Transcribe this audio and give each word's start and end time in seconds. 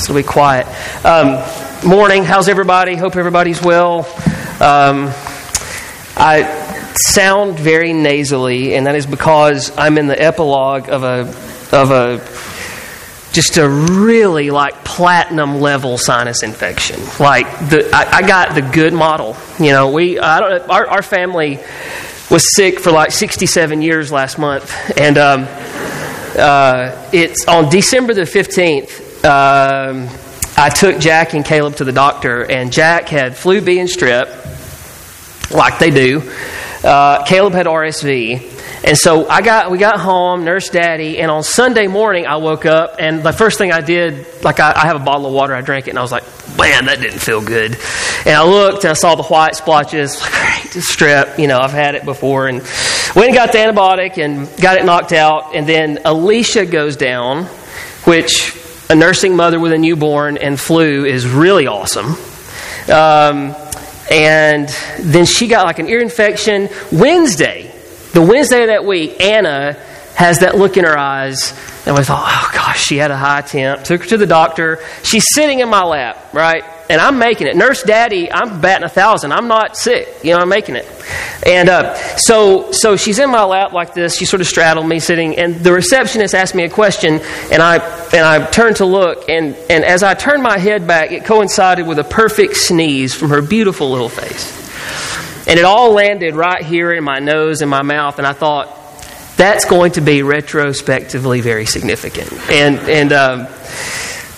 So 0.00 0.14
be 0.14 0.22
quiet. 0.22 0.66
Um, 1.04 1.44
morning. 1.86 2.24
How's 2.24 2.48
everybody? 2.48 2.96
Hope 2.96 3.16
everybody's 3.16 3.60
well. 3.60 4.06
Um, 4.58 5.12
I 6.16 6.94
sound 7.10 7.58
very 7.58 7.92
nasally, 7.92 8.74
and 8.74 8.86
that 8.86 8.94
is 8.94 9.04
because 9.04 9.76
I'm 9.76 9.98
in 9.98 10.06
the 10.06 10.20
epilogue 10.20 10.88
of 10.88 11.02
a 11.02 11.20
of 11.76 11.90
a 11.90 12.18
just 13.32 13.58
a 13.58 13.68
really 13.68 14.50
like 14.50 14.84
platinum 14.84 15.60
level 15.60 15.98
sinus 15.98 16.42
infection. 16.42 16.98
Like 17.18 17.46
the 17.68 17.90
I, 17.92 18.18
I 18.18 18.22
got 18.22 18.54
the 18.54 18.62
good 18.62 18.94
model. 18.94 19.36
You 19.58 19.72
know, 19.72 19.90
we 19.90 20.18
I 20.18 20.40
don't 20.40 20.70
our, 20.70 20.86
our 20.86 21.02
family 21.02 21.58
was 22.30 22.56
sick 22.56 22.80
for 22.80 22.90
like 22.90 23.10
67 23.10 23.82
years 23.82 24.10
last 24.10 24.38
month, 24.38 24.98
and 24.98 25.18
um, 25.18 25.46
uh, 26.38 27.08
it's 27.12 27.46
on 27.46 27.68
December 27.68 28.14
the 28.14 28.22
15th. 28.22 29.08
Um, 29.22 30.08
I 30.56 30.70
took 30.74 30.98
Jack 30.98 31.34
and 31.34 31.44
Caleb 31.44 31.76
to 31.76 31.84
the 31.84 31.92
doctor, 31.92 32.42
and 32.42 32.72
Jack 32.72 33.08
had 33.08 33.36
flu 33.36 33.60
B 33.60 33.78
and 33.78 33.88
strep, 33.88 35.50
like 35.50 35.78
they 35.78 35.90
do. 35.90 36.30
Uh, 36.82 37.24
Caleb 37.24 37.52
had 37.52 37.66
RSV. 37.66 38.58
And 38.82 38.96
so 38.96 39.28
I 39.28 39.42
got, 39.42 39.70
we 39.70 39.76
got 39.76 40.00
home, 40.00 40.44
nurse 40.44 40.70
daddy, 40.70 41.18
and 41.18 41.30
on 41.30 41.42
Sunday 41.42 41.86
morning 41.86 42.26
I 42.26 42.36
woke 42.36 42.64
up, 42.64 42.96
and 42.98 43.22
the 43.22 43.32
first 43.32 43.58
thing 43.58 43.72
I 43.72 43.82
did, 43.82 44.42
like 44.42 44.58
I, 44.58 44.72
I 44.74 44.86
have 44.86 44.96
a 44.96 45.04
bottle 45.04 45.26
of 45.26 45.34
water, 45.34 45.54
I 45.54 45.60
drank 45.60 45.86
it, 45.86 45.90
and 45.90 45.98
I 45.98 46.02
was 46.02 46.12
like, 46.12 46.24
man, 46.56 46.86
that 46.86 46.98
didn't 46.98 47.18
feel 47.18 47.42
good. 47.42 47.76
And 48.24 48.34
I 48.34 48.42
looked 48.42 48.84
and 48.84 48.90
I 48.90 48.94
saw 48.94 49.16
the 49.16 49.22
white 49.24 49.54
splotches, 49.54 50.16
great, 50.20 50.82
strep, 50.82 51.38
you 51.38 51.46
know, 51.46 51.58
I've 51.58 51.72
had 51.72 51.94
it 51.94 52.06
before, 52.06 52.48
and 52.48 52.60
went 53.14 53.28
and 53.28 53.34
got 53.34 53.52
the 53.52 53.58
antibiotic 53.58 54.16
and 54.16 54.48
got 54.60 54.78
it 54.78 54.86
knocked 54.86 55.12
out, 55.12 55.54
and 55.54 55.66
then 55.66 56.00
Alicia 56.06 56.64
goes 56.64 56.96
down, 56.96 57.44
which 58.04 58.59
a 58.90 58.94
nursing 58.96 59.36
mother 59.36 59.60
with 59.60 59.72
a 59.72 59.78
newborn 59.78 60.36
and 60.36 60.58
flu 60.58 61.04
is 61.04 61.26
really 61.28 61.68
awesome. 61.68 62.16
Um, 62.92 63.54
and 64.10 64.68
then 64.98 65.26
she 65.26 65.46
got 65.46 65.64
like 65.64 65.78
an 65.78 65.88
ear 65.88 66.00
infection. 66.00 66.68
Wednesday, 66.90 67.72
the 68.12 68.20
Wednesday 68.20 68.62
of 68.62 68.66
that 68.66 68.84
week, 68.84 69.20
Anna 69.20 69.74
has 70.16 70.40
that 70.40 70.56
look 70.56 70.76
in 70.76 70.84
her 70.84 70.98
eyes, 70.98 71.54
and 71.86 71.94
we 71.94 72.02
thought, 72.02 72.26
oh 72.28 72.50
gosh, 72.52 72.82
she 72.82 72.96
had 72.96 73.12
a 73.12 73.16
high 73.16 73.42
temp. 73.42 73.84
Took 73.84 74.02
her 74.02 74.08
to 74.08 74.16
the 74.16 74.26
doctor. 74.26 74.80
She's 75.04 75.24
sitting 75.34 75.60
in 75.60 75.68
my 75.68 75.84
lap, 75.84 76.34
right? 76.34 76.64
And 76.90 77.00
I'm 77.00 77.20
making 77.20 77.46
it. 77.46 77.54
Nurse 77.54 77.84
Daddy, 77.84 78.32
I'm 78.32 78.60
batting 78.60 78.84
a 78.84 78.88
thousand. 78.88 79.30
I'm 79.30 79.46
not 79.46 79.76
sick. 79.76 80.08
You 80.24 80.32
know, 80.32 80.38
I'm 80.38 80.48
making 80.48 80.74
it. 80.74 80.84
And 81.46 81.68
uh, 81.68 81.94
so, 82.16 82.72
so 82.72 82.96
she's 82.96 83.20
in 83.20 83.30
my 83.30 83.44
lap 83.44 83.72
like 83.72 83.94
this. 83.94 84.16
She 84.16 84.24
sort 84.24 84.40
of 84.40 84.48
straddled 84.48 84.88
me 84.88 84.98
sitting, 84.98 85.38
and 85.38 85.54
the 85.54 85.72
receptionist 85.72 86.34
asked 86.34 86.56
me 86.56 86.64
a 86.64 86.68
question, 86.68 87.20
and 87.52 87.62
I 87.62 87.76
and 88.12 88.24
I 88.26 88.44
turned 88.50 88.76
to 88.76 88.86
look, 88.86 89.28
and 89.28 89.54
and 89.70 89.84
as 89.84 90.02
I 90.02 90.14
turned 90.14 90.42
my 90.42 90.58
head 90.58 90.88
back, 90.88 91.12
it 91.12 91.24
coincided 91.24 91.86
with 91.86 92.00
a 92.00 92.04
perfect 92.04 92.56
sneeze 92.56 93.14
from 93.14 93.30
her 93.30 93.40
beautiful 93.40 93.92
little 93.92 94.08
face, 94.08 95.46
and 95.46 95.60
it 95.60 95.64
all 95.64 95.92
landed 95.92 96.34
right 96.34 96.64
here 96.64 96.92
in 96.92 97.04
my 97.04 97.20
nose 97.20 97.60
and 97.60 97.70
my 97.70 97.82
mouth, 97.82 98.18
and 98.18 98.26
I 98.26 98.32
thought. 98.32 98.78
That's 99.36 99.64
going 99.64 99.92
to 99.92 100.02
be 100.02 100.22
retrospectively 100.22 101.40
very 101.40 101.64
significant, 101.64 102.30
and 102.50 102.78
and 102.80 103.10
um, 103.10 103.38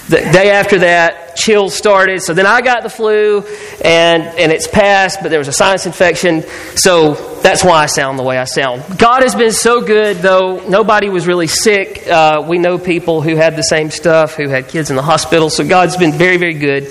the 0.09 0.19
day 0.19 0.53
after 0.53 0.79
that, 0.81 1.22
chills 1.35 1.75
started. 1.75 2.23
So 2.23 2.35
then 2.35 2.47
I 2.47 2.61
got 2.61 2.83
the 2.83 2.91
flu, 2.91 3.45
and, 3.85 4.23
and 4.23 4.53
it's 4.53 4.67
passed, 4.67 5.21
but 5.23 5.31
there 5.31 5.39
was 5.39 5.49
a 5.49 5.53
sinus 5.53 5.87
infection. 5.87 6.43
So 6.77 7.15
that's 7.43 7.65
why 7.65 7.83
I 7.83 7.87
sound 7.87 8.19
the 8.19 8.23
way 8.23 8.39
I 8.39 8.45
sound. 8.45 8.99
God 8.99 9.23
has 9.23 9.35
been 9.35 9.53
so 9.53 9.81
good, 9.81 10.19
though. 10.19 10.67
Nobody 10.69 11.09
was 11.09 11.27
really 11.27 11.47
sick. 11.47 12.07
Uh, 12.07 12.45
we 12.47 12.59
know 12.59 12.79
people 12.79 13.21
who 13.21 13.37
had 13.37 13.57
the 13.57 13.63
same 13.63 13.91
stuff, 13.91 14.35
who 14.35 14.49
had 14.49 14.69
kids 14.69 14.91
in 14.91 14.97
the 14.97 15.03
hospital. 15.03 15.51
So 15.51 15.67
God's 15.67 15.97
been 15.97 16.13
very, 16.13 16.37
very 16.37 16.55
good. 16.55 16.87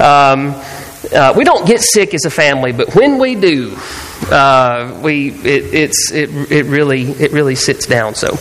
Um, 0.00 0.54
uh, 1.12 1.34
we 1.36 1.44
don't 1.44 1.66
get 1.66 1.80
sick 1.80 2.14
as 2.14 2.24
a 2.24 2.30
family, 2.30 2.72
but 2.72 2.94
when 2.94 3.18
we 3.18 3.34
do, 3.34 3.76
uh, 4.30 4.98
we 5.02 5.30
it, 5.30 5.74
it's 5.74 6.10
it, 6.10 6.30
it 6.50 6.66
really 6.66 7.02
it 7.02 7.32
really 7.32 7.54
sits 7.54 7.86
down. 7.86 8.14
So, 8.14 8.32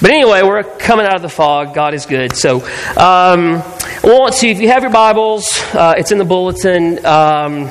but 0.00 0.10
anyway, 0.10 0.42
we're 0.42 0.62
coming 0.62 1.06
out 1.06 1.14
of 1.14 1.22
the 1.22 1.28
fog. 1.28 1.74
God 1.74 1.94
is 1.94 2.06
good. 2.06 2.36
So, 2.36 2.56
um, 2.96 3.62
want 4.02 4.34
to 4.36 4.48
if 4.48 4.60
you 4.60 4.68
have 4.68 4.82
your 4.82 4.92
Bibles, 4.92 5.58
uh, 5.74 5.94
it's 5.96 6.12
in 6.12 6.18
the 6.18 6.24
bulletin. 6.24 7.04
Um, 7.04 7.70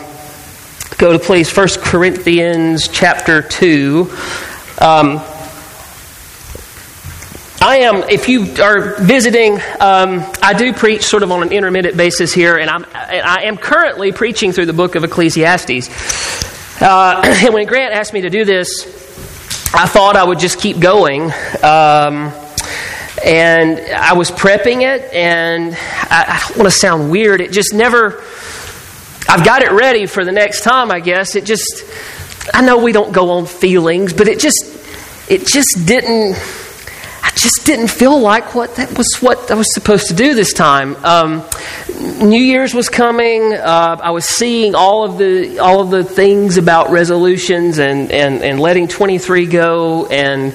go 0.98 1.14
to 1.14 1.20
please 1.20 1.50
First 1.50 1.82
Corinthians 1.82 2.88
chapter 2.88 3.42
two. 3.42 4.12
Um, 4.80 5.22
I 7.62 7.80
am, 7.80 8.10
if 8.10 8.30
you 8.30 8.42
are 8.64 8.96
visiting, 9.02 9.56
um, 9.80 10.24
I 10.42 10.54
do 10.58 10.72
preach 10.72 11.04
sort 11.04 11.24
of 11.24 11.32
on 11.32 11.44
an 11.44 11.52
intermittent 11.52 11.98
basis 11.98 12.34
here, 12.34 12.58
and 12.58 12.70
I'm, 12.70 12.86
I 12.94 13.44
am 13.44 13.58
currently 13.58 14.14
preaching 14.14 14.54
through 14.54 14.68
the 14.68 14.74
book 14.74 14.96
of 14.96 15.04
Ecclesiastes. 15.04 16.82
Uh, 16.82 17.22
and 17.44 17.54
when 17.54 17.68
Grant 17.68 17.94
asked 17.94 18.14
me 18.14 18.22
to 18.22 18.30
do 18.30 18.46
this, 18.46 18.86
I 19.74 19.88
thought 19.88 20.16
I 20.16 20.24
would 20.24 20.40
just 20.40 20.60
keep 20.60 20.80
going. 20.80 21.32
Um, 21.62 22.32
and 23.24 23.80
I 23.94 24.14
was 24.14 24.32
prepping 24.32 24.82
it, 24.82 25.14
and 25.14 25.76
I, 25.76 26.26
I 26.28 26.48
don't 26.48 26.58
want 26.58 26.72
to 26.72 26.78
sound 26.78 27.12
weird. 27.12 27.42
It 27.42 27.52
just 27.52 27.74
never, 27.74 28.24
I've 29.28 29.46
got 29.46 29.62
it 29.62 29.72
ready 29.72 30.06
for 30.06 30.24
the 30.26 30.32
next 30.32 30.64
time, 30.64 30.92
I 30.92 31.00
guess. 31.00 31.36
It 31.36 31.46
just, 31.46 31.84
I 32.54 32.62
know 32.62 32.78
we 32.84 32.92
don't 32.92 33.12
go 33.12 33.32
on 33.32 33.46
feelings, 33.46 34.14
but 34.14 34.28
it 34.28 34.40
just, 34.40 34.64
it 35.30 35.46
just 35.46 35.86
didn't 35.86 36.36
just 37.42 37.66
didn't 37.66 37.90
feel 37.90 38.20
like 38.20 38.56
what 38.56 38.76
that 38.76 38.98
was 38.98 39.16
what 39.18 39.50
I 39.52 39.56
was 39.56 39.74
supposed 39.74 40.08
to 40.08 40.14
do 40.14 40.34
this 40.34 40.54
time. 40.54 40.96
Um, 41.04 41.44
New 42.20 42.42
Year's 42.42 42.74
was 42.74 42.90
coming. 42.90 43.54
Uh, 43.54 43.98
I 44.02 44.12
was 44.12 44.26
seeing 44.26 44.76
all 44.76 45.04
of 45.04 45.18
the 45.18 45.60
all 45.60 45.80
of 45.80 45.90
the 45.90 46.04
things 46.04 46.58
about 46.58 46.92
resolutions 46.92 47.78
and 47.80 48.12
and, 48.12 48.44
and 48.44 48.60
letting 48.60 48.88
23 48.88 49.46
go 49.46 50.06
and 50.08 50.54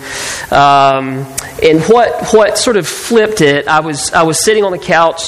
um, 0.53 1.27
and 1.63 1.83
what 1.85 2.29
what 2.33 2.59
sort 2.59 2.77
of 2.77 2.87
flipped 2.87 3.41
it. 3.41 3.67
I 3.69 3.81
was 3.81 4.13
I 4.13 4.23
was 4.25 4.45
sitting 4.45 4.65
on 4.65 4.73
the 4.73 4.79
couch, 4.79 5.23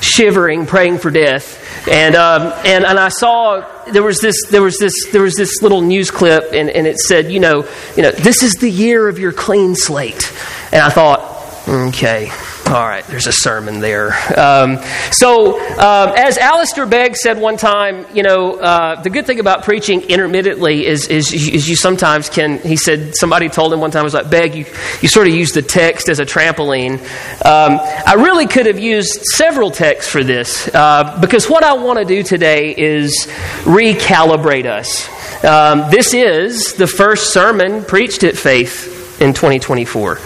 shivering, 0.00 0.66
praying 0.66 0.98
for 0.98 1.10
death. 1.10 1.56
And, 1.90 2.16
um, 2.16 2.52
and, 2.66 2.84
and 2.84 2.98
I 2.98 3.08
saw 3.08 3.64
there 3.86 4.02
was 4.02 4.18
this, 4.20 4.36
there 4.50 4.62
was 4.62 4.78
this, 4.78 4.92
there 5.10 5.22
was 5.22 5.34
this 5.36 5.62
little 5.62 5.80
news 5.80 6.10
clip 6.10 6.52
and, 6.52 6.68
and 6.68 6.86
it 6.86 6.98
said, 6.98 7.30
you 7.30 7.40
know, 7.40 7.66
you 7.96 8.02
know, 8.02 8.10
this 8.10 8.42
is 8.42 8.54
the 8.54 8.70
year 8.70 9.08
of 9.08 9.18
your 9.18 9.32
clean 9.32 9.74
slate. 9.74 10.30
And 10.72 10.82
I 10.82 10.90
thought, 10.90 11.20
okay, 11.68 12.30
all 12.68 12.86
right, 12.86 13.04
there's 13.06 13.26
a 13.26 13.32
sermon 13.32 13.80
there. 13.80 14.12
Um, 14.38 14.78
so, 15.10 15.58
um, 15.78 16.12
as 16.16 16.36
Alistair 16.36 16.84
Begg 16.84 17.16
said 17.16 17.38
one 17.38 17.56
time, 17.56 18.04
you 18.14 18.22
know, 18.22 18.56
uh, 18.56 19.00
the 19.00 19.08
good 19.08 19.26
thing 19.26 19.40
about 19.40 19.64
preaching 19.64 20.02
intermittently 20.02 20.84
is, 20.84 21.08
is, 21.08 21.32
is, 21.32 21.66
you 21.66 21.76
sometimes 21.76 22.28
can, 22.28 22.58
he 22.58 22.76
said, 22.76 23.16
somebody 23.16 23.48
told 23.48 23.72
him 23.72 23.80
one 23.80 23.90
time, 23.90 24.00
I 24.00 24.04
was 24.04 24.12
like, 24.12 24.28
Begg, 24.28 24.54
you, 24.54 24.66
you 25.00 25.08
sort 25.08 25.26
of 25.28 25.34
use 25.34 25.52
the 25.52 25.62
text 25.62 26.10
as 26.10 26.20
a 26.20 26.26
trampoline. 26.26 27.00
Um, 27.42 27.80
I 28.06 28.16
really 28.18 28.46
could 28.46 28.66
have 28.66 28.78
used 28.78 29.22
several 29.34 29.70
texts 29.70 30.10
for 30.10 30.22
this 30.22 30.68
uh, 30.74 31.18
because 31.22 31.48
what 31.48 31.64
I 31.64 31.72
want 31.72 31.98
to 32.00 32.04
do 32.04 32.22
today 32.22 32.74
is 32.76 33.28
recalibrate 33.62 34.66
us. 34.66 35.08
Um, 35.42 35.90
this 35.90 36.12
is 36.12 36.74
the 36.74 36.86
first 36.86 37.32
sermon 37.32 37.82
preached 37.82 38.24
at 38.24 38.36
Faith 38.36 39.20
in 39.22 39.32
2024. 39.32 40.18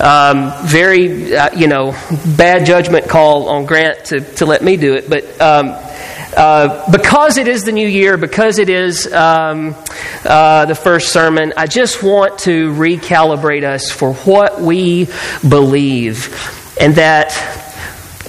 Um, 0.00 0.52
very, 0.64 1.34
uh, 1.34 1.56
you 1.56 1.66
know, 1.66 1.92
bad 2.36 2.66
judgment 2.66 3.08
call 3.08 3.48
on 3.48 3.66
Grant 3.66 4.04
to, 4.06 4.20
to 4.36 4.46
let 4.46 4.62
me 4.62 4.76
do 4.76 4.94
it, 4.94 5.10
but 5.10 5.24
um, 5.40 5.74
uh, 6.36 6.88
because 6.92 7.36
it 7.36 7.48
is 7.48 7.64
the 7.64 7.72
new 7.72 7.88
year, 7.88 8.16
because 8.16 8.60
it 8.60 8.68
is 8.68 9.12
um, 9.12 9.74
uh, 10.24 10.66
the 10.66 10.76
first 10.76 11.12
sermon, 11.12 11.52
I 11.56 11.66
just 11.66 12.02
want 12.02 12.38
to 12.40 12.72
recalibrate 12.74 13.64
us 13.64 13.90
for 13.90 14.14
what 14.14 14.60
we 14.60 15.08
believe, 15.48 16.32
and 16.80 16.94
that 16.94 17.30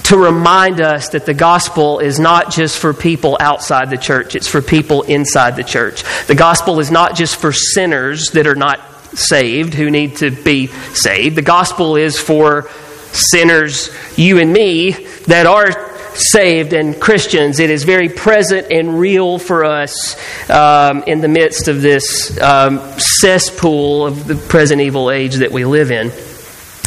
to 0.04 0.18
remind 0.18 0.80
us 0.80 1.10
that 1.10 1.24
the 1.24 1.34
gospel 1.34 2.00
is 2.00 2.18
not 2.18 2.50
just 2.50 2.78
for 2.78 2.92
people 2.92 3.36
outside 3.38 3.90
the 3.90 3.96
church, 3.96 4.34
it's 4.34 4.48
for 4.48 4.60
people 4.60 5.02
inside 5.02 5.54
the 5.54 5.62
church. 5.62 6.02
The 6.26 6.34
gospel 6.34 6.80
is 6.80 6.90
not 6.90 7.14
just 7.14 7.36
for 7.36 7.52
sinners 7.52 8.30
that 8.32 8.48
are 8.48 8.56
not 8.56 8.80
saved 9.14 9.74
who 9.74 9.90
need 9.90 10.16
to 10.16 10.30
be 10.30 10.66
saved. 10.66 11.36
The 11.36 11.42
gospel 11.42 11.96
is 11.96 12.18
for 12.18 12.68
sinners, 13.12 13.90
you 14.16 14.38
and 14.38 14.52
me, 14.52 14.92
that 15.26 15.46
are 15.46 15.90
saved 16.14 16.72
and 16.72 17.00
Christians. 17.00 17.60
It 17.60 17.70
is 17.70 17.84
very 17.84 18.08
present 18.08 18.70
and 18.70 18.98
real 18.98 19.38
for 19.38 19.64
us 19.64 20.16
um, 20.50 21.02
in 21.04 21.20
the 21.20 21.28
midst 21.28 21.68
of 21.68 21.82
this 21.82 22.38
um, 22.40 22.78
cesspool 22.98 24.06
of 24.06 24.26
the 24.26 24.34
present 24.34 24.80
evil 24.80 25.10
age 25.10 25.36
that 25.36 25.52
we 25.52 25.64
live 25.64 25.90
in. 25.90 26.10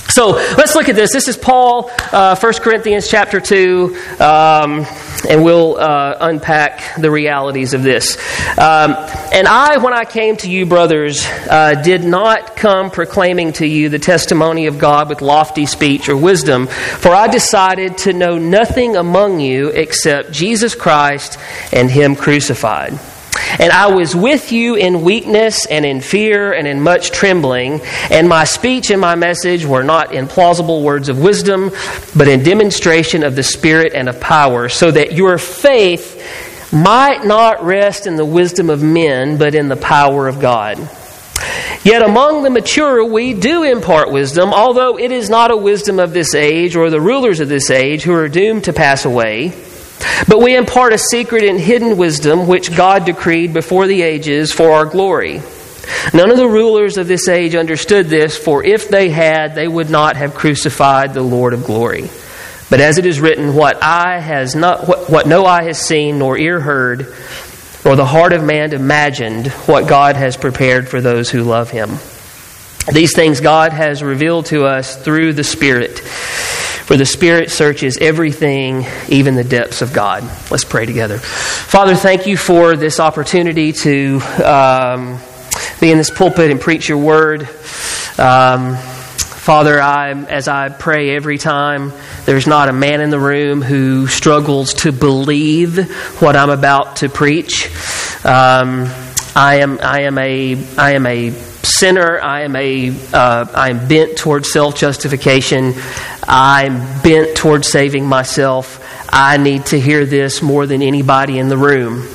So 0.10 0.31
let's 0.31 0.76
look 0.76 0.90
at 0.90 0.96
this. 0.96 1.12
This 1.12 1.28
is 1.28 1.38
Paul, 1.38 1.90
uh, 2.12 2.36
1 2.36 2.54
Corinthians 2.56 3.08
chapter 3.08 3.40
2, 3.40 3.98
um, 4.19 4.86
and 5.27 5.44
we'll 5.44 5.77
uh, 5.77 6.18
unpack 6.19 6.95
the 7.00 7.10
realities 7.10 7.74
of 7.74 7.83
this. 7.83 8.18
Um, 8.57 8.95
and 9.33 9.48
I, 9.48 9.77
when 9.77 9.94
I 9.94 10.06
came 10.06 10.38
to 10.38 10.50
you, 10.50 10.65
brothers, 10.65 11.25
uh, 11.50 11.81
did 11.83 12.04
not 12.04 12.56
come 12.56 12.92
proclaiming 12.92 13.54
to 13.54 13.68
you 13.68 13.89
the 13.89 14.00
testimony 14.00 14.68
of 14.68 14.80
God 14.80 15.10
with 15.10 15.21
lofty 15.21 15.65
speech 15.65 16.10
or 16.10 16.18
wisdom, 16.18 16.68
for 16.68 17.12
I 17.12 17.27
decided 17.27 17.98
to 18.00 18.13
know 18.13 18.38
nothing 18.38 18.95
among 18.95 19.39
you 19.39 19.69
except 19.69 20.31
Jesus 20.31 20.75
Christ 20.75 21.38
and 21.71 21.89
Him 21.89 22.16
crucified. 22.16 23.00
And 23.60 23.72
I 23.72 23.88
was 23.88 24.16
with 24.16 24.52
you 24.52 24.76
in 24.76 25.04
weakness 25.04 25.66
and 25.66 25.86
in 25.86 26.02
fear 26.02 26.54
and 26.54 26.68
in 26.68 26.82
much 26.82 27.12
trembling. 27.12 27.82
And 28.10 28.28
my 28.28 28.44
speech 28.44 28.90
and 28.90 29.00
my 29.00 29.16
message 29.16 29.66
were 29.66 29.84
not 29.84 30.14
in 30.14 30.28
plausible 30.28 30.82
words 30.84 31.10
of 31.10 31.20
wisdom, 31.20 31.72
but 32.16 32.28
in 32.28 32.44
demonstration 32.44 33.24
of 33.24 33.36
the 33.36 33.44
Spirit 33.44 33.94
and 33.94 34.10
of 34.10 34.20
power, 34.20 34.70
so 34.70 34.92
that 34.92 35.14
your 35.14 35.38
faith 35.38 36.72
might 36.74 37.24
not 37.24 37.64
rest 37.64 38.08
in 38.08 38.16
the 38.16 38.26
wisdom 38.26 38.70
of 38.70 38.82
men, 38.82 39.38
but 39.38 39.54
in 39.54 39.68
the 39.68 39.76
power 39.76 40.28
of 40.28 40.40
God. 40.40 40.78
Yet 41.84 42.02
among 42.02 42.44
the 42.44 42.50
mature 42.50 43.04
we 43.04 43.34
do 43.34 43.64
impart 43.64 44.10
wisdom, 44.10 44.54
although 44.54 44.98
it 44.98 45.12
is 45.12 45.30
not 45.30 45.52
a 45.52 45.58
wisdom 45.58 46.00
of 46.00 46.14
this 46.14 46.34
age 46.34 46.76
or 46.76 46.90
the 46.90 47.02
rulers 47.02 47.42
of 47.42 47.50
this 47.50 47.70
age 47.70 48.04
who 48.04 48.14
are 48.14 48.30
doomed 48.30 48.64
to 48.66 48.74
pass 48.74 49.06
away. 49.06 49.54
But 50.28 50.42
we 50.42 50.56
impart 50.56 50.94
a 50.94 50.98
secret 50.98 51.44
and 51.44 51.60
hidden 51.60 51.98
wisdom 51.98 52.48
which 52.48 52.76
God 52.76 53.06
decreed 53.06 53.54
before 53.54 53.88
the 53.88 54.02
ages 54.02 54.52
for 54.52 54.72
our 54.72 54.86
glory. 54.86 55.42
None 56.14 56.32
of 56.32 56.38
the 56.38 56.48
rulers 56.48 56.98
of 56.98 57.08
this 57.08 57.28
age 57.28 57.56
understood 57.56 58.08
this, 58.08 58.38
for 58.38 58.64
if 58.64 58.90
they 58.90 59.10
had, 59.10 59.56
they 59.56 59.68
would 59.68 59.90
not 59.90 60.16
have 60.16 60.34
crucified 60.34 61.14
the 61.14 61.22
Lord 61.22 61.54
of 61.54 61.66
glory. 61.66 62.10
But 62.70 62.80
as 62.80 62.98
it 62.98 63.06
is 63.06 63.20
written, 63.20 63.54
what 63.54 63.84
eye 63.84 64.20
has 64.20 64.56
not 64.56 64.88
what, 64.88 65.10
what 65.10 65.28
no 65.28 65.46
eye 65.46 65.64
has 65.64 65.80
seen, 65.80 66.20
nor 66.20 66.38
ear 66.38 66.60
heard, 66.60 67.14
nor 67.86 67.96
the 67.96 68.06
heart 68.06 68.34
of 68.34 68.44
man 68.44 68.74
imagined, 68.74 69.48
what 69.68 69.88
God 69.88 70.16
has 70.16 70.38
prepared 70.38 70.88
for 70.88 71.02
those 71.02 71.30
who 71.30 71.44
love 71.44 71.70
him. 71.70 71.98
These 72.92 73.16
things 73.16 73.40
God 73.42 73.74
has 73.74 74.04
revealed 74.04 74.48
to 74.48 74.66
us 74.66 75.02
through 75.02 75.34
the 75.34 75.44
Spirit. 75.44 76.02
For 76.94 76.98
the 76.98 77.07
Spirit 77.07 77.50
searches 77.50 77.98
everything, 77.98 78.86
even 79.10 79.34
the 79.34 79.44
depths 79.44 79.81
of 79.81 79.94
God. 79.94 80.22
Let's 80.51 80.63
pray 80.63 80.86
together. 80.86 81.18
Father, 81.18 81.95
thank 81.95 82.28
you 82.28 82.38
for 82.38 82.75
this 82.75 83.00
opportunity 83.00 83.74
to 83.74 84.19
um, 84.45 85.18
be 85.81 85.90
in 85.90 85.98
this 85.98 86.12
pulpit 86.12 86.51
and 86.51 86.62
preach 86.62 86.88
your 86.88 87.00
word. 87.00 87.50
Um, 88.19 88.78
Father, 88.78 89.81
I, 89.81 90.12
as 90.12 90.48
I 90.48 90.69
pray 90.69 91.16
every 91.16 91.40
time, 91.40 91.94
there's 92.25 92.45
not 92.45 92.69
a 92.69 92.74
man 92.74 93.01
in 93.01 93.10
the 93.10 93.19
room 93.19 93.63
who 93.63 94.06
struggles 94.06 94.75
to 94.75 94.92
believe 94.92 95.90
what 96.22 96.36
I'm 96.36 96.51
about 96.51 96.98
to 96.98 97.10
preach. 97.10 97.72
Um, 98.24 98.86
I 99.36 99.62
am, 99.62 99.80
I 99.81 100.01
am 100.01 100.19
a, 100.19 100.63
I 100.78 100.92
am 100.92 101.07
a 101.07 101.31
sinner. 101.63 102.19
I 102.22 102.42
am 102.42 102.56
a, 102.56 102.92
uh, 103.13 103.48
I 103.54 103.72
am 103.72 103.88
bent 103.88 104.18
towards 104.18 104.51
self 104.51 104.75
justification. 104.75 105.74
I'm 106.28 107.02
bent 107.02 107.36
towards 107.36 107.70
saving 107.70 108.08
myself. 108.08 108.80
I 109.10 109.38
need 109.38 109.68
to 109.68 109.80
hear 109.80 110.06
this 110.06 110.42
more 110.42 110.66
than 110.66 110.81
anybody 110.81 111.38
in 111.38 111.50
the 111.50 111.58
room. 111.58 112.08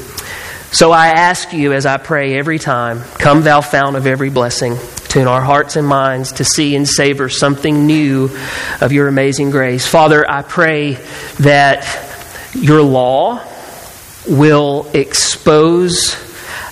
So 0.70 0.92
I 0.92 1.08
ask 1.08 1.52
you 1.52 1.72
as 1.72 1.86
I 1.86 1.96
pray 1.96 2.38
every 2.38 2.58
time, 2.58 3.02
come 3.18 3.42
thou 3.42 3.60
fount 3.60 3.96
of 3.96 4.06
every 4.06 4.28
blessing, 4.28 4.76
tune 5.08 5.26
our 5.26 5.40
hearts 5.40 5.76
and 5.76 5.86
minds 5.86 6.32
to 6.32 6.44
see 6.44 6.76
and 6.76 6.86
savor 6.86 7.28
something 7.28 7.86
new 7.86 8.30
of 8.80 8.92
your 8.92 9.08
amazing 9.08 9.50
grace. 9.50 9.86
Father, 9.86 10.30
I 10.30 10.42
pray 10.42 10.94
that 11.40 11.86
your 12.54 12.82
law 12.82 13.42
will 14.28 14.90
expose 14.92 16.16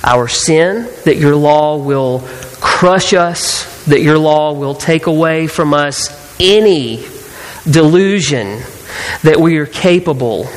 our 0.04 0.28
sin, 0.28 0.88
that 1.04 1.16
your 1.16 1.34
law 1.34 1.76
will 1.76 2.20
crush 2.60 3.14
us, 3.14 3.84
that 3.86 4.02
your 4.02 4.18
law 4.18 4.52
will 4.52 4.74
take 4.74 5.06
away 5.06 5.46
from 5.46 5.72
us 5.72 6.10
any 6.38 7.04
delusion 7.70 8.62
that 9.22 9.38
we 9.38 9.56
are 9.58 9.66
capable 9.66 10.48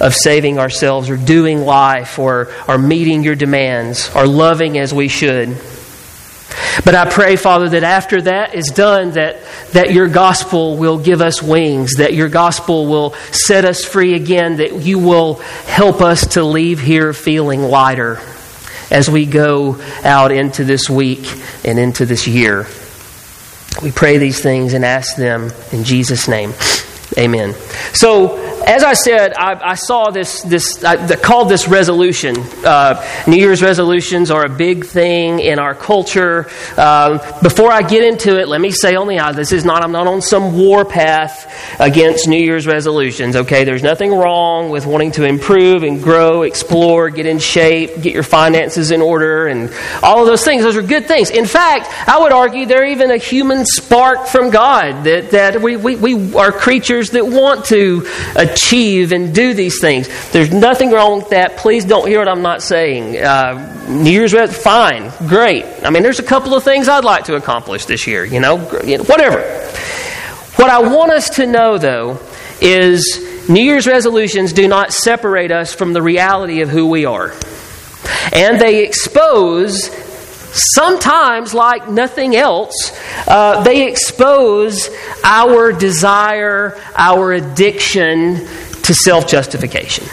of 0.00 0.14
saving 0.14 0.58
ourselves 0.58 1.10
or 1.10 1.16
doing 1.16 1.60
life 1.60 2.18
or, 2.18 2.52
or 2.66 2.78
meeting 2.78 3.22
your 3.22 3.34
demands 3.34 4.10
or 4.14 4.26
loving 4.26 4.78
as 4.78 4.92
we 4.92 5.08
should. 5.08 5.56
But 6.84 6.94
I 6.94 7.08
pray, 7.08 7.36
Father, 7.36 7.68
that 7.70 7.84
after 7.84 8.22
that 8.22 8.54
is 8.54 8.66
done, 8.66 9.12
that, 9.12 9.42
that 9.72 9.92
your 9.92 10.08
gospel 10.08 10.76
will 10.76 10.98
give 10.98 11.20
us 11.20 11.42
wings, 11.42 11.94
that 11.94 12.14
your 12.14 12.28
gospel 12.28 12.86
will 12.86 13.14
set 13.30 13.64
us 13.64 13.84
free 13.84 14.14
again, 14.14 14.56
that 14.56 14.82
you 14.82 14.98
will 14.98 15.34
help 15.66 16.00
us 16.00 16.34
to 16.34 16.44
leave 16.44 16.80
here 16.80 17.12
feeling 17.12 17.62
lighter 17.62 18.20
as 18.90 19.08
we 19.08 19.26
go 19.26 19.80
out 20.04 20.32
into 20.32 20.64
this 20.64 20.90
week 20.90 21.26
and 21.64 21.78
into 21.78 22.06
this 22.06 22.26
year. 22.26 22.66
We 23.84 23.92
pray 23.92 24.16
these 24.16 24.40
things 24.40 24.72
and 24.72 24.82
ask 24.82 25.14
them 25.16 25.52
in 25.70 25.84
Jesus' 25.84 26.26
name. 26.26 26.54
Amen. 27.18 27.52
So, 27.92 28.43
as 28.66 28.82
I 28.82 28.94
said, 28.94 29.34
I, 29.34 29.72
I 29.72 29.74
saw 29.74 30.10
this, 30.10 30.42
this 30.42 30.82
I 30.82 31.16
called 31.16 31.48
this 31.48 31.68
resolution. 31.68 32.36
Uh, 32.64 33.04
New 33.26 33.36
Year's 33.36 33.62
resolutions 33.62 34.30
are 34.30 34.44
a 34.44 34.48
big 34.48 34.86
thing 34.86 35.38
in 35.40 35.58
our 35.58 35.74
culture. 35.74 36.46
Um, 36.76 37.20
before 37.42 37.70
I 37.70 37.82
get 37.82 38.04
into 38.04 38.40
it, 38.40 38.48
let 38.48 38.60
me 38.60 38.70
say 38.70 38.96
only 38.96 39.18
I, 39.18 39.32
this 39.32 39.52
is 39.52 39.64
not, 39.64 39.82
I'm 39.82 39.92
not 39.92 40.06
on 40.06 40.22
some 40.22 40.56
war 40.58 40.84
path 40.84 41.80
against 41.80 42.26
New 42.26 42.42
Year's 42.42 42.66
resolutions, 42.66 43.36
okay? 43.36 43.64
There's 43.64 43.82
nothing 43.82 44.12
wrong 44.12 44.70
with 44.70 44.86
wanting 44.86 45.12
to 45.12 45.24
improve 45.24 45.82
and 45.82 46.02
grow, 46.02 46.42
explore, 46.42 47.10
get 47.10 47.26
in 47.26 47.38
shape, 47.38 48.00
get 48.00 48.14
your 48.14 48.22
finances 48.22 48.90
in 48.90 49.02
order, 49.02 49.46
and 49.46 49.72
all 50.02 50.20
of 50.20 50.26
those 50.26 50.44
things. 50.44 50.62
Those 50.62 50.76
are 50.76 50.82
good 50.82 51.06
things. 51.06 51.30
In 51.30 51.46
fact, 51.46 51.88
I 52.08 52.18
would 52.18 52.32
argue 52.32 52.66
they're 52.66 52.86
even 52.86 53.10
a 53.10 53.18
human 53.18 53.64
spark 53.66 54.26
from 54.26 54.50
God 54.50 55.04
that, 55.04 55.32
that 55.32 55.60
we, 55.60 55.76
we, 55.76 55.96
we 55.96 56.34
are 56.34 56.50
creatures 56.50 57.10
that 57.10 57.26
want 57.26 57.66
to 57.66 58.06
achieve 58.54 59.12
and 59.12 59.34
do 59.34 59.54
these 59.54 59.80
things. 59.80 60.08
There's 60.30 60.52
nothing 60.52 60.90
wrong 60.90 61.18
with 61.18 61.30
that. 61.30 61.56
Please 61.56 61.84
don't 61.84 62.06
hear 62.06 62.18
what 62.18 62.28
I'm 62.28 62.42
not 62.42 62.62
saying. 62.62 63.18
Uh, 63.18 63.86
New 63.88 64.10
Year's 64.10 64.32
Res, 64.32 64.56
fine, 64.56 65.12
great. 65.26 65.64
I 65.82 65.90
mean, 65.90 66.02
there's 66.02 66.20
a 66.20 66.24
couple 66.24 66.54
of 66.54 66.62
things 66.62 66.88
I'd 66.88 67.04
like 67.04 67.24
to 67.24 67.34
accomplish 67.36 67.84
this 67.84 68.06
year, 68.06 68.24
you 68.24 68.40
know, 68.40 68.58
whatever. 68.58 69.42
What 70.56 70.70
I 70.70 70.78
want 70.80 71.10
us 71.10 71.30
to 71.30 71.46
know, 71.46 71.78
though, 71.78 72.20
is 72.60 73.48
New 73.48 73.62
Year's 73.62 73.86
resolutions 73.86 74.52
do 74.52 74.68
not 74.68 74.92
separate 74.92 75.50
us 75.50 75.74
from 75.74 75.92
the 75.92 76.00
reality 76.00 76.62
of 76.62 76.68
who 76.68 76.88
we 76.88 77.04
are. 77.04 77.34
And 78.32 78.60
they 78.60 78.84
expose 78.84 79.90
sometimes, 80.54 81.52
like 81.52 81.88
nothing 81.88 82.36
else, 82.36 82.74
uh, 83.26 83.62
they 83.62 83.88
expose 83.88 84.88
our 85.22 85.72
desire, 85.72 86.80
our 86.96 87.32
addiction 87.32 88.46
to 88.82 88.94
self 88.94 89.26
justification. 89.26 90.06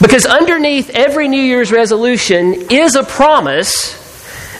Because 0.00 0.26
underneath 0.26 0.90
every 0.90 1.28
New 1.28 1.42
Year's 1.42 1.72
resolution 1.72 2.54
is 2.70 2.94
a 2.94 3.02
promise 3.02 4.00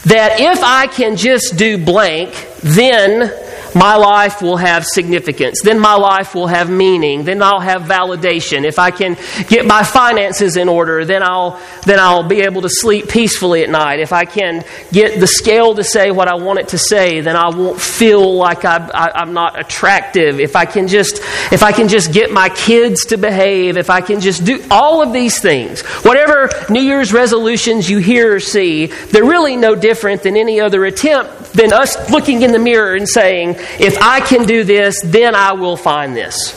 that 0.05 0.41
if 0.41 0.63
I 0.63 0.87
can 0.87 1.17
just 1.17 1.57
do 1.57 1.83
blank, 1.83 2.49
then 2.63 3.33
my 3.75 3.97
life 3.97 4.41
will 4.43 4.57
have 4.57 4.85
significance. 4.85 5.61
Then 5.63 5.79
my 5.79 5.95
life 5.95 6.35
will 6.35 6.47
have 6.47 6.71
meaning. 6.71 7.25
Then 7.25 7.43
I'll 7.43 7.61
have 7.61 7.83
validation. 7.83 8.65
If 8.65 8.79
I 8.79 8.91
can 8.91 9.17
get 9.49 9.67
my 9.67 9.83
finances 9.83 10.57
in 10.57 10.69
order, 10.69 11.05
then 11.05 11.23
I'll, 11.23 11.61
then 11.85 11.99
I'll 11.99 12.23
be 12.23 12.43
able 12.43 12.63
to 12.63 12.69
sleep 12.71 13.09
peacefully 13.09 13.63
at 13.63 13.71
night. 13.71 14.01
If 14.01 14.13
I 14.13 14.25
can 14.25 14.65
get 14.93 15.21
the 15.21 15.27
scale 15.27 15.75
to 15.75 15.85
say 15.85 16.11
what 16.11 16.29
I 16.29 16.35
want 16.35 16.61
it 16.61 16.69
to 16.69 16.79
say, 16.79 17.21
then 17.21 17.37
I 17.37 17.49
won't 17.49 17.81
feel 17.81 18.35
like 18.35 18.65
I, 18.65 18.77
I, 18.95 19.21
I'm 19.21 19.33
not 19.33 19.59
attractive. 19.59 20.41
If 20.41 20.57
I 20.57 20.67
can 20.67 20.89
just, 20.89 21.19
if 21.53 21.63
I 21.63 21.73
can 21.73 21.89
just 21.89 22.13
get 22.13 22.31
my 22.31 22.49
kids 22.49 23.07
to 23.07 23.17
behave, 23.17 23.77
if 23.77 23.91
I 23.91 24.01
can 24.01 24.21
just 24.21 24.45
do 24.45 24.65
all 24.71 25.03
of 25.03 25.13
these 25.13 25.41
things, 25.41 25.83
whatever 26.05 26.51
New 26.71 26.83
Year's 26.83 27.13
resolutions 27.13 27.89
you 27.89 27.99
hear 27.99 28.37
or 28.37 28.41
see, 28.41 28.87
they're 28.87 29.25
really 29.25 29.57
no 29.57 29.75
different 29.75 30.23
than 30.23 30.37
any 30.37 30.61
other 30.61 30.85
attempt 30.85 31.53
than 31.55 31.73
us 31.73 32.11
looking 32.11 32.43
in 32.43 32.53
the 32.53 32.59
mirror 32.59 32.95
and 32.95 33.09
saying, 33.09 33.57
if 33.79 33.97
I 34.01 34.21
can 34.21 34.47
do 34.47 34.65
this, 34.65 35.01
then 35.05 35.35
I 35.35 35.53
will 35.53 35.77
find 35.77 36.17
this. 36.17 36.53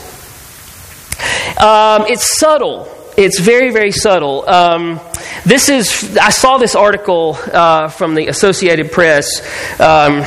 Um, 1.58 2.06
it's 2.06 2.38
subtle. 2.38 2.94
It's 3.16 3.40
very, 3.40 3.72
very 3.72 3.90
subtle. 3.90 4.48
Um, 4.48 5.00
this 5.44 5.68
is, 5.68 6.16
I 6.18 6.30
saw 6.30 6.58
this 6.58 6.74
article 6.76 7.36
uh, 7.52 7.88
from 7.88 8.14
the 8.14 8.28
Associated 8.28 8.92
Press. 8.92 9.40
Um, 9.80 10.24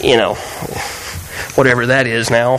you 0.00 0.16
know, 0.16 0.34
whatever 1.54 1.86
that 1.86 2.06
is 2.06 2.30
now. 2.30 2.56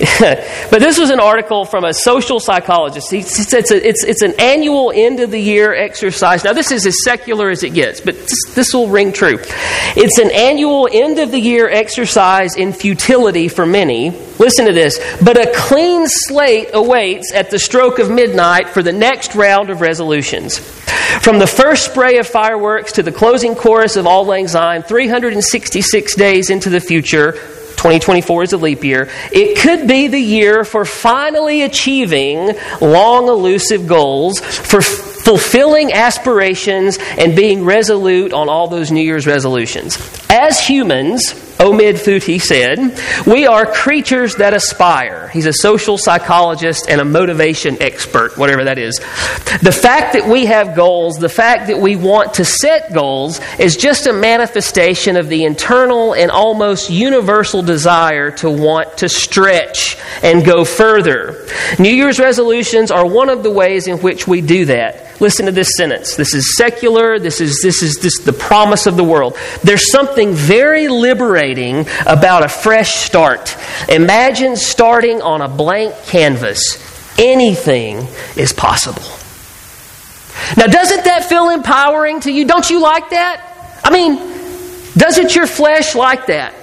But 0.70 0.80
this 0.80 0.98
was 0.98 1.10
an 1.10 1.20
article 1.20 1.64
from 1.64 1.84
a 1.84 1.92
social 1.92 2.40
psychologist. 2.40 3.12
It's, 3.12 3.52
it's, 3.52 4.22
an 4.22 4.34
annual 4.38 4.92
end 4.94 5.20
of 5.20 5.30
the 5.30 5.40
year 5.40 5.74
exercise. 5.74 6.44
Now, 6.44 6.52
this 6.52 6.70
is 6.70 6.86
as 6.86 7.02
secular 7.04 7.50
as 7.50 7.62
it 7.64 7.74
gets, 7.74 8.00
but 8.00 8.14
this, 8.14 8.54
this 8.54 8.74
will 8.74 8.88
ring 8.88 9.12
true. 9.12 9.38
It's 9.96 10.18
an 10.18 10.30
annual 10.30 10.88
end 10.90 11.18
of 11.18 11.30
the 11.30 11.40
year 11.40 11.68
exercise 11.68 12.56
in 12.56 12.72
futility 12.72 13.48
for 13.48 13.66
many. 13.66 14.10
Listen 14.38 14.66
to 14.66 14.72
this. 14.72 14.98
But 15.22 15.36
a 15.36 15.52
clean 15.54 16.04
slate 16.06 16.70
awaits 16.72 17.32
at 17.34 17.50
the 17.50 17.58
stroke 17.58 17.98
of 17.98 18.10
midnight 18.10 18.68
for 18.68 18.82
the 18.82 18.92
next 18.92 19.34
round 19.34 19.68
of 19.68 19.80
resolutions. 19.80 20.58
From 21.20 21.38
the 21.38 21.46
first 21.46 21.90
spray 21.90 22.18
of 22.18 22.26
fireworks 22.26 22.92
to 22.92 23.02
the 23.02 23.12
closing 23.12 23.54
chorus 23.54 23.96
of 23.96 24.06
Auld 24.06 24.28
Lang 24.28 24.48
Syne, 24.48 24.82
366 24.82 26.14
days 26.14 26.48
into 26.48 26.70
the 26.70 26.80
future, 26.80 27.38
2024 27.80 28.42
is 28.42 28.52
a 28.52 28.58
leap 28.58 28.84
year. 28.84 29.08
It 29.32 29.58
could 29.58 29.88
be 29.88 30.06
the 30.06 30.20
year 30.20 30.64
for 30.64 30.84
finally 30.84 31.62
achieving 31.62 32.50
long 32.82 33.28
elusive 33.28 33.86
goals, 33.86 34.38
for 34.38 34.82
fulfilling 34.82 35.94
aspirations, 35.94 36.98
and 37.16 37.34
being 37.34 37.64
resolute 37.64 38.34
on 38.34 38.50
all 38.50 38.68
those 38.68 38.90
New 38.90 39.00
Year's 39.00 39.26
resolutions. 39.26 39.96
As 40.28 40.60
humans, 40.60 41.32
Omid 41.60 41.96
Fotuhi 41.98 42.40
said, 42.40 43.26
We 43.26 43.46
are 43.46 43.66
creatures 43.66 44.36
that 44.36 44.54
aspire. 44.54 45.28
He's 45.28 45.44
a 45.44 45.52
social 45.52 45.98
psychologist 45.98 46.86
and 46.88 47.02
a 47.02 47.04
motivation 47.04 47.76
expert, 47.82 48.38
whatever 48.38 48.64
that 48.64 48.78
is. 48.78 48.96
The 49.60 49.70
fact 49.70 50.14
that 50.14 50.26
we 50.26 50.46
have 50.46 50.74
goals, 50.74 51.18
the 51.18 51.28
fact 51.28 51.66
that 51.66 51.78
we 51.78 51.96
want 51.96 52.32
to 52.34 52.46
set 52.46 52.94
goals, 52.94 53.42
is 53.58 53.76
just 53.76 54.06
a 54.06 54.12
manifestation 54.14 55.18
of 55.18 55.28
the 55.28 55.44
internal 55.44 56.14
and 56.14 56.30
almost 56.30 56.88
universal 56.88 57.60
desire 57.60 58.30
to 58.36 58.48
want 58.48 58.96
to 58.98 59.10
stretch 59.10 59.98
and 60.22 60.46
go 60.46 60.64
further. 60.64 61.46
New 61.78 61.92
Year's 61.92 62.18
resolutions 62.18 62.90
are 62.90 63.06
one 63.06 63.28
of 63.28 63.42
the 63.42 63.50
ways 63.50 63.86
in 63.86 63.98
which 63.98 64.26
we 64.26 64.40
do 64.40 64.64
that. 64.64 65.20
Listen 65.20 65.44
to 65.44 65.52
this 65.52 65.76
sentence. 65.76 66.16
This 66.16 66.32
is 66.32 66.56
secular. 66.56 67.18
This 67.18 67.42
is, 67.42 67.60
this 67.62 67.82
is 67.82 67.98
this, 67.98 68.20
the 68.20 68.32
promise 68.32 68.86
of 68.86 68.96
the 68.96 69.04
world. 69.04 69.36
There's 69.62 69.92
something 69.92 70.32
very 70.32 70.88
liberating 70.88 71.49
about 72.06 72.44
a 72.44 72.48
fresh 72.48 72.94
start. 72.94 73.56
Imagine 73.88 74.56
starting 74.56 75.22
on 75.22 75.40
a 75.40 75.48
blank 75.48 75.94
canvas. 76.06 76.78
Anything 77.18 78.06
is 78.36 78.52
possible. 78.52 79.02
Now, 80.56 80.66
doesn't 80.66 81.04
that 81.04 81.26
feel 81.28 81.50
empowering 81.50 82.20
to 82.20 82.32
you? 82.32 82.44
Don't 82.46 82.68
you 82.70 82.80
like 82.80 83.10
that? 83.10 83.80
I 83.84 83.90
mean, 83.90 84.16
doesn't 84.96 85.34
your 85.34 85.46
flesh 85.46 85.94
like 85.94 86.26
that? 86.26 86.54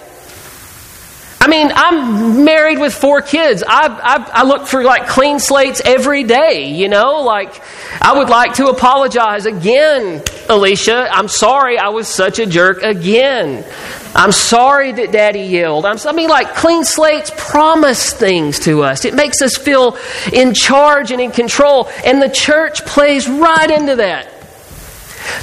I 1.40 1.50
mean, 1.50 1.72
I'm 1.74 2.44
married 2.44 2.78
with 2.78 2.94
four 2.94 3.22
kids. 3.22 3.64
I, 3.66 3.88
I, 3.88 4.42
I, 4.42 4.44
look 4.44 4.68
for 4.68 4.84
like 4.84 5.08
clean 5.08 5.40
slates 5.40 5.82
every 5.86 6.24
day, 6.24 6.74
you 6.74 6.90
know? 6.90 7.22
Like, 7.22 7.62
I 8.02 8.18
would 8.18 8.28
like 8.28 8.56
to 8.56 8.68
apologize 8.68 9.46
again, 9.46 10.24
Alicia. 10.50 11.08
I'm 11.10 11.30
sorry 11.30 11.78
I 11.78 11.90
was 11.90 12.10
such 12.10 12.40
a 12.40 12.46
jerk 12.46 12.82
again. 12.82 13.64
I'm 14.18 14.32
sorry 14.32 14.92
that 14.94 15.12
daddy 15.12 15.42
yelled. 15.42 15.86
I'm, 15.86 15.98
I 16.06 16.12
mean, 16.12 16.30
like, 16.30 16.56
clean 16.56 16.84
slates 16.84 17.32
promise 17.38 18.14
things 18.14 18.60
to 18.62 18.84
us. 18.84 19.06
It 19.06 19.14
makes 19.14 19.44
us 19.44 19.56
feel 19.56 19.96
in 20.34 20.56
charge 20.56 21.12
and 21.12 21.22
in 21.22 21.32
control. 21.32 21.88
And 22.04 22.20
the 22.20 22.30
church 22.30 22.84
plays 22.84 23.30
right 23.30 23.70
into 23.70 23.98
that. 23.98 24.37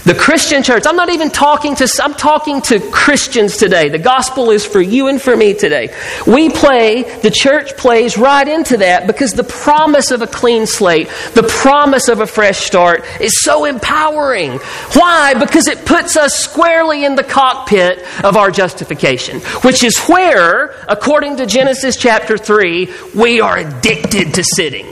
The 0.04 0.14
Christian 0.14 0.62
church, 0.62 0.84
I'm 0.86 0.96
not 0.96 1.10
even 1.10 1.30
talking 1.30 1.74
to, 1.76 1.88
I'm 2.02 2.14
talking 2.14 2.60
to 2.62 2.80
Christians 2.90 3.56
today. 3.56 3.88
The 3.88 3.98
gospel 3.98 4.50
is 4.50 4.64
for 4.64 4.80
you 4.80 5.08
and 5.08 5.20
for 5.20 5.36
me 5.36 5.54
today. 5.54 5.94
We 6.26 6.50
play, 6.50 7.02
the 7.20 7.30
church 7.30 7.76
plays 7.76 8.18
right 8.18 8.46
into 8.46 8.78
that 8.78 9.06
because 9.06 9.32
the 9.32 9.44
promise 9.44 10.10
of 10.10 10.22
a 10.22 10.26
clean 10.26 10.66
slate, 10.66 11.08
the 11.34 11.42
promise 11.42 12.08
of 12.08 12.20
a 12.20 12.26
fresh 12.26 12.58
start 12.58 13.04
is 13.20 13.42
so 13.42 13.64
empowering. 13.64 14.58
Why? 14.92 15.34
Because 15.34 15.68
it 15.68 15.86
puts 15.86 16.16
us 16.16 16.34
squarely 16.34 17.04
in 17.04 17.14
the 17.14 17.24
cockpit 17.24 18.04
of 18.22 18.36
our 18.36 18.50
justification, 18.50 19.40
which 19.62 19.82
is 19.82 19.98
where, 20.00 20.74
according 20.88 21.38
to 21.38 21.46
Genesis 21.46 21.96
chapter 21.96 22.36
3, 22.36 22.92
we 23.14 23.40
are 23.40 23.56
addicted 23.58 24.34
to 24.34 24.44
sitting. 24.44 24.86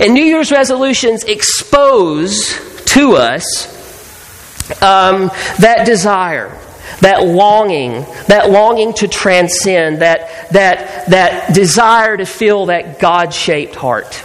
And 0.00 0.14
New 0.14 0.24
Year's 0.24 0.52
resolutions 0.52 1.24
expose 1.24 2.54
to 2.94 3.14
us 3.14 3.66
um, 4.82 5.30
that 5.60 5.84
desire, 5.86 6.48
that 7.00 7.24
longing, 7.24 8.04
that 8.28 8.50
longing 8.50 8.92
to 8.94 9.08
transcend, 9.08 10.02
that, 10.02 10.50
that, 10.52 11.08
that 11.10 11.54
desire 11.54 12.16
to 12.16 12.26
feel 12.26 12.66
that 12.66 12.98
God 12.98 13.32
shaped 13.32 13.74
heart. 13.74 14.24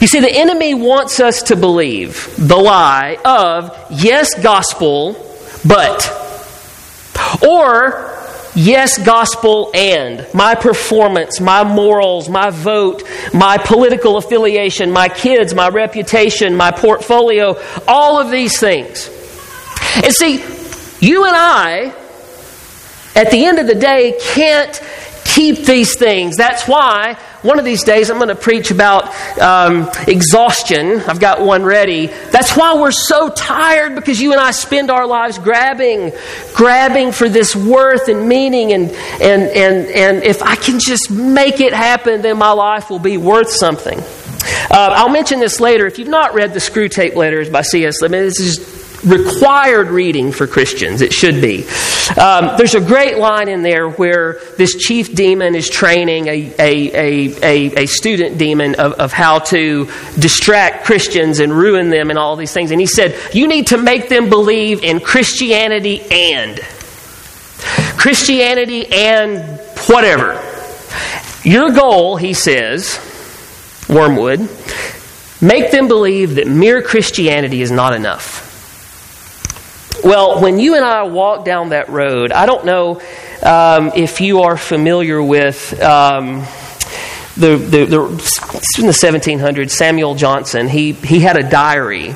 You 0.00 0.06
see, 0.06 0.20
the 0.20 0.30
enemy 0.30 0.74
wants 0.74 1.20
us 1.20 1.44
to 1.44 1.56
believe 1.56 2.34
the 2.36 2.56
lie 2.56 3.18
of, 3.24 3.76
yes, 3.90 4.40
gospel, 4.40 5.14
but. 5.66 6.16
Or, 7.46 8.19
yes, 8.60 8.98
gospel 8.98 9.70
and 9.74 10.26
my 10.34 10.54
performance, 10.54 11.40
my 11.40 11.64
morals, 11.64 12.28
my 12.28 12.50
vote, 12.50 13.02
my 13.32 13.58
political 13.58 14.16
affiliation, 14.16 14.90
my 14.90 15.08
kids, 15.08 15.54
my 15.54 15.68
reputation, 15.68 16.54
my 16.56 16.70
portfolio, 16.70 17.60
all 17.88 18.20
of 18.20 18.30
these 18.30 18.58
things. 18.58 19.08
And 19.96 20.14
see, 20.14 20.44
you 21.00 21.24
and 21.24 21.34
I, 21.34 21.94
at 23.16 23.30
the 23.30 23.44
end 23.44 23.58
of 23.58 23.66
the 23.66 23.74
day, 23.74 24.18
can't 24.20 24.80
keep 25.24 25.64
these 25.64 25.96
things. 25.96 26.36
That's 26.36 26.68
why 26.68 27.18
one 27.42 27.58
of 27.58 27.64
these 27.64 27.84
days 27.84 28.10
I'm 28.10 28.18
going 28.18 28.28
to 28.28 28.34
preach 28.34 28.70
about 28.70 29.06
um, 29.38 29.90
exhaustion. 30.06 31.00
I've 31.00 31.20
got 31.20 31.40
one 31.40 31.64
ready. 31.64 32.06
That's 32.06 32.56
why 32.56 32.78
we're 32.78 32.90
so 32.90 33.30
tired 33.30 33.94
because 33.94 34.20
you 34.20 34.32
and 34.32 34.40
I 34.40 34.50
spend 34.50 34.90
our 34.90 35.06
lives 35.06 35.38
grabbing, 35.38 36.12
grabbing 36.54 37.12
for 37.12 37.28
this 37.28 37.56
worth 37.56 38.08
and 38.08 38.28
meaning. 38.28 38.72
And, 38.72 38.90
and, 38.90 39.42
and, 39.42 39.90
and 39.90 40.24
if 40.24 40.42
I 40.42 40.56
can 40.56 40.78
just 40.78 41.10
make 41.10 41.60
it 41.60 41.72
happen, 41.72 42.22
then 42.22 42.38
my 42.38 42.52
life 42.52 42.90
will 42.90 42.98
be 42.98 43.16
worth 43.16 43.50
something. 43.50 43.98
Uh, 44.70 44.94
I'll 44.96 45.10
mention 45.10 45.40
this 45.40 45.60
later. 45.60 45.86
If 45.86 45.98
you've 45.98 46.08
not 46.08 46.34
read 46.34 46.52
the 46.52 46.60
Screwtape 46.60 47.14
Letters 47.14 47.50
by 47.50 47.62
C.S. 47.62 48.00
Lewis, 48.00 48.38
this 48.38 48.58
is 48.58 48.79
required 49.04 49.88
reading 49.88 50.32
for 50.32 50.46
Christians. 50.46 51.00
It 51.00 51.12
should 51.12 51.40
be. 51.40 51.66
Um, 52.20 52.56
there's 52.56 52.74
a 52.74 52.80
great 52.80 53.18
line 53.18 53.48
in 53.48 53.62
there 53.62 53.88
where 53.88 54.40
this 54.56 54.74
chief 54.76 55.14
demon 55.14 55.54
is 55.54 55.68
training 55.68 56.26
a, 56.26 56.54
a, 56.58 57.42
a, 57.42 57.82
a, 57.82 57.86
student 57.86 58.38
demon 58.38 58.74
of, 58.74 58.94
of 58.94 59.12
how 59.12 59.38
to 59.38 59.86
distract 60.18 60.84
Christians 60.84 61.40
and 61.40 61.52
ruin 61.52 61.90
them 61.90 62.10
and 62.10 62.18
all 62.18 62.36
these 62.36 62.52
things. 62.52 62.70
And 62.70 62.80
he 62.80 62.86
said, 62.86 63.18
You 63.32 63.48
need 63.48 63.68
to 63.68 63.78
make 63.78 64.08
them 64.08 64.28
believe 64.28 64.82
in 64.82 65.00
Christianity 65.00 66.02
and. 66.10 66.60
Christianity 67.96 68.86
and 68.86 69.60
whatever. 69.86 70.32
Your 71.42 71.70
goal, 71.70 72.16
he 72.16 72.34
says, 72.34 72.98
Wormwood, 73.88 74.40
make 75.40 75.70
them 75.70 75.88
believe 75.88 76.36
that 76.36 76.46
mere 76.46 76.82
Christianity 76.82 77.62
is 77.62 77.70
not 77.70 77.94
enough. 77.94 78.49
Well, 80.02 80.40
when 80.40 80.58
you 80.58 80.76
and 80.76 80.84
I 80.84 81.02
walk 81.02 81.44
down 81.44 81.70
that 81.70 81.90
road, 81.90 82.32
I 82.32 82.46
don't 82.46 82.64
know 82.64 83.02
um, 83.42 83.92
if 83.94 84.20
you 84.22 84.40
are 84.40 84.56
familiar 84.56 85.22
with. 85.22 85.78
Um, 85.82 86.46
the, 87.36 87.56
the, 87.56 87.84
the, 87.86 88.00
in 88.78 88.86
the 88.86 88.92
1700s, 88.92 89.70
Samuel 89.70 90.14
Johnson, 90.14 90.68
he, 90.68 90.92
he 90.92 91.20
had 91.20 91.38
a 91.38 91.48
diary 91.48 92.08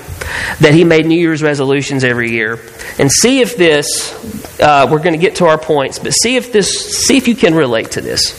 that 0.60 0.72
he 0.74 0.84
made 0.84 1.06
New 1.06 1.18
Year's 1.18 1.42
resolutions 1.42 2.04
every 2.04 2.32
year. 2.32 2.58
And 2.98 3.10
see 3.10 3.40
if 3.40 3.56
this, 3.56 4.12
uh, 4.60 4.86
we're 4.90 4.98
going 4.98 5.12
to 5.14 5.18
get 5.18 5.36
to 5.36 5.46
our 5.46 5.56
points, 5.56 5.98
but 5.98 6.10
see 6.10 6.36
if 6.36 6.52
this, 6.52 7.06
see 7.06 7.16
if 7.16 7.26
you 7.28 7.36
can 7.36 7.54
relate 7.54 7.92
to 7.92 8.02
this. 8.02 8.32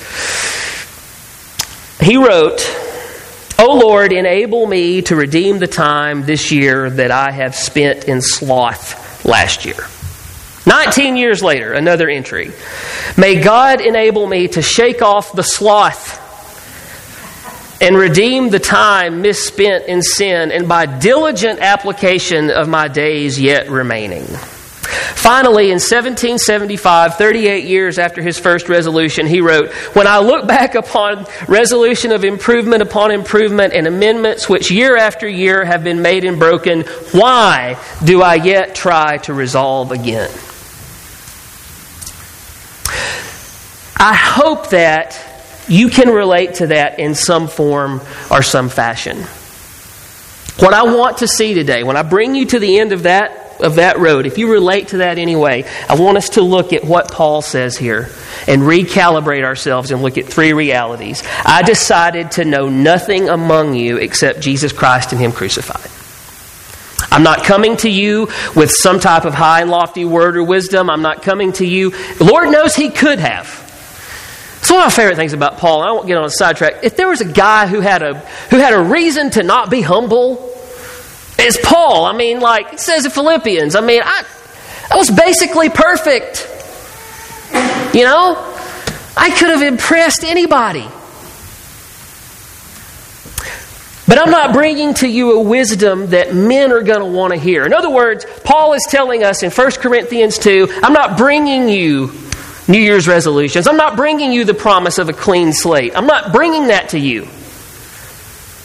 He 2.00 2.18
wrote, 2.18 2.62
O 3.58 3.80
Lord, 3.82 4.12
enable 4.12 4.68
me 4.68 5.02
to 5.04 5.16
redeem 5.16 5.58
the 5.58 5.68
time 5.68 6.26
this 6.26 6.52
year 6.52 6.90
that 6.90 7.10
I 7.10 7.32
have 7.32 7.56
spent 7.56 8.04
in 8.04 8.22
sloth 8.22 9.05
last 9.26 9.66
year. 9.66 9.88
19 10.66 11.18
years 11.18 11.44
later, 11.44 11.74
another 11.74 12.10
entry. 12.10 12.52
May 13.18 13.42
God 13.42 13.82
enable 13.82 14.26
me 14.26 14.48
to 14.50 14.62
shake 14.62 15.02
off 15.02 15.34
the 15.34 15.44
sloth 15.44 16.22
and 17.82 17.98
redeem 17.98 18.50
the 18.50 18.60
time 18.60 19.22
misspent 19.22 19.86
in 19.86 20.02
sin 20.02 20.52
and 20.52 20.68
by 20.68 20.86
diligent 20.86 21.60
application 21.60 22.50
of 22.50 22.68
my 22.68 22.88
days 22.88 23.40
yet 23.40 23.70
remaining. 23.70 24.26
Finally, 25.26 25.72
in 25.72 25.80
1775, 25.80 27.16
38 27.16 27.66
years 27.66 27.98
after 27.98 28.22
his 28.22 28.38
first 28.38 28.70
resolution, 28.70 29.26
he 29.26 29.42
wrote, 29.42 29.74
When 29.96 30.06
I 30.06 30.20
look 30.20 30.46
back 30.48 30.76
upon 30.76 31.26
resolution 31.48 32.12
of 32.12 32.24
improvement 32.24 32.84
upon 32.84 33.10
improvement 33.10 33.74
and 33.74 33.88
amendments 33.88 34.48
which 34.48 34.70
year 34.70 34.96
after 34.96 35.28
year 35.28 35.66
have 35.66 35.84
been 35.84 36.04
made 36.04 36.26
and 36.26 36.38
broken, 36.38 36.82
why 37.12 37.84
do 38.04 38.22
I 38.22 38.36
yet 38.36 38.76
try 38.76 39.18
to 39.24 39.34
resolve 39.34 39.92
again? 39.92 40.30
I 43.98 44.14
hope 44.14 44.70
that 44.70 45.20
you 45.68 45.90
can 45.90 46.10
relate 46.10 46.54
to 46.56 46.68
that 46.68 47.00
in 47.00 47.16
some 47.16 47.48
form 47.48 48.00
or 48.30 48.44
some 48.44 48.70
fashion. 48.70 49.24
What 50.64 50.76
I 50.76 50.84
want 50.84 51.18
to 51.18 51.28
see 51.28 51.56
today, 51.56 51.82
when 51.82 51.98
I 51.98 52.04
bring 52.04 52.36
you 52.36 52.46
to 52.46 52.60
the 52.60 52.78
end 52.78 52.92
of 52.92 53.02
that 53.04 53.45
of 53.66 53.76
that 53.76 54.00
road, 54.00 54.26
if 54.26 54.38
you 54.38 54.52
relate 54.52 54.90
to 54.90 54.98
that 54.98 55.18
anyway, 55.18 55.66
I 55.90 55.96
want 55.96 56.18
us 56.18 56.30
to 56.30 56.42
look 56.42 56.72
at 56.72 56.86
what 56.86 57.12
Paul 57.12 57.42
says 57.42 57.78
here 57.78 58.10
and 58.48 58.62
recalibrate 58.62 59.44
ourselves 59.44 59.92
and 59.92 60.02
look 60.02 60.18
at 60.18 60.26
three 60.26 60.54
realities. 60.54 61.24
I 61.44 61.64
decided 61.64 62.32
to 62.32 62.46
know 62.46 62.70
nothing 62.70 63.28
among 63.28 63.76
you 63.76 63.98
except 63.98 64.40
Jesus 64.40 64.72
Christ 64.72 65.12
and 65.12 65.20
Him 65.20 65.32
crucified. 65.32 65.92
I'm 67.12 67.24
not 67.24 67.44
coming 67.44 67.78
to 67.78 67.90
you 67.90 68.30
with 68.56 68.72
some 68.72 69.00
type 69.00 69.26
of 69.26 69.34
high 69.34 69.62
and 69.62 69.70
lofty 69.70 70.06
word 70.06 70.38
or 70.38 70.44
wisdom. 70.44 70.90
I'm 70.90 71.02
not 71.02 71.22
coming 71.22 71.54
to 71.54 71.66
you. 71.66 71.92
The 71.92 72.26
Lord 72.26 72.50
knows 72.50 72.76
He 72.76 72.90
could 72.90 73.20
have. 73.20 73.64
It's 74.60 74.72
one 74.72 74.80
of 74.80 74.86
my 74.86 74.92
favorite 74.92 75.16
things 75.16 75.34
about 75.34 75.58
Paul. 75.58 75.84
I 75.84 75.92
won't 75.92 76.08
get 76.08 76.18
on 76.18 76.26
a 76.26 76.30
sidetrack. 76.30 76.84
If 76.84 76.98
there 76.98 77.08
was 77.08 77.22
a 77.22 77.32
guy 77.32 77.68
who 77.68 77.82
had 77.82 78.02
a 78.02 78.18
who 78.50 78.58
had 78.58 78.74
a 78.74 78.82
reason 78.82 79.30
to 79.32 79.44
not 79.44 79.70
be 79.70 79.82
humble, 79.82 80.55
it's 81.38 81.58
Paul. 81.64 82.06
I 82.06 82.14
mean, 82.16 82.40
like 82.40 82.74
it 82.74 82.80
says 82.80 83.06
in 83.06 83.12
Philippians. 83.12 83.76
I 83.76 83.82
mean, 83.82 84.02
I, 84.04 84.26
I 84.92 84.98
was 84.98 85.12
basically 85.12 85.70
perfect. 85.70 86.52
You 87.94 88.04
know, 88.04 88.36
I 89.18 89.30
could 89.30 89.50
have 89.50 89.62
impressed 89.62 90.24
anybody. 90.24 90.88
But 94.08 94.20
I'm 94.20 94.30
not 94.30 94.54
bringing 94.54 94.94
to 94.96 95.08
you 95.08 95.34
a 95.34 95.42
wisdom 95.42 96.08
that 96.12 96.36
men 96.36 96.72
are 96.72 96.84
going 96.84 97.00
to 97.00 97.06
want 97.06 97.34
to 97.34 97.40
hear. 97.40 97.66
In 97.66 97.74
other 97.74 97.90
words, 97.90 98.26
Paul 98.44 98.74
is 98.74 98.86
telling 98.88 99.24
us 99.24 99.42
in 99.42 99.50
1 99.50 99.72
Corinthians 99.74 100.38
2 100.38 100.68
I'm 100.84 100.94
not 100.94 101.18
bringing 101.18 101.70
you 101.70 102.12
New 102.68 102.80
Year's 102.80 103.08
resolutions. 103.08 103.68
I'm 103.68 103.78
not 103.78 103.96
bringing 103.96 104.32
you 104.32 104.44
the 104.44 104.54
promise 104.54 104.98
of 104.98 105.10
a 105.10 105.14
clean 105.14 105.54
slate. 105.54 105.96
I'm 105.96 106.08
not 106.08 106.32
bringing 106.32 106.68
that 106.68 106.90
to 106.90 107.00
you. 107.00 107.28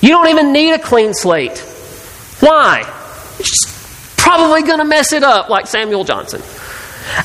You 0.03 0.09
don't 0.09 0.29
even 0.29 0.53
need 0.53 0.73
a 0.73 0.79
clean 0.79 1.15
slate. 1.15 1.67
Why? 2.41 2.83
It's 3.39 4.15
probably 4.17 4.63
going 4.63 4.79
to 4.79 4.85
mess 4.85 5.13
it 5.13 5.23
up 5.23 5.49
like 5.49 5.67
Samuel 5.67 6.05
Johnson. 6.05 6.43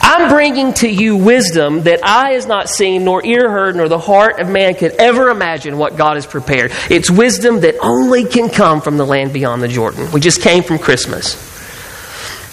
I'm 0.01 0.29
bringing 0.29 0.73
to 0.75 0.89
you 0.89 1.15
wisdom 1.15 1.83
that 1.83 1.99
eye 2.03 2.31
has 2.31 2.47
not 2.47 2.69
seen, 2.69 3.03
nor 3.03 3.25
ear 3.25 3.49
heard, 3.49 3.75
nor 3.75 3.87
the 3.87 3.99
heart 3.99 4.39
of 4.39 4.49
man 4.49 4.75
could 4.75 4.93
ever 4.93 5.29
imagine 5.29 5.77
what 5.77 5.95
God 5.95 6.15
has 6.15 6.25
prepared. 6.25 6.71
It's 6.89 7.11
wisdom 7.11 7.59
that 7.61 7.75
only 7.81 8.25
can 8.25 8.49
come 8.49 8.81
from 8.81 8.97
the 8.97 9.05
land 9.05 9.33
beyond 9.33 9.61
the 9.61 9.67
Jordan. 9.67 10.11
We 10.11 10.21
just 10.21 10.41
came 10.41 10.63
from 10.63 10.79
Christmas. 10.79 11.35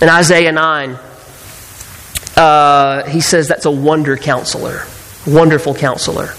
In 0.02 0.08
Isaiah 0.08 0.52
9, 0.52 0.98
uh, 2.36 3.08
he 3.08 3.20
says 3.20 3.48
that's 3.48 3.66
a 3.66 3.70
wonder 3.70 4.16
counselor, 4.16 4.84
wonderful 5.26 5.74
counselor. 5.74 6.34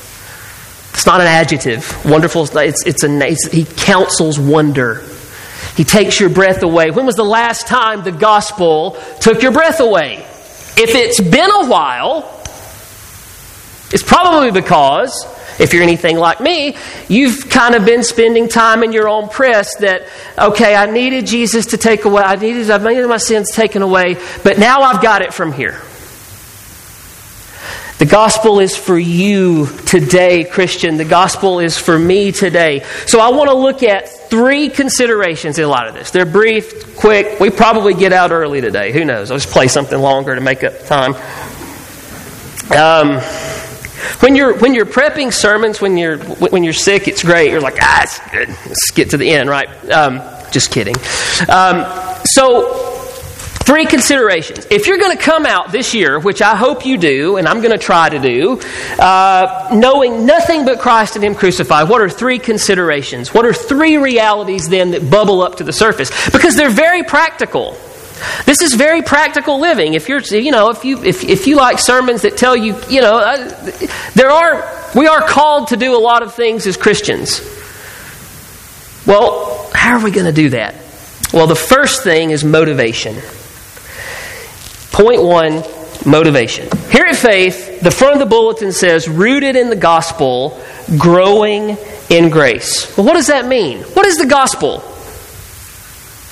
It's 0.93 1.05
not 1.05 1.21
an 1.21 1.27
adjective. 1.27 2.05
Wonderful, 2.05 2.43
it's, 2.57 2.85
it's 2.85 3.03
a, 3.03 3.27
it's, 3.27 3.47
he 3.51 3.65
counsels 3.65 4.37
wonder. 4.37 5.03
He 5.75 5.83
takes 5.83 6.19
your 6.19 6.29
breath 6.29 6.61
away. 6.63 6.91
When 6.91 7.05
was 7.05 7.15
the 7.15 7.23
last 7.23 7.67
time 7.67 8.03
the 8.03 8.11
gospel 8.11 8.97
took 9.19 9.41
your 9.41 9.51
breath 9.51 9.79
away? 9.79 10.17
If 10.75 10.95
it's 10.95 11.19
been 11.19 11.51
a 11.51 11.67
while, 11.67 12.41
it's 13.91 14.03
probably 14.03 14.51
because, 14.51 15.25
if 15.59 15.73
you're 15.73 15.83
anything 15.83 16.17
like 16.17 16.41
me, 16.41 16.75
you've 17.07 17.49
kind 17.49 17.75
of 17.75 17.85
been 17.85 18.03
spending 18.03 18.49
time 18.49 18.83
in 18.83 18.91
your 18.91 19.07
own 19.07 19.29
press 19.29 19.75
that, 19.77 20.07
okay, 20.37 20.75
I 20.75 20.89
needed 20.89 21.27
Jesus 21.27 21.67
to 21.67 21.77
take 21.77 22.05
away, 22.05 22.23
I 22.23 22.35
needed, 22.35 22.71
I 22.71 22.77
needed 22.77 23.07
my 23.07 23.17
sins 23.17 23.51
taken 23.51 23.81
away, 23.83 24.17
but 24.43 24.57
now 24.57 24.81
I've 24.81 25.01
got 25.01 25.21
it 25.21 25.33
from 25.33 25.53
here. 25.53 25.79
The 28.03 28.09
gospel 28.09 28.59
is 28.59 28.75
for 28.75 28.99
you 28.99 29.65
today, 29.85 30.43
Christian. 30.43 30.97
The 30.97 31.05
gospel 31.05 31.61
is 31.61 31.77
for 31.77 31.97
me 31.97 32.33
today. 32.33 32.83
So 33.05 33.21
I 33.21 33.29
want 33.29 33.49
to 33.49 33.55
look 33.55 33.81
at 33.81 34.09
three 34.29 34.67
considerations 34.67 35.57
in 35.57 35.63
a 35.63 35.69
lot 35.69 35.87
of 35.87 35.93
this. 35.93 36.11
They're 36.11 36.25
brief, 36.25 36.97
quick. 36.97 37.39
We 37.39 37.49
probably 37.49 37.93
get 37.93 38.11
out 38.11 38.31
early 38.31 38.59
today. 38.59 38.91
Who 38.91 39.05
knows? 39.05 39.31
I'll 39.31 39.37
just 39.37 39.53
play 39.53 39.69
something 39.69 39.97
longer 39.97 40.35
to 40.35 40.41
make 40.41 40.65
up 40.65 40.85
time. 40.85 41.13
Um, 42.77 43.21
when 44.19 44.35
you're 44.35 44.57
when 44.57 44.73
you're 44.73 44.85
prepping 44.85 45.31
sermons, 45.31 45.79
when 45.79 45.95
you're 45.95 46.17
when 46.17 46.65
you're 46.65 46.73
sick, 46.73 47.07
it's 47.07 47.23
great. 47.23 47.51
You're 47.51 47.61
like, 47.61 47.77
ah, 47.81 48.03
it's 48.03 48.19
good. 48.31 48.49
Let's 48.49 48.91
get 48.91 49.11
to 49.11 49.17
the 49.17 49.29
end, 49.29 49.49
right? 49.49 49.69
Um, 49.89 50.19
just 50.51 50.71
kidding. 50.71 50.95
Um, 51.47 51.85
so 52.25 52.92
Three 53.65 53.85
considerations. 53.85 54.67
If 54.69 54.87
you're 54.87 54.97
going 54.97 55.17
to 55.17 55.23
come 55.23 55.45
out 55.45 55.71
this 55.71 55.93
year, 55.93 56.19
which 56.19 56.41
I 56.41 56.57
hope 56.57 56.85
you 56.85 56.97
do, 56.97 57.37
and 57.37 57.47
I'm 57.47 57.61
going 57.61 57.71
to 57.71 57.77
try 57.77 58.09
to 58.09 58.19
do, 58.19 58.59
uh, 58.99 59.69
knowing 59.73 60.25
nothing 60.25 60.65
but 60.65 60.79
Christ 60.79 61.15
and 61.15 61.23
Him 61.23 61.33
crucified, 61.33 61.87
what 61.87 62.01
are 62.01 62.09
three 62.09 62.39
considerations? 62.39 63.33
What 63.33 63.45
are 63.45 63.53
three 63.53 63.95
realities 63.95 64.67
then 64.67 64.91
that 64.91 65.09
bubble 65.09 65.41
up 65.41 65.55
to 65.57 65.63
the 65.63 65.71
surface? 65.71 66.11
Because 66.31 66.57
they're 66.57 66.69
very 66.69 67.03
practical. 67.03 67.77
This 68.45 68.61
is 68.61 68.73
very 68.73 69.01
practical 69.01 69.59
living. 69.61 69.93
If 69.93 70.09
you're, 70.09 70.19
you 70.19 70.51
know, 70.51 70.69
if 70.69 70.83
you 70.83 71.01
if, 71.01 71.23
if 71.23 71.47
you 71.47 71.55
like 71.55 71.79
sermons 71.79 72.23
that 72.23 72.35
tell 72.35 72.55
you, 72.57 72.75
you 72.89 72.99
know, 72.99 73.17
uh, 73.17 73.71
there 74.13 74.29
are 74.29 74.89
we 74.93 75.07
are 75.07 75.21
called 75.21 75.69
to 75.69 75.77
do 75.77 75.95
a 75.95 75.99
lot 75.99 76.21
of 76.21 76.35
things 76.35 76.67
as 76.67 76.75
Christians. 76.75 77.39
Well, 79.07 79.69
how 79.73 79.97
are 79.97 80.03
we 80.03 80.11
going 80.11 80.27
to 80.27 80.33
do 80.33 80.49
that? 80.49 80.75
Well, 81.33 81.47
the 81.47 81.55
first 81.55 82.03
thing 82.03 82.31
is 82.31 82.43
motivation. 82.43 83.15
Point 84.93 85.23
one 85.23 85.63
motivation. 86.05 86.69
Here 86.91 87.05
at 87.05 87.15
Faith, 87.15 87.81
the 87.81 87.91
front 87.91 88.13
of 88.13 88.19
the 88.19 88.25
bulletin 88.25 88.71
says, 88.71 89.09
rooted 89.09 89.55
in 89.55 89.69
the 89.69 89.75
gospel, 89.75 90.61
growing 90.97 91.77
in 92.09 92.29
grace. 92.29 92.95
Well, 92.95 93.05
what 93.05 93.13
does 93.13 93.27
that 93.27 93.47
mean? 93.47 93.79
What 93.79 94.05
is 94.05 94.17
the 94.17 94.27
gospel? 94.27 94.83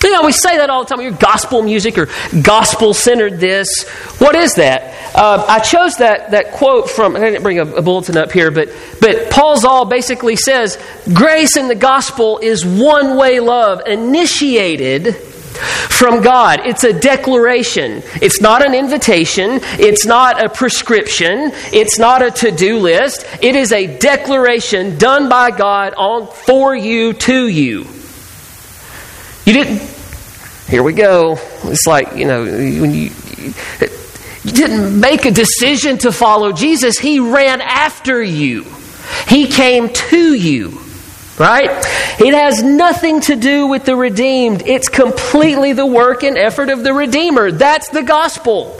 You 0.04 0.12
know, 0.12 0.26
we 0.26 0.32
say 0.32 0.58
that 0.58 0.70
all 0.70 0.84
the 0.84 0.90
time. 0.90 1.02
Your 1.02 1.12
gospel 1.12 1.62
music 1.62 1.98
or 1.98 2.08
gospel 2.42 2.94
centered 2.94 3.40
this. 3.40 3.88
What 4.20 4.36
is 4.36 4.56
that? 4.56 5.16
Uh, 5.16 5.46
I 5.48 5.60
chose 5.60 5.98
that, 5.98 6.32
that 6.32 6.52
quote 6.54 6.90
from, 6.90 7.16
I 7.16 7.20
didn't 7.20 7.44
bring 7.44 7.60
a, 7.60 7.66
a 7.66 7.82
bulletin 7.82 8.18
up 8.18 8.32
here, 8.32 8.52
but, 8.52 8.70
but 9.00 9.30
Paul 9.30 9.58
Zahl 9.58 9.86
basically 9.86 10.36
says 10.36 10.78
grace 11.14 11.56
in 11.56 11.68
the 11.68 11.76
gospel 11.76 12.40
is 12.40 12.66
one 12.66 13.16
way 13.16 13.40
love 13.40 13.82
initiated 13.88 15.16
from 15.62 16.22
God. 16.22 16.62
It's 16.66 16.84
a 16.84 16.94
declaration. 16.94 18.04
It's 18.22 18.42
not 18.42 18.66
an 18.66 18.74
invitation. 18.74 19.60
It's 19.80 20.06
not 20.06 20.44
a 20.44 20.50
prescription. 20.50 21.52
It's 21.72 21.98
not 21.98 22.22
a 22.22 22.32
to 22.32 22.52
do 22.52 22.80
list. 22.80 23.26
It 23.42 23.56
is 23.56 23.72
a 23.72 23.98
declaration 23.98 24.98
done 24.98 25.30
by 25.30 25.52
God 25.52 25.94
on, 25.96 26.28
for 26.28 26.76
you, 26.76 27.14
to 27.14 27.48
you. 27.48 27.86
You 29.46 29.54
didn't. 29.54 29.82
Here 30.68 30.84
we 30.84 30.94
go. 30.94 31.38
It's 31.64 31.86
like, 31.88 32.16
you 32.16 32.26
know, 32.26 32.44
when 32.44 32.94
you. 32.94 33.12
You 34.44 34.52
didn't 34.52 35.00
make 35.00 35.26
a 35.26 35.32
decision 35.32 36.00
to 36.00 36.12
follow 36.12 36.52
Jesus. 36.52 36.98
He 36.98 37.20
ran 37.20 37.62
after 37.62 38.24
you. 38.24 38.66
He 39.28 39.46
came 39.48 39.90
to 39.90 40.34
you. 40.34 40.80
Right? 41.42 41.72
It 42.22 42.36
has 42.36 42.62
nothing 42.62 43.22
to 43.22 43.36
do 43.36 43.66
with 43.66 43.84
the 43.84 43.96
redeemed. 43.96 44.62
It's 44.68 44.90
completely 44.90 45.74
the 45.74 45.88
work 45.88 46.22
and 46.22 46.38
effort 46.38 46.70
of 46.70 46.84
the 46.84 46.94
Redeemer. 46.94 47.52
That's 47.52 47.90
the 47.90 48.04
gospel. 48.04 48.80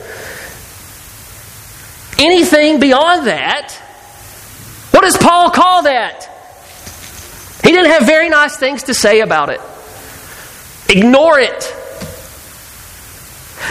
Anything 2.20 2.80
beyond 2.80 3.26
that, 3.26 3.74
what 4.92 5.02
does 5.02 5.18
Paul 5.18 5.50
call 5.50 5.82
that? 5.84 6.28
He 7.64 7.72
didn't 7.72 7.90
have 7.90 8.06
very 8.06 8.30
nice 8.30 8.58
things 8.58 8.84
to 8.84 8.94
say 8.94 9.22
about 9.22 9.50
it. 9.50 9.60
Ignore 10.88 11.40
it. 11.40 11.76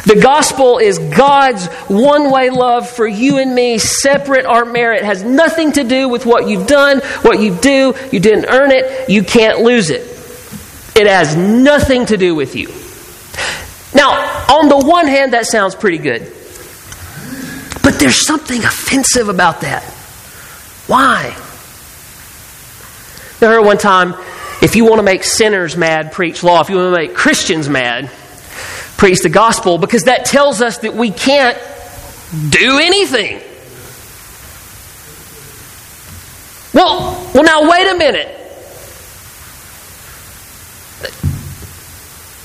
The 0.05 0.21
gospel 0.21 0.79
is 0.79 0.99
God's 0.99 1.67
one 1.89 2.31
way 2.31 2.51
love 2.51 2.89
for 2.89 3.07
you 3.07 3.39
and 3.39 3.55
me, 3.55 3.79
separate 3.79 4.47
our 4.47 4.65
merit. 4.65 5.03
It 5.03 5.07
has 5.07 5.23
nothing 5.23 5.73
to 5.73 5.85
do 5.85 6.09
with 6.09 6.27
what 6.27 6.49
you've 6.49 6.67
done, 6.67 7.01
what 7.23 7.41
you 7.41 7.55
do. 7.57 7.95
You 8.11 8.21
didn't 8.21 8.47
earn 8.47 8.71
it, 8.71 9.11
you 9.11 9.23
can't 9.23 9.61
lose 9.61 9.91
it. 9.91 10.03
It 10.97 11.07
has 11.07 11.37
nothing 11.37 12.07
to 12.07 12.17
do 12.17 12.35
with 12.35 12.57
you. 12.57 12.69
Now, 13.95 14.11
on 14.55 14.69
the 14.69 14.79
one 14.79 15.07
hand, 15.07 15.33
that 15.33 15.47
sounds 15.47 15.75
pretty 15.75 15.99
good. 15.99 16.23
But 17.83 17.99
there's 17.99 18.27
something 18.27 18.63
offensive 18.63 19.29
about 19.29 19.63
that. 19.63 19.83
Why? 20.87 21.35
I 23.43 23.47
heard 23.47 23.65
one 23.65 23.79
time 23.79 24.15
if 24.63 24.77
you 24.77 24.85
want 24.85 24.99
to 24.99 25.03
make 25.03 25.25
sinners 25.25 25.77
mad, 25.77 26.13
preach 26.13 26.43
law. 26.43 26.61
If 26.61 26.69
you 26.69 26.77
want 26.77 26.95
to 26.95 27.01
make 27.01 27.15
Christians 27.15 27.69
mad, 27.69 28.11
preach 29.01 29.21
the 29.21 29.31
gospel 29.31 29.79
because 29.79 30.05
that 30.05 30.27
tells 30.27 30.61
us 30.61 30.77
that 30.79 30.93
we 30.95 31.11
can't 31.11 31.57
do 32.51 32.79
anything. 32.79 33.41
Well, 36.75 37.31
well 37.35 37.43
now 37.43 37.71
wait 37.71 37.91
a 37.91 37.97
minute. 37.97 38.37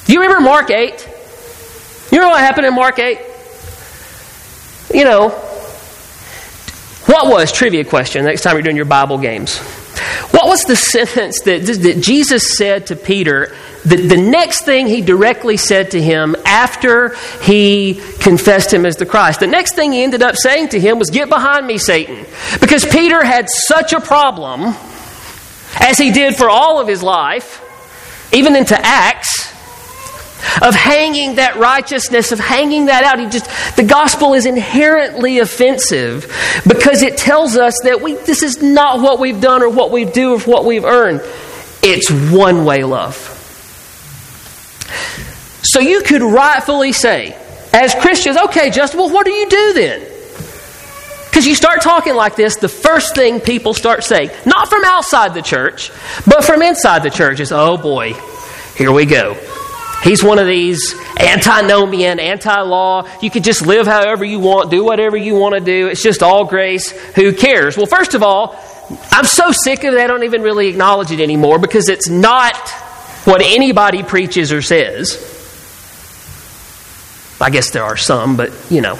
Do 0.06 0.13
you 0.13 0.22
remember 0.22 0.41
Mark 0.41 0.72
8? 0.72 1.10
You 2.13 2.22
know 2.22 2.30
what 2.30 2.39
happened 2.39 2.68
in 2.68 2.74
Mark 2.74 3.00
8? 3.00 3.20
You 4.94 5.04
know, 5.04 5.30
What 7.08 7.28
was, 7.28 7.52
trivia 7.52 7.84
question, 7.84 8.24
next 8.24 8.44
time 8.44 8.54
you're 8.54 8.63
doing 8.63 8.78
your 8.78 8.86
Bible 8.86 9.18
games, 9.18 9.58
what 10.32 10.48
was 10.48 10.62
the 10.63 10.78
sentence 10.78 11.41
that, 11.41 11.65
that 11.65 12.02
Jesus 12.02 12.58
said 12.58 12.88
to 12.88 12.96
Peter, 12.96 13.54
the, 13.86 14.08
the 14.08 14.17
next 14.17 14.62
thing 14.62 14.88
he 14.88 15.02
directly 15.02 15.58
said 15.58 15.91
to 15.91 16.02
him 16.02 16.36
after 16.43 17.15
he 17.43 18.02
confessed 18.19 18.74
him 18.74 18.86
as 18.86 18.95
the 18.95 19.06
Christ? 19.06 19.39
The 19.39 19.48
next 19.48 19.76
thing 19.76 19.91
he 19.91 20.04
ended 20.04 20.24
up 20.24 20.36
saying 20.36 20.69
to 20.69 20.80
him 20.80 20.98
was, 20.98 21.12
Get 21.12 21.30
behind 21.30 21.67
me, 21.67 21.78
Satan. 21.78 22.26
Because 22.60 22.84
Peter 22.84 23.24
had 23.24 23.48
such 23.50 23.93
a 23.93 24.00
problem, 24.00 24.76
as 25.80 26.00
he 26.00 26.12
did 26.12 26.36
for 26.36 26.50
all 26.50 26.80
of 26.80 26.88
his 26.88 27.04
life, 27.04 27.62
even 28.34 28.56
into 28.56 28.76
Acts, 28.76 29.54
of 30.62 30.74
hanging 30.74 31.36
that 31.36 31.58
righteousness, 31.58 32.32
of 32.32 32.39
hanging 32.39 32.88
that 32.88 33.04
out. 33.04 33.19
He 33.19 33.28
just 33.28 33.76
the 33.76 33.84
gospel 33.84 34.34
is 34.34 34.45
inherently 34.45 35.39
offensive 35.39 36.32
because 36.67 37.02
it 37.02 37.17
tells 37.17 37.58
us 37.58 37.74
that 37.84 38.02
we 38.02 38.15
this 38.15 38.43
is 38.43 38.62
not 38.62 39.00
what 39.00 39.19
we've 39.19 39.41
done 39.41 39.63
or 39.63 39.69
what 39.69 39.91
we 39.91 40.06
do 40.06 40.34
or 40.34 40.39
what 40.39 40.65
we've 40.65 40.86
earned. 40.86 41.21
It's 41.84 42.10
one 42.10 42.65
way 42.65 42.84
love. 42.84 43.35
So 45.76 45.82
you 45.82 46.04
could 46.04 46.22
rightfully 46.22 46.94
say, 46.94 47.36
as 47.74 47.94
Christians, 47.96 48.38
okay, 48.46 48.70
Justin, 48.70 48.98
well, 48.98 49.10
what 49.10 49.26
do 49.26 49.34
you 49.34 49.50
do 49.50 49.74
then? 49.74 50.00
Because 51.26 51.46
you 51.46 51.54
start 51.54 51.82
talking 51.82 52.16
like 52.16 52.38
this, 52.38 52.56
the 52.56 52.70
first 52.70 53.14
thing 53.14 53.42
people 53.42 53.74
start 53.74 54.06
saying, 54.06 54.30
not 54.46 54.70
from 54.70 54.86
outside 54.86 55.34
the 55.34 55.42
church, 55.42 55.92
but 56.26 56.46
from 56.46 56.62
inside 56.62 57.04
the 57.04 57.10
church, 57.10 57.42
is, 57.42 57.52
oh 57.52 57.76
boy, 57.76 58.14
here 58.78 58.94
we 58.94 59.06
go. 59.06 59.34
He's 60.02 60.24
one 60.24 60.40
of 60.40 60.48
these 60.48 60.96
antinomian, 61.20 62.22
anti 62.22 62.62
law. 62.62 63.10
You 63.22 63.30
can 63.30 63.44
just 63.44 63.68
live 63.68 63.86
however 63.86 64.24
you 64.24 64.40
want, 64.40 64.72
do 64.72 64.82
whatever 64.82 65.18
you 65.18 65.36
want 65.36 65.56
to 65.56 65.60
do. 65.60 65.88
It's 65.88 66.02
just 66.02 66.24
all 66.24 66.46
grace. 66.46 66.92
Who 67.16 67.34
cares? 67.34 67.76
Well, 67.76 67.86
first 67.86 68.14
of 68.14 68.24
all, 68.24 68.58
I'm 69.12 69.26
so 69.26 69.52
sick 69.52 69.84
of 69.84 69.94
it, 69.94 70.00
I 70.00 70.08
don't 70.08 70.24
even 70.24 70.42
really 70.42 70.70
acknowledge 70.70 71.12
it 71.12 71.20
anymore 71.20 71.60
because 71.60 71.90
it's 71.90 72.08
not 72.08 72.70
what 73.26 73.42
anybody 73.42 74.04
preaches 74.04 74.54
or 74.54 74.62
says. 74.62 75.35
I 77.46 77.52
guess 77.52 77.70
there 77.70 77.84
are 77.84 77.96
some, 77.96 78.38
but 78.38 78.52
you 78.72 78.82
know. 78.82 78.96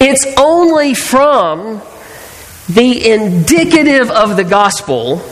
It's 0.00 0.26
only 0.36 0.94
from 0.94 1.80
the 2.68 3.12
indicative 3.12 4.10
of 4.10 4.36
the 4.36 4.42
gospel 4.42 5.22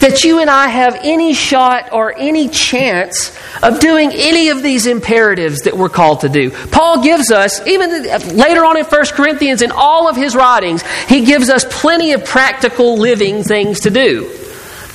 that 0.00 0.24
you 0.24 0.40
and 0.40 0.50
I 0.50 0.66
have 0.66 0.98
any 1.04 1.34
shot 1.34 1.92
or 1.92 2.12
any 2.18 2.48
chance 2.48 3.32
of 3.62 3.78
doing 3.78 4.10
any 4.12 4.48
of 4.48 4.64
these 4.64 4.88
imperatives 4.88 5.60
that 5.60 5.76
we're 5.76 5.88
called 5.88 6.22
to 6.22 6.28
do. 6.28 6.50
Paul 6.50 7.00
gives 7.00 7.30
us, 7.30 7.64
even 7.64 8.02
later 8.36 8.64
on 8.64 8.76
in 8.76 8.84
1 8.84 9.04
Corinthians, 9.12 9.62
in 9.62 9.70
all 9.70 10.08
of 10.08 10.16
his 10.16 10.34
writings, 10.34 10.82
he 11.06 11.24
gives 11.24 11.48
us 11.48 11.64
plenty 11.70 12.12
of 12.12 12.24
practical 12.24 12.98
living 12.98 13.44
things 13.44 13.78
to 13.80 13.90
do. 13.90 14.36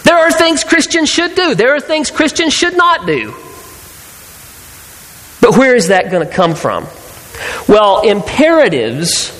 There 0.03 0.17
are 0.17 0.31
things 0.33 0.65
Christians 0.65 1.09
should 1.09 1.33
do, 1.33 1.55
there 1.55 1.73
are 1.73 1.79
things 1.79 2.11
Christians 2.11 2.53
should 2.53 2.75
not 2.75 3.05
do. 3.05 3.33
But 5.47 5.57
where 5.57 5.77
is 5.77 5.87
that 5.87 6.11
going 6.11 6.27
to 6.27 6.33
come 6.33 6.55
from? 6.55 6.85
Well, 7.69 8.01
imperatives, 8.01 9.31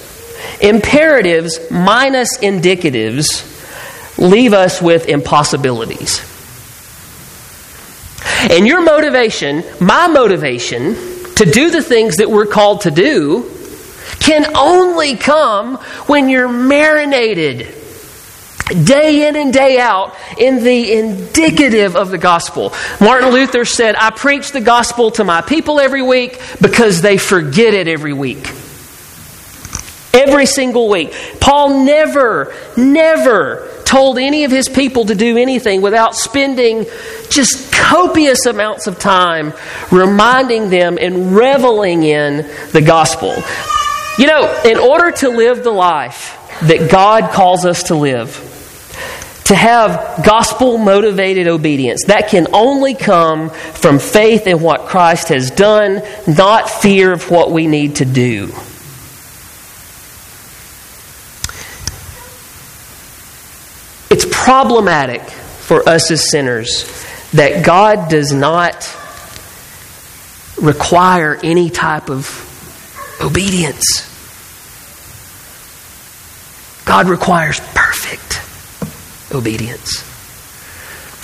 imperatives 0.62 1.60
minus 1.70 2.38
indicatives 2.38 4.18
leave 4.18 4.54
us 4.54 4.82
with 4.82 5.10
impossibilities. 5.10 6.22
And 8.50 8.66
your 8.66 8.82
motivation, 8.84 9.66
my 9.82 10.08
motivation, 10.08 10.96
to 11.36 11.44
do 11.44 11.72
the 11.72 11.84
things 11.84 12.16
that 12.16 12.32
we're 12.32 12.46
called 12.46 12.82
to 12.82 12.92
do 12.92 13.52
can 14.22 14.56
only 14.56 15.18
come 15.18 15.76
when 16.06 16.30
you're 16.30 16.48
marinated 16.48 17.68
day 18.70 19.28
in 19.28 19.36
and 19.36 19.54
day 19.54 19.80
out 19.80 20.16
in 20.38 20.64
the 20.64 20.94
indicative 20.94 21.96
of 21.96 22.10
the 22.10 22.18
gospel. 22.18 22.74
Martin 23.00 23.30
Luther 23.30 23.66
said, 23.66 23.96
I 23.96 24.12
preach 24.12 24.52
the 24.52 24.62
gospel 24.62 25.12
to 25.12 25.24
my 25.24 25.42
people 25.42 25.80
every 25.80 26.02
week 26.02 26.42
because 26.62 27.02
they 27.02 27.18
forget 27.18 27.74
it 27.74 27.88
every 27.88 28.14
week. 28.14 28.50
Every 30.14 30.46
single 30.46 30.90
week. 30.90 31.14
Paul 31.40 31.86
never, 31.86 32.54
never 32.76 33.70
told 33.86 34.18
any 34.18 34.44
of 34.44 34.52
his 34.52 34.68
people 34.68 35.06
to 35.06 35.16
do 35.16 35.38
anything 35.38 35.82
without 35.82 36.16
spending 36.16 36.86
just 37.30 37.72
copious 37.72 38.46
amounts 38.46 38.88
of 38.88 39.00
time 39.00 39.54
reminding 39.92 40.70
them 40.70 40.98
and 41.00 41.36
reveling 41.36 42.04
in 42.04 42.38
the 42.74 42.82
gospel. 42.82 43.34
You 44.18 44.28
know, 44.28 44.62
in 44.66 44.78
order 44.78 45.12
to 45.12 45.30
live 45.30 45.64
the 45.64 45.72
life 45.72 46.38
that 46.64 46.90
God 46.92 47.32
calls 47.32 47.66
us 47.66 47.84
to 47.84 47.96
live, 47.96 48.47
to 49.48 49.56
have 49.56 50.26
gospel 50.26 50.78
motivated 50.78 51.48
obedience. 51.48 52.04
That 52.08 52.28
can 52.28 52.48
only 52.54 52.96
come 52.96 53.50
from 53.50 53.98
faith 53.98 54.46
in 54.46 54.60
what 54.62 54.88
Christ 54.88 55.30
has 55.30 55.52
done, 55.52 56.02
not 56.28 56.70
fear 56.70 57.14
of 57.14 57.32
what 57.32 57.52
we 57.52 57.66
need 57.66 57.96
to 57.98 58.06
do. 58.06 58.48
It's 64.10 64.26
problematic 64.30 65.22
for 65.22 65.88
us 65.88 66.12
as 66.12 66.30
sinners 66.30 66.84
that 67.32 67.66
God 67.66 68.10
does 68.10 68.34
not 68.34 68.76
require 70.62 71.40
any 71.42 71.70
type 71.70 72.10
of 72.10 72.44
obedience. 73.22 74.04
God 76.84 77.08
requires 77.08 77.62
perfect 77.74 78.42
obedience. 79.34 80.04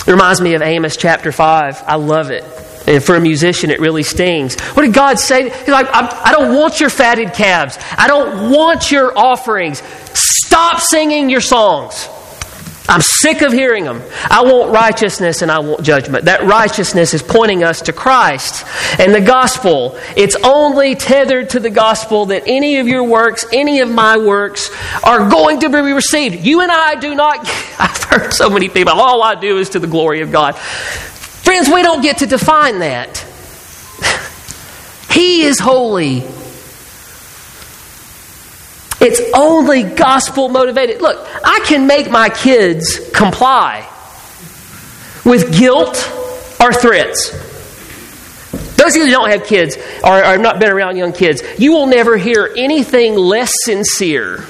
It 0.07 0.11
reminds 0.11 0.41
me 0.41 0.53
of 0.55 0.61
Amos 0.61 0.97
chapter 0.97 1.31
5. 1.31 1.83
I 1.87 1.95
love 1.95 2.29
it. 2.29 2.43
And 2.85 3.01
for 3.01 3.15
a 3.15 3.21
musician, 3.21 3.71
it 3.71 3.79
really 3.79 4.03
stings. 4.03 4.59
What 4.59 4.83
did 4.83 4.93
God 4.93 5.17
say? 5.17 5.49
He's 5.49 5.69
like, 5.69 5.87
I 5.89 6.33
don't 6.33 6.53
want 6.53 6.81
your 6.81 6.89
fatted 6.89 7.33
calves. 7.33 7.77
I 7.97 8.07
don't 8.07 8.51
want 8.51 8.91
your 8.91 9.17
offerings. 9.17 9.81
Stop 10.13 10.81
singing 10.81 11.29
your 11.29 11.39
songs. 11.39 12.09
I'm 12.87 13.01
sick 13.01 13.41
of 13.41 13.53
hearing 13.53 13.85
them. 13.85 14.01
I 14.29 14.43
want 14.43 14.71
righteousness 14.71 15.41
and 15.41 15.49
I 15.49 15.59
want 15.59 15.83
judgment. 15.83 16.25
That 16.25 16.43
righteousness 16.43 17.13
is 17.13 17.23
pointing 17.23 17.63
us 17.63 17.81
to 17.83 17.93
Christ 17.93 18.65
and 18.99 19.13
the 19.13 19.21
gospel. 19.21 19.97
It's 20.17 20.35
only 20.43 20.95
tethered 20.95 21.51
to 21.51 21.61
the 21.61 21.69
gospel 21.69 22.25
that 22.27 22.43
any 22.45 22.79
of 22.79 22.87
your 22.87 23.05
works, 23.05 23.45
any 23.53 23.79
of 23.79 23.89
my 23.89 24.17
works, 24.17 24.69
are 25.03 25.29
going 25.29 25.61
to 25.61 25.69
be 25.69 25.77
received. 25.77 26.45
You 26.45 26.59
and 26.59 26.71
I 26.71 26.95
do 26.95 27.15
not. 27.15 27.39
I've 27.79 28.03
heard 28.03 28.33
so 28.33 28.49
many 28.49 28.67
people, 28.67 28.93
all 28.93 29.23
I 29.23 29.35
do 29.35 29.59
is 29.59 29.69
to 29.69 29.79
the 29.79 29.87
glory 29.87 30.21
of 30.21 30.31
God. 30.31 30.57
Friends, 30.57 31.69
we 31.69 31.83
don't 31.83 32.01
get 32.01 32.17
to 32.17 32.25
define 32.25 32.79
that. 32.79 33.25
He 35.09 35.43
is 35.43 35.59
holy. 35.59 36.23
It's 39.03 39.21
only 39.35 39.83
gospel 39.83 40.47
motivated. 40.47 41.01
Look, 41.01 41.27
I 41.43 41.59
can 41.65 41.87
make 41.87 42.09
my 42.09 42.29
kids 42.29 43.11
comply 43.13 43.89
with 45.25 45.57
guilt 45.57 45.97
or 46.61 46.71
threats. 46.71 47.31
Those 48.77 48.95
of 48.95 49.01
you 49.01 49.05
who 49.05 49.11
don't 49.11 49.29
have 49.29 49.45
kids 49.45 49.75
or 49.75 50.21
have 50.23 50.39
not 50.39 50.59
been 50.59 50.71
around 50.71 50.95
young 50.95 51.11
kids, 51.11 51.43
you 51.57 51.73
will 51.73 51.87
never 51.87 52.15
hear 52.15 52.53
anything 52.55 53.15
less 53.15 53.51
sincere 53.65 54.45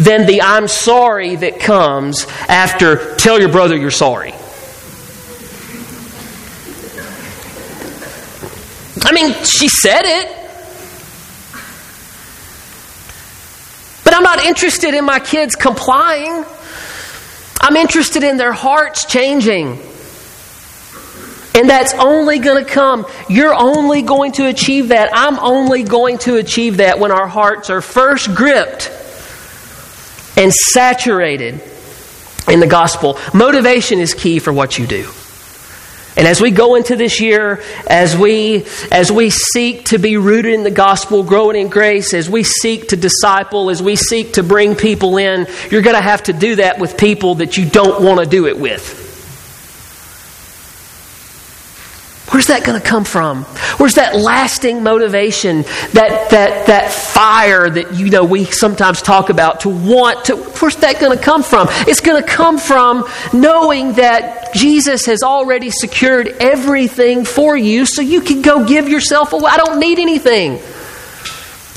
than 0.00 0.26
the 0.26 0.40
I'm 0.42 0.68
sorry 0.68 1.36
that 1.36 1.60
comes 1.60 2.26
after 2.48 3.14
tell 3.16 3.38
your 3.38 3.50
brother 3.50 3.76
you're 3.76 3.90
sorry. 3.90 4.32
I 9.04 9.12
mean, 9.12 9.34
she 9.44 9.68
said 9.68 10.02
it. 10.04 10.41
I'm 14.12 14.22
not 14.22 14.44
interested 14.44 14.94
in 14.94 15.04
my 15.04 15.18
kids 15.18 15.56
complying. 15.56 16.44
I'm 17.60 17.76
interested 17.76 18.22
in 18.22 18.36
their 18.36 18.52
hearts 18.52 19.06
changing. 19.06 19.78
And 21.54 21.68
that's 21.68 21.94
only 21.94 22.38
going 22.38 22.64
to 22.64 22.70
come. 22.70 23.06
You're 23.28 23.54
only 23.54 24.02
going 24.02 24.32
to 24.32 24.46
achieve 24.46 24.88
that. 24.88 25.10
I'm 25.12 25.38
only 25.38 25.82
going 25.82 26.18
to 26.18 26.36
achieve 26.36 26.78
that 26.78 26.98
when 26.98 27.12
our 27.12 27.26
hearts 27.26 27.68
are 27.70 27.82
first 27.82 28.34
gripped 28.34 28.90
and 30.36 30.52
saturated 30.52 31.62
in 32.48 32.60
the 32.60 32.66
gospel. 32.66 33.18
Motivation 33.34 34.00
is 34.00 34.14
key 34.14 34.38
for 34.38 34.52
what 34.52 34.78
you 34.78 34.86
do. 34.86 35.10
And 36.16 36.26
as 36.26 36.40
we 36.40 36.50
go 36.50 36.74
into 36.74 36.94
this 36.94 37.20
year, 37.20 37.62
as 37.86 38.16
we, 38.16 38.66
as 38.90 39.10
we 39.10 39.30
seek 39.30 39.86
to 39.86 39.98
be 39.98 40.18
rooted 40.18 40.52
in 40.52 40.62
the 40.62 40.70
gospel, 40.70 41.22
growing 41.24 41.56
in 41.56 41.68
grace, 41.68 42.12
as 42.12 42.28
we 42.28 42.42
seek 42.42 42.88
to 42.88 42.96
disciple, 42.96 43.70
as 43.70 43.82
we 43.82 43.96
seek 43.96 44.34
to 44.34 44.42
bring 44.42 44.76
people 44.76 45.16
in, 45.16 45.46
you're 45.70 45.82
going 45.82 45.96
to 45.96 46.02
have 46.02 46.24
to 46.24 46.32
do 46.32 46.56
that 46.56 46.78
with 46.78 46.98
people 46.98 47.36
that 47.36 47.56
you 47.56 47.68
don't 47.68 48.04
want 48.04 48.20
to 48.20 48.26
do 48.26 48.46
it 48.46 48.58
with. 48.58 49.01
Where's 52.32 52.46
that 52.46 52.64
going 52.64 52.80
to 52.80 52.86
come 52.86 53.04
from? 53.04 53.44
Where's 53.76 53.96
that 53.96 54.16
lasting 54.16 54.82
motivation, 54.82 55.62
that, 55.92 56.30
that, 56.30 56.66
that 56.66 56.90
fire 56.90 57.68
that 57.68 57.94
you 57.94 58.08
know 58.08 58.24
we 58.24 58.46
sometimes 58.46 59.02
talk 59.02 59.28
about 59.28 59.60
to 59.60 59.68
want 59.68 60.24
to? 60.26 60.36
Where's 60.36 60.76
that 60.76 60.98
going 60.98 61.16
to 61.16 61.22
come 61.22 61.42
from? 61.42 61.66
It's 61.70 62.00
going 62.00 62.22
to 62.22 62.26
come 62.26 62.56
from 62.56 63.06
knowing 63.34 63.92
that 63.94 64.54
Jesus 64.54 65.04
has 65.04 65.22
already 65.22 65.68
secured 65.68 66.28
everything 66.40 67.26
for 67.26 67.54
you 67.54 67.84
so 67.84 68.00
you 68.00 68.22
can 68.22 68.40
go 68.40 68.66
give 68.66 68.88
yourself 68.88 69.34
away. 69.34 69.50
I 69.50 69.58
don't 69.58 69.78
need 69.78 69.98
anything. 69.98 70.58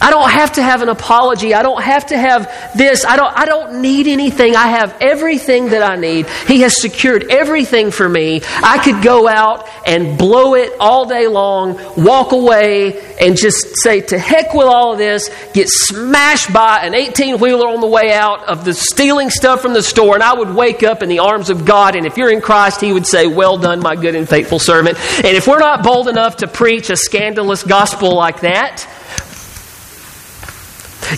I 0.01 0.09
don't 0.09 0.29
have 0.29 0.53
to 0.53 0.61
have 0.61 0.81
an 0.81 0.89
apology. 0.89 1.53
I 1.53 1.63
don't 1.63 1.81
have 1.81 2.05
to 2.07 2.17
have 2.17 2.64
this. 2.75 3.05
I 3.05 3.15
don't, 3.15 3.37
I 3.37 3.45
don't 3.45 3.81
need 3.81 4.07
anything. 4.07 4.55
I 4.55 4.67
have 4.67 4.95
everything 5.01 5.69
that 5.69 5.81
I 5.81 5.95
need. 5.95 6.27
He 6.47 6.61
has 6.61 6.79
secured 6.81 7.25
everything 7.29 7.91
for 7.91 8.07
me. 8.07 8.41
I 8.45 8.77
could 8.83 9.03
go 9.03 9.27
out 9.27 9.67
and 9.85 10.17
blow 10.17 10.55
it 10.55 10.73
all 10.79 11.05
day 11.05 11.27
long, 11.27 11.79
walk 11.95 12.31
away, 12.31 13.01
and 13.19 13.37
just 13.37 13.77
say, 13.81 14.01
to 14.01 14.19
heck 14.19 14.53
with 14.53 14.67
all 14.67 14.93
of 14.93 14.97
this, 14.97 15.29
get 15.53 15.67
smashed 15.69 16.51
by 16.53 16.79
an 16.79 16.93
18 16.93 17.39
wheeler 17.39 17.67
on 17.67 17.81
the 17.81 17.87
way 17.87 18.11
out 18.11 18.43
of 18.47 18.65
the 18.65 18.73
stealing 18.73 19.29
stuff 19.29 19.61
from 19.61 19.73
the 19.73 19.83
store, 19.83 20.15
and 20.15 20.23
I 20.23 20.33
would 20.33 20.53
wake 20.53 20.83
up 20.83 21.01
in 21.01 21.09
the 21.09 21.19
arms 21.19 21.49
of 21.49 21.65
God. 21.65 21.95
And 21.95 22.05
if 22.05 22.17
you're 22.17 22.31
in 22.31 22.41
Christ, 22.41 22.81
He 22.81 22.91
would 22.91 23.07
say, 23.07 23.27
Well 23.27 23.57
done, 23.57 23.79
my 23.79 23.95
good 23.95 24.15
and 24.15 24.27
faithful 24.27 24.59
servant. 24.59 24.97
And 25.17 25.37
if 25.37 25.47
we're 25.47 25.59
not 25.59 25.83
bold 25.83 26.07
enough 26.07 26.37
to 26.37 26.47
preach 26.47 26.89
a 26.89 26.97
scandalous 26.97 27.63
gospel 27.63 28.15
like 28.15 28.41
that, 28.41 28.87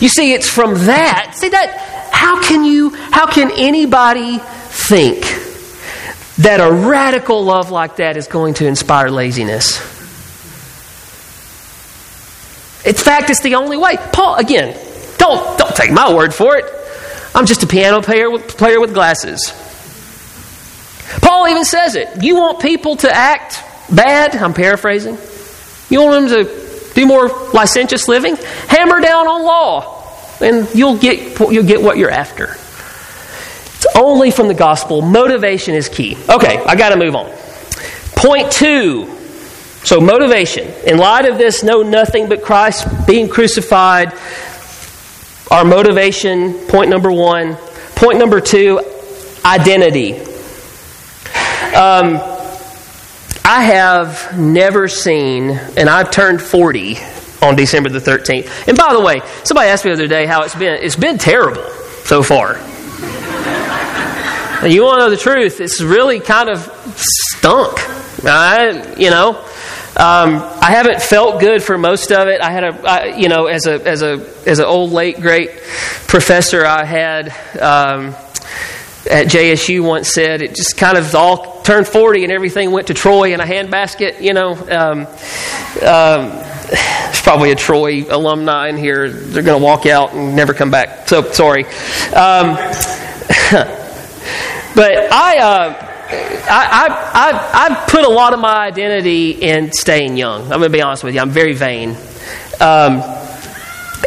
you 0.00 0.08
see, 0.08 0.32
it's 0.32 0.48
from 0.48 0.74
that. 0.86 1.32
See 1.34 1.48
that? 1.48 2.10
How 2.12 2.42
can 2.42 2.64
you, 2.64 2.90
how 2.90 3.26
can 3.26 3.50
anybody 3.52 4.38
think 4.38 5.20
that 6.38 6.60
a 6.60 6.70
radical 6.70 7.44
love 7.44 7.70
like 7.70 7.96
that 7.96 8.16
is 8.16 8.26
going 8.26 8.54
to 8.54 8.66
inspire 8.66 9.10
laziness? 9.10 9.78
In 12.84 12.94
fact, 12.94 13.30
it's 13.30 13.42
the 13.42 13.56
only 13.56 13.76
way. 13.76 13.96
Paul, 14.12 14.36
again, 14.36 14.76
don't, 15.18 15.58
don't 15.58 15.74
take 15.74 15.90
my 15.90 16.14
word 16.14 16.34
for 16.34 16.56
it. 16.56 16.64
I'm 17.34 17.46
just 17.46 17.62
a 17.62 17.66
piano 17.66 18.00
player 18.02 18.30
with, 18.30 18.56
player 18.56 18.80
with 18.80 18.94
glasses. 18.94 19.52
Paul 21.20 21.48
even 21.48 21.64
says 21.64 21.94
it. 21.94 22.22
You 22.22 22.36
want 22.36 22.60
people 22.60 22.96
to 22.96 23.10
act 23.10 23.62
bad? 23.90 24.34
I'm 24.36 24.54
paraphrasing. 24.54 25.18
You 25.90 26.02
want 26.02 26.28
them 26.28 26.44
to 26.44 26.67
do 26.98 27.06
more 27.06 27.28
licentious 27.52 28.08
living? 28.08 28.36
Hammer 28.66 29.00
down 29.00 29.28
on 29.28 29.44
law, 29.44 30.04
and 30.40 30.68
you'll 30.74 30.98
get, 30.98 31.38
you'll 31.38 31.64
get 31.64 31.80
what 31.80 31.96
you're 31.96 32.10
after. 32.10 32.56
It's 33.76 33.86
only 33.96 34.30
from 34.32 34.48
the 34.48 34.54
gospel. 34.54 35.02
Motivation 35.02 35.74
is 35.74 35.88
key. 35.88 36.16
Okay, 36.28 36.58
I 36.64 36.74
got 36.74 36.88
to 36.90 36.96
move 36.96 37.14
on. 37.14 37.30
Point 38.16 38.50
two. 38.50 39.14
So, 39.84 40.00
motivation. 40.00 40.66
In 40.84 40.98
light 40.98 41.24
of 41.26 41.38
this, 41.38 41.62
know 41.62 41.82
nothing 41.82 42.28
but 42.28 42.42
Christ 42.42 43.06
being 43.06 43.28
crucified. 43.28 44.12
Our 45.52 45.64
motivation, 45.64 46.54
point 46.66 46.90
number 46.90 47.12
one. 47.12 47.56
Point 47.94 48.18
number 48.18 48.40
two, 48.40 48.80
identity. 49.44 50.14
Um, 51.74 52.37
I 53.50 53.62
have 53.62 54.38
never 54.38 54.88
seen, 54.88 55.52
and 55.52 55.88
I've 55.88 56.10
turned 56.10 56.42
40 56.42 56.98
on 57.40 57.56
December 57.56 57.88
the 57.88 57.98
13th. 57.98 58.68
And 58.68 58.76
by 58.76 58.92
the 58.92 59.00
way, 59.00 59.22
somebody 59.42 59.70
asked 59.70 59.86
me 59.86 59.90
the 59.92 59.94
other 59.94 60.06
day 60.06 60.26
how 60.26 60.42
it's 60.42 60.54
been. 60.54 60.82
It's 60.82 60.96
been 60.96 61.16
terrible 61.16 61.64
so 62.04 62.22
far. 62.22 62.58
you 64.68 64.84
want 64.84 65.00
to 65.00 65.06
know 65.06 65.08
the 65.08 65.16
truth? 65.16 65.62
It's 65.62 65.80
really 65.80 66.20
kind 66.20 66.50
of 66.50 66.58
stunk. 66.94 67.78
I, 68.26 68.94
you 68.98 69.08
know, 69.08 69.38
um, 69.96 70.44
I 70.60 70.72
haven't 70.72 71.00
felt 71.00 71.40
good 71.40 71.62
for 71.62 71.78
most 71.78 72.12
of 72.12 72.28
it. 72.28 72.42
I 72.42 72.50
had 72.50 72.64
a, 72.64 72.86
I, 72.86 73.16
you 73.16 73.30
know, 73.30 73.46
as 73.46 73.66
a 73.66 73.82
as 73.88 74.02
a 74.02 74.30
as 74.46 74.58
an 74.58 74.66
old 74.66 74.92
late 74.92 75.22
great 75.22 75.52
professor 76.06 76.66
I 76.66 76.84
had. 76.84 77.34
Um, 77.58 78.14
at 79.10 79.26
JSU 79.26 79.82
once 79.82 80.08
said, 80.12 80.42
it 80.42 80.54
just 80.54 80.76
kind 80.76 80.98
of 80.98 81.14
all 81.14 81.62
turned 81.62 81.86
40 81.86 82.24
and 82.24 82.32
everything 82.32 82.70
went 82.70 82.88
to 82.88 82.94
Troy 82.94 83.32
in 83.32 83.40
a 83.40 83.44
handbasket, 83.44 84.20
you 84.20 84.32
know. 84.32 84.52
Um, 84.52 85.06
um, 85.86 86.44
there's 86.68 87.22
probably 87.22 87.50
a 87.50 87.56
Troy 87.56 88.04
alumni 88.08 88.68
in 88.68 88.76
here. 88.76 89.10
They're 89.10 89.42
going 89.42 89.58
to 89.58 89.64
walk 89.64 89.86
out 89.86 90.12
and 90.12 90.36
never 90.36 90.54
come 90.54 90.70
back. 90.70 91.08
So 91.08 91.22
sorry. 91.32 91.64
Um, 91.64 91.70
but 94.74 95.12
I, 95.12 95.38
uh, 95.38 95.88
I, 96.50 96.88
I, 97.14 97.68
I, 97.70 97.86
put 97.88 98.04
a 98.04 98.08
lot 98.08 98.32
of 98.32 98.40
my 98.40 98.66
identity 98.66 99.30
in 99.30 99.72
staying 99.72 100.16
young. 100.16 100.42
I'm 100.42 100.48
going 100.48 100.62
to 100.62 100.70
be 100.70 100.82
honest 100.82 101.04
with 101.04 101.14
you. 101.14 101.20
I'm 101.20 101.30
very 101.30 101.54
vain. 101.54 101.90
Um, 102.60 103.02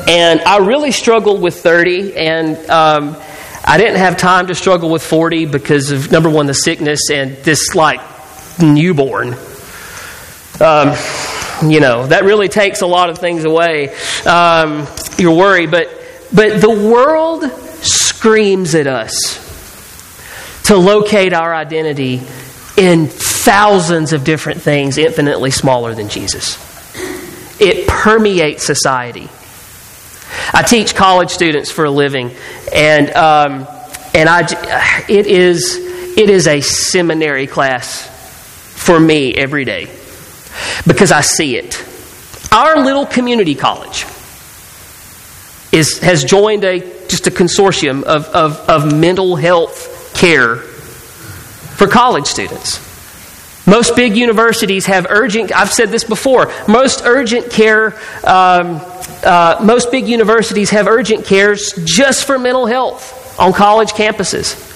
and 0.07 0.41
I 0.41 0.57
really 0.59 0.91
struggled 0.91 1.41
with 1.41 1.61
30. 1.61 2.15
And 2.15 2.57
um, 2.69 3.15
I 3.63 3.77
didn't 3.77 3.97
have 3.97 4.17
time 4.17 4.47
to 4.47 4.55
struggle 4.55 4.89
with 4.89 5.03
40 5.03 5.45
because 5.45 5.91
of 5.91 6.11
number 6.11 6.29
one, 6.29 6.47
the 6.47 6.53
sickness, 6.53 7.09
and 7.11 7.35
this 7.37 7.75
like 7.75 8.01
newborn. 8.59 9.35
Um, 10.59 10.95
you 11.69 11.79
know, 11.79 12.07
that 12.07 12.23
really 12.23 12.47
takes 12.47 12.81
a 12.81 12.87
lot 12.87 13.09
of 13.09 13.19
things 13.19 13.45
away. 13.45 13.95
Um, 14.25 14.87
your 15.17 15.37
worry, 15.37 15.67
but 15.67 15.89
but 16.33 16.61
the 16.61 16.69
world 16.69 17.43
screams 17.83 18.73
at 18.75 18.87
us 18.87 19.39
to 20.65 20.77
locate 20.77 21.33
our 21.33 21.53
identity 21.53 22.21
in 22.77 23.07
thousands 23.07 24.13
of 24.13 24.23
different 24.23 24.61
things 24.61 24.97
infinitely 24.97 25.51
smaller 25.51 25.93
than 25.93 26.09
Jesus. 26.09 26.57
It 27.59 27.87
permeates 27.87 28.65
society. 28.65 29.29
I 30.53 30.63
teach 30.63 30.95
college 30.95 31.29
students 31.29 31.71
for 31.71 31.85
a 31.85 31.91
living, 31.91 32.31
and 32.73 33.09
um, 33.11 33.67
and 34.13 34.29
I 34.29 34.41
it 35.09 35.27
is 35.27 35.75
it 36.17 36.29
is 36.29 36.47
a 36.47 36.61
seminary 36.61 37.47
class 37.47 38.07
for 38.75 38.99
me 38.99 39.33
every 39.35 39.65
day 39.65 39.85
because 40.87 41.11
I 41.11 41.21
see 41.21 41.57
it. 41.57 41.85
Our 42.51 42.83
little 42.83 43.05
community 43.05 43.55
college 43.55 44.05
is 45.71 45.99
has 45.99 46.23
joined 46.23 46.63
a 46.63 46.79
just 47.07 47.27
a 47.27 47.31
consortium 47.31 48.03
of, 48.03 48.25
of, 48.27 48.57
of 48.69 48.95
mental 48.95 49.35
health 49.35 50.13
care 50.15 50.55
for 50.55 51.87
college 51.87 52.25
students. 52.25 52.90
Most 53.67 53.95
big 53.95 54.15
universities 54.17 54.87
have 54.87 55.07
urgent, 55.09 55.55
I've 55.55 55.71
said 55.71 55.89
this 55.89 56.03
before, 56.03 56.51
most 56.67 57.03
urgent 57.05 57.51
care 57.51 57.93
um, 58.23 58.81
uh, 59.23 59.61
most 59.63 59.91
big 59.91 60.07
universities 60.07 60.71
have 60.71 60.87
urgent 60.87 61.25
cares 61.25 61.73
just 61.85 62.25
for 62.25 62.39
mental 62.39 62.65
health 62.65 63.39
on 63.39 63.53
college 63.53 63.91
campuses. 63.91 64.67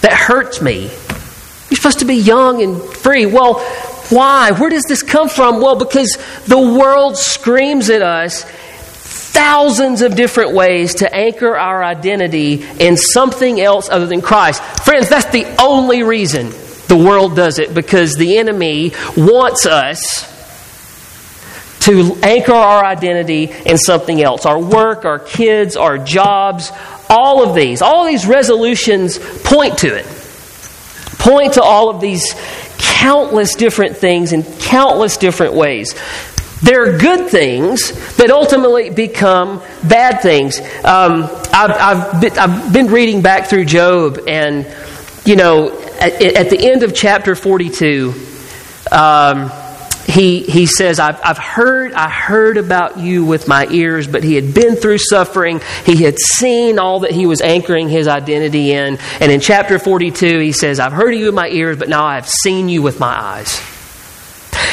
That 0.00 0.12
hurts 0.12 0.62
me. 0.62 0.84
You're 0.84 1.76
supposed 1.76 1.98
to 1.98 2.04
be 2.04 2.14
young 2.14 2.62
and 2.62 2.82
free. 2.82 3.26
Well, 3.26 3.60
why? 4.08 4.52
Where 4.52 4.70
does 4.70 4.84
this 4.88 5.02
come 5.02 5.28
from? 5.28 5.60
Well, 5.60 5.76
because 5.76 6.16
the 6.46 6.58
world 6.58 7.18
screams 7.18 7.90
at 7.90 8.00
us 8.00 8.44
thousands 8.44 10.00
of 10.00 10.16
different 10.16 10.52
ways 10.52 10.96
to 10.96 11.14
anchor 11.14 11.56
our 11.56 11.84
identity 11.84 12.64
in 12.80 12.96
something 12.96 13.60
else 13.60 13.90
other 13.90 14.06
than 14.06 14.22
Christ. 14.22 14.62
Friends, 14.84 15.08
that's 15.08 15.30
the 15.30 15.44
only 15.60 16.02
reason 16.02 16.52
the 16.88 16.96
world 16.96 17.36
does 17.36 17.58
it 17.58 17.74
because 17.74 18.14
the 18.14 18.38
enemy 18.38 18.92
wants 19.16 19.66
us 19.66 20.34
to 21.80 22.18
anchor 22.22 22.52
our 22.52 22.84
identity 22.84 23.50
in 23.64 23.78
something 23.78 24.22
else 24.22 24.44
our 24.44 24.58
work, 24.58 25.04
our 25.04 25.18
kids, 25.18 25.76
our 25.76 25.96
jobs, 25.98 26.72
all 27.08 27.48
of 27.48 27.54
these. 27.54 27.82
All 27.82 28.04
of 28.04 28.08
these 28.10 28.26
resolutions 28.26 29.18
point 29.18 29.78
to 29.78 29.94
it. 29.94 30.06
Point 31.18 31.54
to 31.54 31.62
all 31.62 31.88
of 31.88 32.00
these 32.00 32.34
countless 32.78 33.54
different 33.54 33.96
things 33.96 34.32
in 34.32 34.42
countless 34.42 35.16
different 35.16 35.54
ways. 35.54 35.94
There 36.62 36.82
are 36.82 36.98
good 36.98 37.30
things 37.30 38.16
that 38.16 38.30
ultimately 38.30 38.90
become 38.90 39.62
bad 39.84 40.20
things. 40.22 40.58
Um, 40.58 41.24
I've, 41.52 41.70
I've, 41.70 42.20
been, 42.20 42.38
I've, 42.38 42.72
been, 42.72 42.86
reading 42.88 43.22
back 43.22 43.46
through 43.48 43.66
Job, 43.66 44.18
and, 44.26 44.66
you 45.24 45.36
know, 45.36 45.70
at, 46.00 46.22
at 46.22 46.50
the 46.50 46.70
end 46.70 46.82
of 46.82 46.94
chapter 46.94 47.34
42, 47.34 48.14
um, 48.90 49.50
he, 50.06 50.40
he 50.40 50.66
says, 50.66 50.98
I've, 50.98 51.20
I've 51.22 51.38
heard, 51.38 51.92
I 51.92 52.08
heard 52.08 52.56
about 52.56 52.98
you 52.98 53.26
with 53.26 53.46
my 53.46 53.66
ears, 53.70 54.08
but 54.08 54.24
he 54.24 54.34
had 54.34 54.54
been 54.54 54.74
through 54.76 54.98
suffering. 54.98 55.60
He 55.84 56.02
had 56.02 56.18
seen 56.18 56.78
all 56.78 57.00
that 57.00 57.10
he 57.10 57.26
was 57.26 57.42
anchoring 57.42 57.90
his 57.90 58.08
identity 58.08 58.72
in. 58.72 58.98
And 59.20 59.30
in 59.30 59.40
chapter 59.40 59.78
42, 59.78 60.38
he 60.38 60.52
says, 60.52 60.80
I've 60.80 60.92
heard 60.92 61.12
of 61.12 61.20
you 61.20 61.26
with 61.26 61.34
my 61.34 61.48
ears, 61.48 61.76
but 61.78 61.90
now 61.90 62.06
I 62.06 62.14
have 62.14 62.28
seen 62.28 62.70
you 62.70 62.80
with 62.80 62.98
my 62.98 63.14
eyes. 63.20 63.77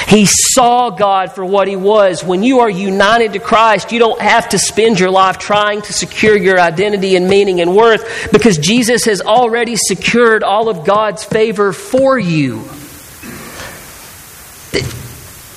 He 0.07 0.25
saw 0.27 0.91
God 0.91 1.33
for 1.33 1.43
what 1.43 1.67
He 1.67 1.75
was. 1.75 2.23
When 2.23 2.43
you 2.43 2.59
are 2.59 2.69
united 2.69 3.33
to 3.33 3.39
Christ, 3.39 3.91
you 3.91 3.99
don't 3.99 4.21
have 4.21 4.49
to 4.49 4.59
spend 4.59 4.99
your 4.99 5.09
life 5.09 5.39
trying 5.39 5.81
to 5.83 5.93
secure 5.93 6.37
your 6.37 6.59
identity 6.59 7.15
and 7.15 7.27
meaning 7.27 7.59
and 7.59 7.75
worth 7.75 8.31
because 8.31 8.57
Jesus 8.57 9.05
has 9.05 9.21
already 9.21 9.75
secured 9.75 10.43
all 10.43 10.69
of 10.69 10.85
God's 10.85 11.23
favor 11.23 11.73
for 11.73 12.19
you. 12.19 12.63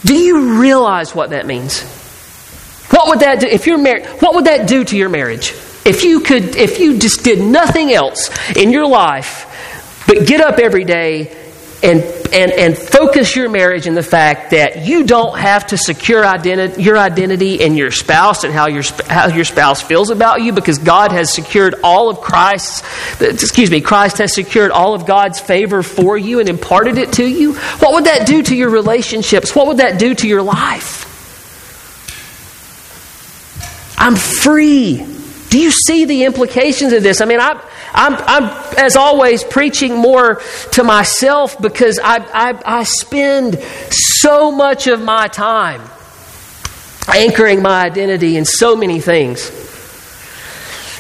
do 0.05 0.15
you 0.15 0.61
realize 0.61 1.15
what 1.15 1.31
that 1.31 1.47
means? 1.47 1.83
What 2.91 3.09
would 3.09 3.21
that 3.21 3.41
do 3.41 3.47
if 3.47 3.67
you're 3.67 3.77
married? 3.77 4.07
What 4.21 4.35
would 4.35 4.47
that 4.47 4.67
do 4.67 4.83
to 4.83 4.97
your 4.97 5.11
marriage? 5.11 5.53
If 5.85 6.05
you 6.05 6.21
could, 6.21 6.57
if 6.57 6.81
you 6.81 6.99
just 6.99 7.23
did 7.23 7.39
nothing 7.39 7.93
else 7.93 8.31
in 8.57 8.73
your 8.73 8.87
life 8.87 9.45
but 10.07 10.27
get 10.27 10.41
up 10.41 10.59
every 10.59 10.85
day 10.85 11.38
and, 11.81 12.03
and, 12.33 12.51
and 12.51 12.77
focus 12.77 13.37
your 13.37 13.49
marriage 13.49 13.87
in 13.87 13.95
the 13.95 14.03
fact 14.03 14.51
that 14.51 14.85
you 14.85 15.05
don't 15.05 15.39
have 15.39 15.69
to 15.69 15.79
secure 15.79 16.27
identity, 16.27 16.83
your 16.83 16.99
identity 16.99 17.55
in 17.55 17.77
your 17.77 17.93
spouse 17.93 18.43
and 18.43 18.53
how 18.53 18.67
your, 18.67 18.83
how 19.07 19.29
your 19.29 19.45
spouse 19.45 19.81
feels 19.81 20.11
about 20.11 20.43
you 20.43 20.53
because 20.53 20.79
God 20.79 21.13
has 21.13 21.33
secured 21.33 21.77
all 21.85 22.11
of 22.11 22.21
Christ's, 22.21 22.83
excuse 23.21 23.71
me, 23.71 23.81
Christ 23.81 24.19
has 24.19 24.35
secured 24.35 24.73
all 24.73 24.95
of 24.95 25.07
God's 25.07 25.39
favor 25.39 25.85
for 25.85 26.19
you 26.19 26.41
and 26.41 26.49
imparted 26.49 26.99
it 26.99 27.13
to 27.15 27.25
you. 27.25 27.55
What 27.55 27.93
would 27.93 28.05
that 28.05 28.27
do 28.27 28.43
to 28.43 28.57
your 28.57 28.71
relationships? 28.71 29.55
What 29.55 29.69
would 29.69 29.77
that 29.77 30.01
do 30.01 30.15
to 30.17 30.27
your 30.27 30.43
life? 30.43 31.05
I'm 33.97 34.17
free. 34.17 34.97
Do 35.49 35.61
you 35.61 35.71
see 35.71 36.05
the 36.05 36.25
implications 36.25 36.93
of 36.93 37.03
this? 37.03 37.21
I 37.21 37.25
mean, 37.25 37.41
I'm, 37.41 37.61
I'm, 37.93 38.15
I'm 38.15 38.75
as 38.77 38.97
always, 38.97 39.45
preaching 39.45 39.97
more 39.97 40.41
to 40.73 40.85
myself 40.85 41.61
because 41.61 41.99
I, 41.99 42.19
I, 42.19 42.81
I 42.81 42.85
spend 42.85 43.59
so 43.91 44.51
much 44.51 44.87
of 44.87 45.03
my 45.03 45.29
time 45.29 45.81
anchoring 47.09 47.63
my 47.63 47.85
identity 47.85 48.37
in 48.37 48.45
so 48.45 48.77
many 48.77 49.01
things. 49.01 49.51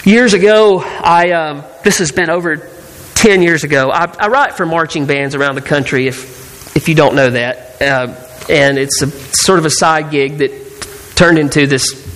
Years 0.04 0.32
ago, 0.32 0.80
I 0.80 1.32
um, 1.32 1.64
this 1.84 1.98
has 1.98 2.12
been 2.12 2.30
over 2.30 2.68
ten 3.14 3.42
years 3.42 3.64
ago. 3.64 3.90
I, 3.90 4.04
I, 4.18 4.28
write 4.28 4.54
for 4.54 4.64
marching 4.64 5.06
bands 5.06 5.34
around 5.34 5.56
the 5.56 5.60
country. 5.60 6.06
If 6.06 6.76
if 6.76 6.88
you 6.88 6.94
don't 6.94 7.14
know 7.14 7.28
that, 7.28 7.82
uh, 7.82 8.14
and 8.48 8.78
it's 8.78 9.02
a 9.02 9.10
sort 9.10 9.58
of 9.58 9.66
a 9.66 9.70
side 9.70 10.10
gig 10.10 10.38
that 10.38 11.12
turned 11.14 11.38
into 11.38 11.66
this 11.66 12.06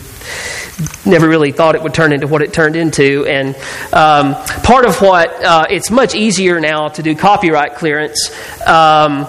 never 1.04 1.28
really 1.28 1.52
thought 1.52 1.74
it 1.74 1.82
would 1.82 1.94
turn 1.94 2.12
into 2.12 2.26
what 2.26 2.42
it 2.42 2.52
turned 2.52 2.76
into. 2.76 3.26
And 3.26 3.56
um, 3.92 4.34
part 4.62 4.86
of 4.86 5.00
what 5.00 5.32
uh, 5.42 5.66
it's 5.70 5.90
much 5.90 6.14
easier 6.14 6.60
now 6.60 6.88
to 6.88 7.02
do 7.02 7.14
copyright 7.14 7.74
clearance. 7.76 8.30
Um, 8.66 9.26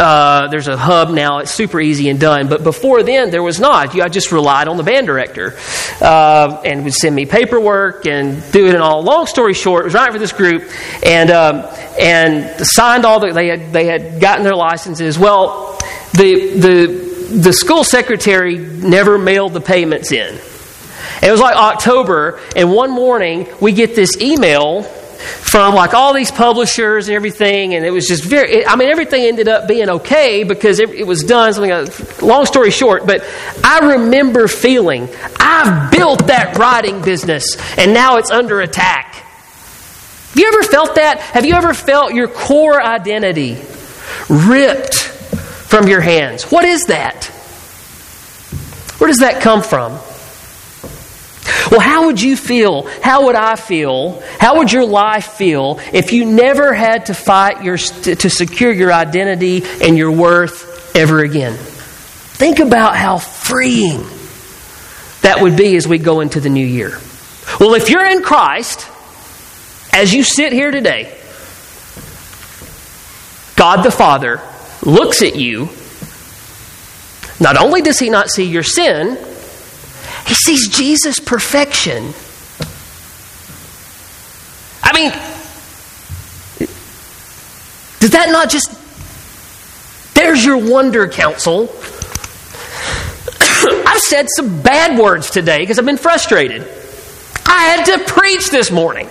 uh, 0.00 0.48
there's 0.48 0.66
a 0.66 0.78
hub 0.78 1.10
now. 1.10 1.40
It's 1.40 1.50
super 1.50 1.78
easy 1.78 2.08
and 2.08 2.18
done. 2.18 2.48
But 2.48 2.64
before 2.64 3.02
then, 3.02 3.30
there 3.30 3.42
was 3.42 3.60
not. 3.60 3.94
I 4.00 4.08
just 4.08 4.32
relied 4.32 4.66
on 4.66 4.78
the 4.78 4.82
band 4.82 5.06
director 5.06 5.58
uh, 6.00 6.62
and 6.64 6.84
would 6.84 6.94
send 6.94 7.14
me 7.14 7.26
paperwork 7.26 8.06
and 8.06 8.42
do 8.50 8.66
it. 8.66 8.74
And 8.74 8.82
all. 8.82 9.02
Long 9.02 9.26
story 9.26 9.52
short, 9.52 9.82
it 9.82 9.84
was 9.84 9.94
right 9.94 10.10
for 10.10 10.18
this 10.18 10.32
group, 10.32 10.70
and 11.04 11.30
um, 11.30 11.66
and 12.00 12.66
signed 12.66 13.04
all 13.04 13.20
the. 13.20 13.32
They 13.32 13.48
had 13.48 13.72
they 13.74 13.84
had 13.84 14.20
gotten 14.20 14.42
their 14.42 14.56
licenses. 14.56 15.18
Well, 15.18 15.78
the 16.12 16.58
the 16.58 17.10
the 17.42 17.52
school 17.52 17.84
secretary 17.84 18.56
never 18.56 19.18
mailed 19.18 19.52
the 19.52 19.60
payments 19.60 20.12
in. 20.12 20.38
It 21.22 21.30
was 21.30 21.40
like 21.40 21.56
October, 21.56 22.40
and 22.56 22.72
one 22.72 22.90
morning 22.90 23.46
we 23.60 23.72
get 23.72 23.94
this 23.94 24.20
email 24.20 24.82
from 25.20 25.74
like 25.74 25.92
all 25.92 26.14
these 26.14 26.30
publishers 26.30 27.08
and 27.08 27.14
everything, 27.14 27.74
and 27.74 27.84
it 27.84 27.90
was 27.90 28.06
just 28.06 28.24
very. 28.24 28.66
I 28.66 28.76
mean, 28.76 28.88
everything 28.88 29.24
ended 29.24 29.48
up 29.48 29.68
being 29.68 29.90
okay 29.90 30.44
because 30.44 30.78
it, 30.78 30.90
it 30.90 31.06
was 31.06 31.24
done. 31.24 31.52
Something. 31.52 31.72
Uh, 31.72 31.86
long 32.22 32.46
story 32.46 32.70
short, 32.70 33.06
but 33.06 33.22
I 33.62 33.94
remember 33.96 34.48
feeling 34.48 35.08
I've 35.38 35.90
built 35.90 36.28
that 36.28 36.56
writing 36.56 37.02
business, 37.02 37.56
and 37.76 37.92
now 37.92 38.16
it's 38.16 38.30
under 38.30 38.60
attack. 38.60 39.14
Have 39.14 40.36
you 40.36 40.48
ever 40.48 40.62
felt 40.62 40.94
that? 40.94 41.20
Have 41.20 41.44
you 41.44 41.54
ever 41.54 41.74
felt 41.74 42.14
your 42.14 42.28
core 42.28 42.80
identity 42.80 43.58
ripped 44.28 44.94
from 44.94 45.88
your 45.88 46.00
hands? 46.00 46.44
What 46.44 46.64
is 46.64 46.86
that? 46.86 47.24
Where 48.98 49.08
does 49.08 49.18
that 49.18 49.42
come 49.42 49.62
from? 49.62 49.98
Well, 51.70 51.80
how 51.80 52.06
would 52.06 52.20
you 52.20 52.36
feel? 52.36 52.86
How 53.02 53.26
would 53.26 53.34
I 53.34 53.56
feel? 53.56 54.22
How 54.38 54.58
would 54.58 54.72
your 54.72 54.84
life 54.84 55.32
feel 55.32 55.80
if 55.92 56.12
you 56.12 56.24
never 56.24 56.74
had 56.74 57.06
to 57.06 57.14
fight 57.14 57.62
your, 57.62 57.76
to 57.76 58.30
secure 58.30 58.72
your 58.72 58.92
identity 58.92 59.62
and 59.82 59.96
your 59.96 60.10
worth 60.10 60.96
ever 60.96 61.20
again? 61.20 61.54
Think 61.54 62.58
about 62.58 62.96
how 62.96 63.18
freeing 63.18 64.04
that 65.22 65.40
would 65.40 65.56
be 65.56 65.76
as 65.76 65.86
we 65.86 65.98
go 65.98 66.20
into 66.20 66.40
the 66.40 66.48
new 66.48 66.66
year. 66.66 66.98
Well, 67.58 67.74
if 67.74 67.90
you're 67.90 68.06
in 68.06 68.22
Christ, 68.22 68.86
as 69.92 70.12
you 70.12 70.22
sit 70.22 70.52
here 70.52 70.70
today, 70.70 71.16
God 73.56 73.82
the 73.82 73.90
Father 73.90 74.40
looks 74.82 75.22
at 75.22 75.36
you. 75.36 75.68
Not 77.38 77.56
only 77.56 77.82
does 77.82 77.98
He 77.98 78.08
not 78.08 78.30
see 78.30 78.44
your 78.44 78.62
sin, 78.62 79.18
he 80.30 80.36
sees 80.36 80.68
Jesus' 80.68 81.18
perfection. 81.18 82.14
I 84.80 84.92
mean, 84.94 85.10
does 87.98 88.10
that 88.10 88.30
not 88.30 88.48
just. 88.48 88.70
There's 90.14 90.44
your 90.44 90.58
wonder 90.58 91.08
counsel. 91.08 91.62
I've 93.88 93.98
said 93.98 94.28
some 94.30 94.62
bad 94.62 95.00
words 95.00 95.32
today 95.32 95.58
because 95.58 95.80
I've 95.80 95.84
been 95.84 95.96
frustrated. 95.96 96.62
I 97.44 97.74
had 97.74 97.86
to 97.86 98.04
preach 98.04 98.50
this 98.50 98.70
morning. 98.70 99.08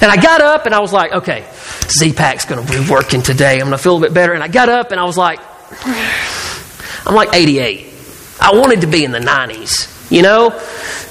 And 0.00 0.10
I 0.10 0.16
got 0.16 0.40
up 0.40 0.66
and 0.66 0.74
I 0.74 0.80
was 0.80 0.92
like, 0.92 1.12
okay, 1.12 1.48
Z-Pak's 1.86 2.46
going 2.46 2.66
to 2.66 2.72
be 2.72 2.90
working 2.90 3.22
today. 3.22 3.52
I'm 3.52 3.68
going 3.68 3.70
to 3.70 3.78
feel 3.78 3.98
a 3.98 4.00
bit 4.00 4.12
better. 4.12 4.32
And 4.32 4.42
I 4.42 4.48
got 4.48 4.68
up 4.68 4.90
and 4.90 4.98
I 4.98 5.04
was 5.04 5.16
like, 5.16 5.38
I'm 7.06 7.14
like 7.14 7.32
88. 7.32 7.94
I 8.40 8.54
wanted 8.56 8.80
to 8.80 8.88
be 8.88 9.04
in 9.04 9.12
the 9.12 9.20
90s 9.20 9.91
you 10.12 10.22
know? 10.22 10.50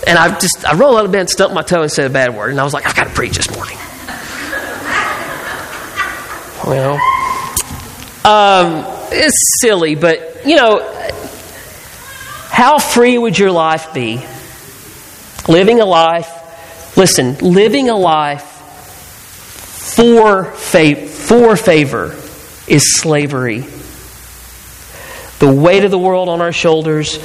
And 0.06 0.18
I 0.18 0.38
just, 0.40 0.64
I 0.66 0.76
rolled 0.76 0.98
out 0.98 1.06
of 1.06 1.12
bed, 1.12 1.30
stumped 1.30 1.56
my 1.56 1.64
toe, 1.64 1.82
and 1.82 1.92
said 1.92 2.06
a 2.06 2.14
bad 2.14 2.36
word. 2.36 2.52
And 2.52 2.60
I 2.60 2.64
was 2.64 2.74
like, 2.74 2.86
I've 2.88 2.96
got 2.96 3.06
to 3.06 3.14
preach 3.14 3.36
this 3.36 3.50
morning. 3.50 3.78
well, 6.66 6.94
um, 8.24 8.86
it's 9.12 9.60
silly, 9.62 9.96
but, 9.96 10.46
you 10.46 10.56
know, 10.56 10.88
how 12.50 12.78
free 12.78 13.18
would 13.18 13.38
your 13.38 13.52
life 13.52 13.94
be? 13.94 14.24
Living 15.48 15.80
a 15.82 15.86
life, 15.86 16.96
listen, 16.96 17.36
living 17.40 17.90
a 17.90 17.96
life 17.96 18.44
for, 19.96 20.46
for 20.46 21.56
favor 21.56 22.16
is 22.68 23.02
slavery. 23.02 23.66
The 25.40 25.52
weight 25.52 25.84
of 25.84 25.90
the 25.90 25.98
world 25.98 26.30
on 26.30 26.42
our 26.42 26.52
shoulders, 26.52 27.18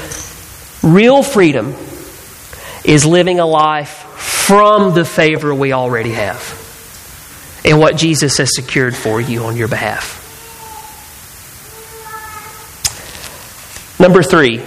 Real 0.87 1.25
freedom 1.25 1.75
is 2.85 3.05
living 3.05 3.41
a 3.41 3.45
life 3.45 3.89
from 3.89 4.95
the 4.95 5.05
favor 5.05 5.53
we 5.53 5.73
already 5.73 6.13
have 6.13 6.63
and 7.65 7.81
what 7.81 7.97
Jesus 7.97 8.39
has 8.39 8.55
secured 8.55 8.95
for 8.95 9.21
you 9.21 9.47
on 9.47 9.57
your 9.57 9.67
behalf. 9.67 10.23
Number 13.99 14.23
three, 14.23 14.63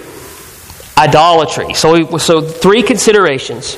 idolatry. 0.97 1.73
So, 1.73 2.17
so 2.17 2.41
three 2.41 2.84
considerations 2.84 3.77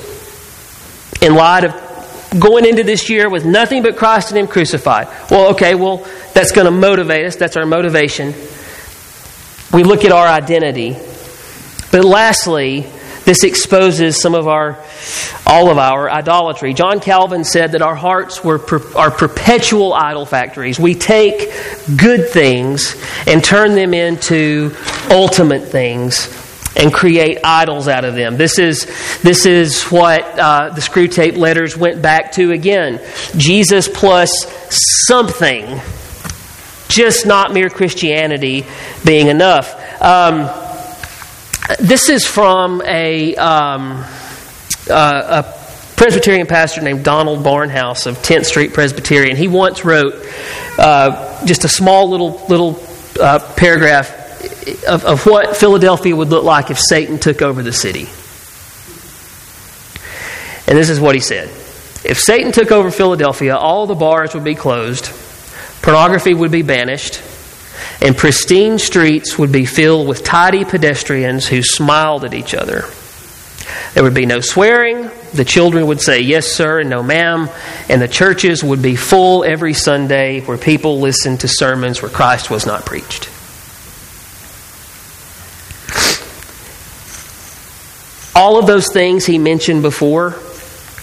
in 1.22 1.36
light 1.36 1.64
of 1.66 2.40
going 2.40 2.66
into 2.66 2.82
this 2.84 3.08
year 3.08 3.30
with 3.30 3.46
nothing 3.46 3.84
but 3.84 3.98
Christ 3.98 4.32
and 4.32 4.40
Him 4.40 4.48
crucified. 4.48 5.10
Well, 5.30 5.52
okay, 5.52 5.76
well, 5.76 5.98
that's 6.34 6.54
going 6.54 6.66
to 6.66 6.72
motivate 6.72 7.28
us. 7.28 7.36
That's 7.36 7.56
our 7.56 7.68
motivation. 7.68 8.34
We 9.72 9.84
look 9.84 10.06
at 10.06 10.12
our 10.12 10.26
identity 10.26 10.98
but 11.92 12.06
lastly, 12.06 12.86
this 13.26 13.44
exposes 13.44 14.20
some 14.20 14.34
of 14.34 14.48
our, 14.48 14.84
all 15.46 15.70
of 15.70 15.78
our 15.78 16.10
idolatry. 16.10 16.74
John 16.74 17.00
Calvin 17.00 17.44
said 17.44 17.74
that 17.74 17.82
our 17.82 17.96
hearts 17.96 18.44
were 18.44 18.58
per, 18.58 18.82
are 18.98 19.12
perpetual 19.12 19.94
idol 19.94 20.26
factories. 20.26 20.80
We 20.80 20.96
take 20.96 21.52
good 21.96 22.30
things 22.30 22.96
and 23.28 23.44
turn 23.44 23.76
them 23.76 23.94
into 23.94 24.76
ultimate 25.10 25.68
things 25.68 26.38
and 26.76 26.92
create 26.92 27.40
idols 27.44 27.88
out 27.88 28.06
of 28.06 28.16
them. 28.16 28.38
This 28.38 28.58
is, 28.58 28.86
this 29.22 29.46
is 29.46 29.84
what 29.84 30.24
uh, 30.40 30.70
the 30.70 30.82
Screwtape 30.82 31.38
letters 31.38 31.78
went 31.78 32.02
back 32.02 32.32
to 32.34 32.52
again. 32.52 33.00
Jesus 33.38 33.88
plus 33.88 34.32
something, 35.06 35.80
just 36.88 37.26
not 37.26 37.54
mere 37.54 37.70
Christianity 37.70 38.66
being 39.06 39.28
enough. 39.28 40.02
Um, 40.02 40.71
this 41.80 42.10
is 42.10 42.26
from 42.26 42.82
a, 42.86 43.36
um, 43.36 44.04
uh, 44.90 45.44
a 45.44 45.62
Presbyterian 45.96 46.48
pastor 46.48 46.82
named 46.82 47.04
Donald 47.04 47.44
Barnhouse 47.44 48.08
of 48.08 48.18
10th 48.18 48.46
Street 48.46 48.74
Presbyterian. 48.74 49.38
He 49.38 49.48
once 49.48 49.86
wrote 49.86 50.16
uh, 50.78 51.46
just 51.46 51.64
a 51.64 51.70
small 51.70 52.10
little 52.10 52.44
little 52.48 52.84
uh, 53.20 53.40
paragraph 53.56 54.18
of, 54.88 55.06
of 55.06 55.26
what 55.26 55.56
Philadelphia 55.56 56.16
would 56.16 56.30
look 56.30 56.44
like 56.44 56.72
if 56.72 56.80
Satan 56.80 57.20
took 57.20 57.42
over 57.42 57.62
the 57.62 57.74
city. 57.74 58.08
And 60.68 60.78
this 60.78 60.90
is 60.90 61.00
what 61.00 61.16
he 61.16 61.22
said 61.22 61.50
If 62.04 62.18
Satan 62.18 62.52
took 62.52 62.72
over 62.72 62.90
Philadelphia, 62.90 63.56
all 63.56 63.86
the 63.86 63.96
bars 63.96 64.34
would 64.34 64.44
be 64.44 64.56
closed, 64.56 65.12
pornography 65.84 66.34
would 66.34 66.52
be 66.52 66.64
banished, 66.64 67.22
and 68.02 68.18
pristine 68.18 68.80
streets 68.80 69.38
would 69.38 69.52
be 69.52 69.66
filled 69.66 70.08
with 70.08 70.24
tidy 70.24 70.66
pedestrians 70.66 71.48
who 71.48 71.62
smiled 71.62 72.26
at 72.26 72.34
each 72.34 72.56
other. 72.56 72.86
There 73.94 74.04
would 74.04 74.16
be 74.16 74.26
no 74.26 74.40
swearing. 74.40 75.12
The 75.34 75.46
children 75.46 75.86
would 75.88 76.02
say 76.02 76.22
yes, 76.22 76.48
sir, 76.48 76.80
and 76.80 76.90
no, 76.90 77.04
ma'am. 77.04 77.50
And 77.90 78.02
the 78.02 78.08
churches 78.08 78.64
would 78.64 78.82
be 78.82 78.96
full 78.96 79.44
every 79.44 79.74
Sunday 79.74 80.42
where 80.42 80.58
people 80.58 81.00
listened 81.00 81.42
to 81.42 81.48
sermons 81.48 82.02
where 82.02 82.10
Christ 82.10 82.50
was 82.50 82.66
not 82.66 82.86
preached. 82.86 83.30
All 88.36 88.58
of 88.58 88.66
those 88.66 88.92
things 88.92 89.26
he 89.26 89.38
mentioned 89.38 89.84
before, 89.84 90.32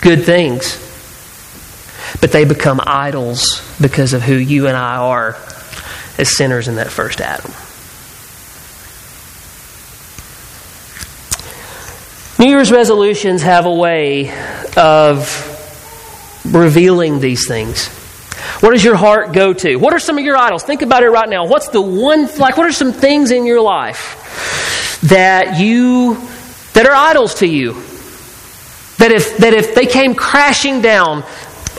good 0.01 0.25
things. 0.25 0.85
But 2.21 2.33
they 2.33 2.45
become 2.45 2.81
idols 2.85 3.63
because 3.81 4.15
of 4.15 4.23
who 4.23 4.35
you 4.35 4.67
and 4.67 4.77
I 4.77 4.97
are 4.97 5.37
as 6.19 6.37
sinners 6.37 6.69
in 6.69 6.75
that 6.77 6.91
first 6.91 7.21
Adam. 7.21 7.53
New 12.39 12.51
Year's 12.51 12.71
resolutions 12.71 13.43
have 13.43 13.67
a 13.67 13.75
way 13.75 14.33
of 14.77 15.45
revealing 16.45 17.19
these 17.19 17.49
things. 17.49 17.89
What 18.61 18.71
does 18.71 18.85
your 18.85 18.97
heart 18.97 19.33
go 19.33 19.53
to? 19.53 19.77
What 19.77 19.93
are 19.93 19.99
some 19.99 20.19
of 20.19 20.25
your 20.25 20.37
idols? 20.37 20.63
Think 20.63 20.83
about 20.83 21.03
it 21.03 21.11
right 21.11 21.29
now. 21.29 21.47
What's 21.47 21.69
the 21.69 21.81
one, 21.81 22.27
like, 22.37 22.57
what 22.57 22.67
are 22.67 22.73
some 22.73 22.93
things 22.93 23.31
in 23.31 23.45
your 23.45 23.61
life 23.61 25.01
that 25.05 25.59
you, 25.59 26.15
that 26.75 26.87
are 26.87 26.95
idols 26.95 27.37
to 27.37 27.47
you? 27.47 27.73
That 28.99 29.13
if, 29.13 29.39
that 29.39 29.55
if 29.55 29.75
they 29.75 29.87
came 29.87 30.15
crashing 30.15 30.81
down, 30.81 31.25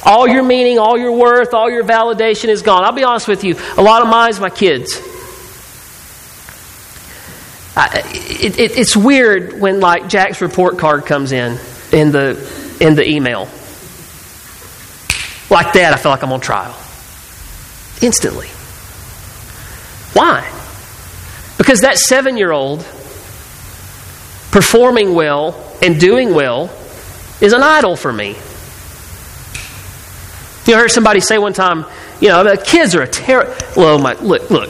all 0.03 0.27
your 0.27 0.43
meaning, 0.43 0.79
all 0.79 0.97
your 0.97 1.11
worth, 1.11 1.53
all 1.53 1.69
your 1.69 1.83
validation 1.83 2.49
is 2.49 2.61
gone. 2.61 2.83
I'll 2.83 2.91
be 2.91 3.03
honest 3.03 3.27
with 3.27 3.43
you, 3.43 3.55
a 3.77 3.81
lot 3.81 4.01
of 4.01 4.07
mine 4.07 4.29
is 4.29 4.39
my 4.39 4.49
kids. 4.49 5.01
I, 7.75 8.01
it, 8.13 8.59
it, 8.59 8.77
it's 8.77 8.95
weird 8.97 9.59
when 9.59 9.79
like 9.79 10.09
Jack's 10.09 10.41
report 10.41 10.77
card 10.77 11.05
comes 11.05 11.31
in 11.31 11.57
in 11.91 12.11
the 12.11 12.77
in 12.81 12.95
the 12.95 13.07
email. 13.07 13.47
Like 15.49 15.73
that, 15.73 15.93
I 15.93 15.97
feel 15.97 16.11
like 16.11 16.21
I'm 16.21 16.31
on 16.33 16.41
trial. 16.41 16.75
Instantly. 18.01 18.47
Why? 20.13 20.49
Because 21.57 21.81
that 21.81 21.97
seven 21.97 22.37
year 22.37 22.51
old 22.51 22.79
performing 24.51 25.13
well 25.13 25.77
and 25.81 25.99
doing 25.99 26.33
well 26.33 26.71
is 27.41 27.53
an 27.53 27.63
idol 27.63 27.95
for 27.95 28.11
me. 28.11 28.35
You 30.69 30.75
know, 30.75 30.81
I 30.81 30.83
heard 30.83 30.91
somebody 30.91 31.19
say 31.19 31.39
one 31.39 31.53
time, 31.53 31.83
you 32.21 32.27
know, 32.27 32.55
kids 32.55 32.93
are 32.93 33.01
a 33.01 33.07
terrible. 33.07 33.55
Well, 33.75 33.97
my 33.97 34.13
look, 34.13 34.51
look. 34.51 34.69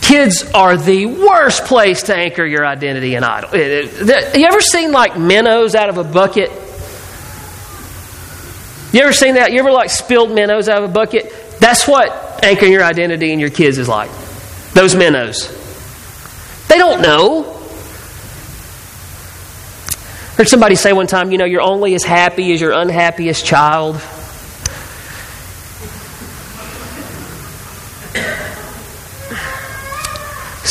Kids 0.00 0.42
are 0.54 0.74
the 0.74 1.04
worst 1.04 1.66
place 1.66 2.04
to 2.04 2.16
anchor 2.16 2.46
your 2.46 2.64
identity 2.64 3.14
in 3.14 3.22
idol. 3.24 3.54
You 3.54 4.46
ever 4.46 4.62
seen 4.62 4.90
like 4.90 5.18
minnows 5.18 5.74
out 5.74 5.90
of 5.90 5.98
a 5.98 6.04
bucket? 6.04 6.50
You 8.94 9.02
ever 9.02 9.12
seen 9.12 9.34
that? 9.34 9.52
You 9.52 9.58
ever 9.58 9.70
like 9.70 9.90
spilled 9.90 10.30
minnows 10.30 10.70
out 10.70 10.82
of 10.82 10.88
a 10.88 10.92
bucket? 10.92 11.30
That's 11.60 11.86
what 11.86 12.42
anchoring 12.42 12.72
your 12.72 12.82
identity 12.82 13.30
in 13.30 13.38
your 13.38 13.50
kids 13.50 13.76
is 13.76 13.86
like. 13.86 14.10
Those 14.72 14.94
minnows. 14.94 15.48
They 16.68 16.78
don't 16.78 17.02
know. 17.02 17.42
Heard 20.38 20.48
somebody 20.48 20.76
say 20.76 20.94
one 20.94 21.06
time, 21.06 21.32
you 21.32 21.36
know, 21.36 21.44
you're 21.44 21.60
only 21.60 21.94
as 21.94 22.02
happy 22.02 22.54
as 22.54 22.62
your 22.62 22.72
unhappiest 22.72 23.44
child. 23.44 24.00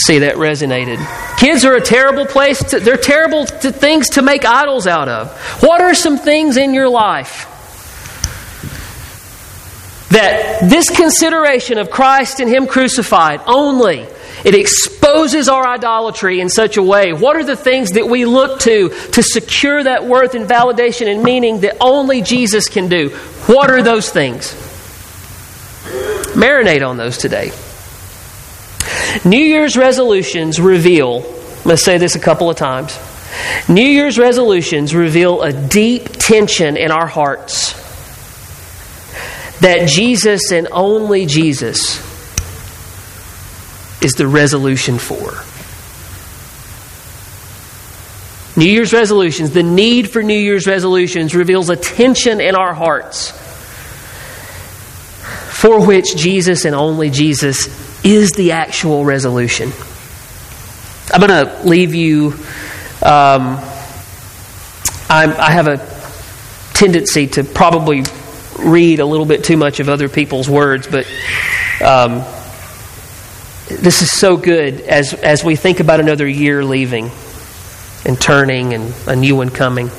See, 0.05 0.19
that 0.19 0.35
resonated. 0.35 0.97
Kids 1.37 1.63
are 1.63 1.75
a 1.75 1.81
terrible 1.81 2.25
place. 2.25 2.61
To, 2.71 2.79
they're 2.79 2.97
terrible 2.97 3.45
to, 3.45 3.71
things 3.71 4.09
to 4.11 4.21
make 4.21 4.43
idols 4.43 4.85
out 4.85 5.07
of. 5.07 5.31
What 5.61 5.79
are 5.79 5.93
some 5.93 6.17
things 6.17 6.57
in 6.57 6.73
your 6.73 6.89
life 6.89 7.49
that 10.09 10.69
this 10.69 10.89
consideration 10.89 11.77
of 11.77 11.89
Christ 11.89 12.41
and 12.41 12.49
Him 12.49 12.67
crucified 12.67 13.39
only 13.47 14.05
it 14.43 14.55
exposes 14.55 15.47
our 15.47 15.65
idolatry 15.65 16.41
in 16.41 16.49
such 16.49 16.75
a 16.75 16.83
way. 16.83 17.13
What 17.13 17.37
are 17.37 17.45
the 17.45 17.55
things 17.55 17.91
that 17.91 18.05
we 18.05 18.25
look 18.25 18.59
to 18.61 18.89
to 18.89 19.23
secure 19.23 19.81
that 19.81 20.05
worth 20.05 20.35
and 20.35 20.49
validation 20.49 21.07
and 21.07 21.23
meaning 21.23 21.61
that 21.61 21.77
only 21.79 22.21
Jesus 22.21 22.67
can 22.67 22.89
do? 22.89 23.09
What 23.45 23.71
are 23.71 23.81
those 23.81 24.09
things? 24.09 24.53
Marinate 26.35 26.85
on 26.85 26.97
those 26.97 27.17
today. 27.17 27.51
New 29.25 29.37
Year's 29.37 29.77
resolutions 29.77 30.59
reveal, 30.59 31.21
let's 31.65 31.83
say 31.83 31.97
this 31.97 32.15
a 32.15 32.19
couple 32.19 32.49
of 32.49 32.57
times. 32.57 32.97
New 33.67 33.85
Year's 33.85 34.17
resolutions 34.19 34.93
reveal 34.93 35.41
a 35.41 35.53
deep 35.53 36.09
tension 36.09 36.77
in 36.77 36.91
our 36.91 37.07
hearts 37.07 37.73
that 39.59 39.87
Jesus 39.87 40.51
and 40.51 40.67
only 40.71 41.25
Jesus 41.25 42.01
is 44.03 44.13
the 44.13 44.27
resolution 44.27 44.97
for. 44.99 45.43
New 48.59 48.69
Year's 48.69 48.93
resolutions, 48.93 49.51
the 49.51 49.63
need 49.63 50.09
for 50.09 50.21
New 50.21 50.37
Year's 50.37 50.67
resolutions 50.67 51.33
reveals 51.33 51.69
a 51.69 51.75
tension 51.75 52.39
in 52.39 52.55
our 52.55 52.73
hearts 52.73 53.31
for 55.57 55.85
which 55.85 56.15
Jesus 56.15 56.65
and 56.65 56.75
only 56.75 57.09
Jesus 57.09 57.67
is 58.03 58.31
the 58.31 58.51
actual 58.51 59.05
resolution. 59.05 59.71
I'm 61.11 61.19
going 61.19 61.45
to 61.45 61.67
leave 61.67 61.95
you. 61.95 62.33
Um, 63.01 63.59
i 65.09 65.51
have 65.51 65.67
a 65.67 65.77
tendency 66.73 67.27
to 67.27 67.43
probably 67.43 68.03
read 68.57 68.99
a 68.99 69.05
little 69.05 69.25
bit 69.25 69.43
too 69.43 69.57
much 69.57 69.79
of 69.79 69.89
other 69.89 70.09
people's 70.09 70.49
words, 70.49 70.87
but 70.87 71.05
um, 71.85 72.23
this 73.67 74.01
is 74.01 74.11
so 74.11 74.37
good 74.37 74.81
as, 74.81 75.13
as 75.13 75.43
we 75.43 75.55
think 75.55 75.79
about 75.79 75.99
another 75.99 76.27
year 76.27 76.63
leaving 76.63 77.11
and 78.05 78.19
turning 78.19 78.73
and 78.73 78.93
a 79.07 79.15
new 79.15 79.35
one 79.35 79.49
coming. 79.49 79.89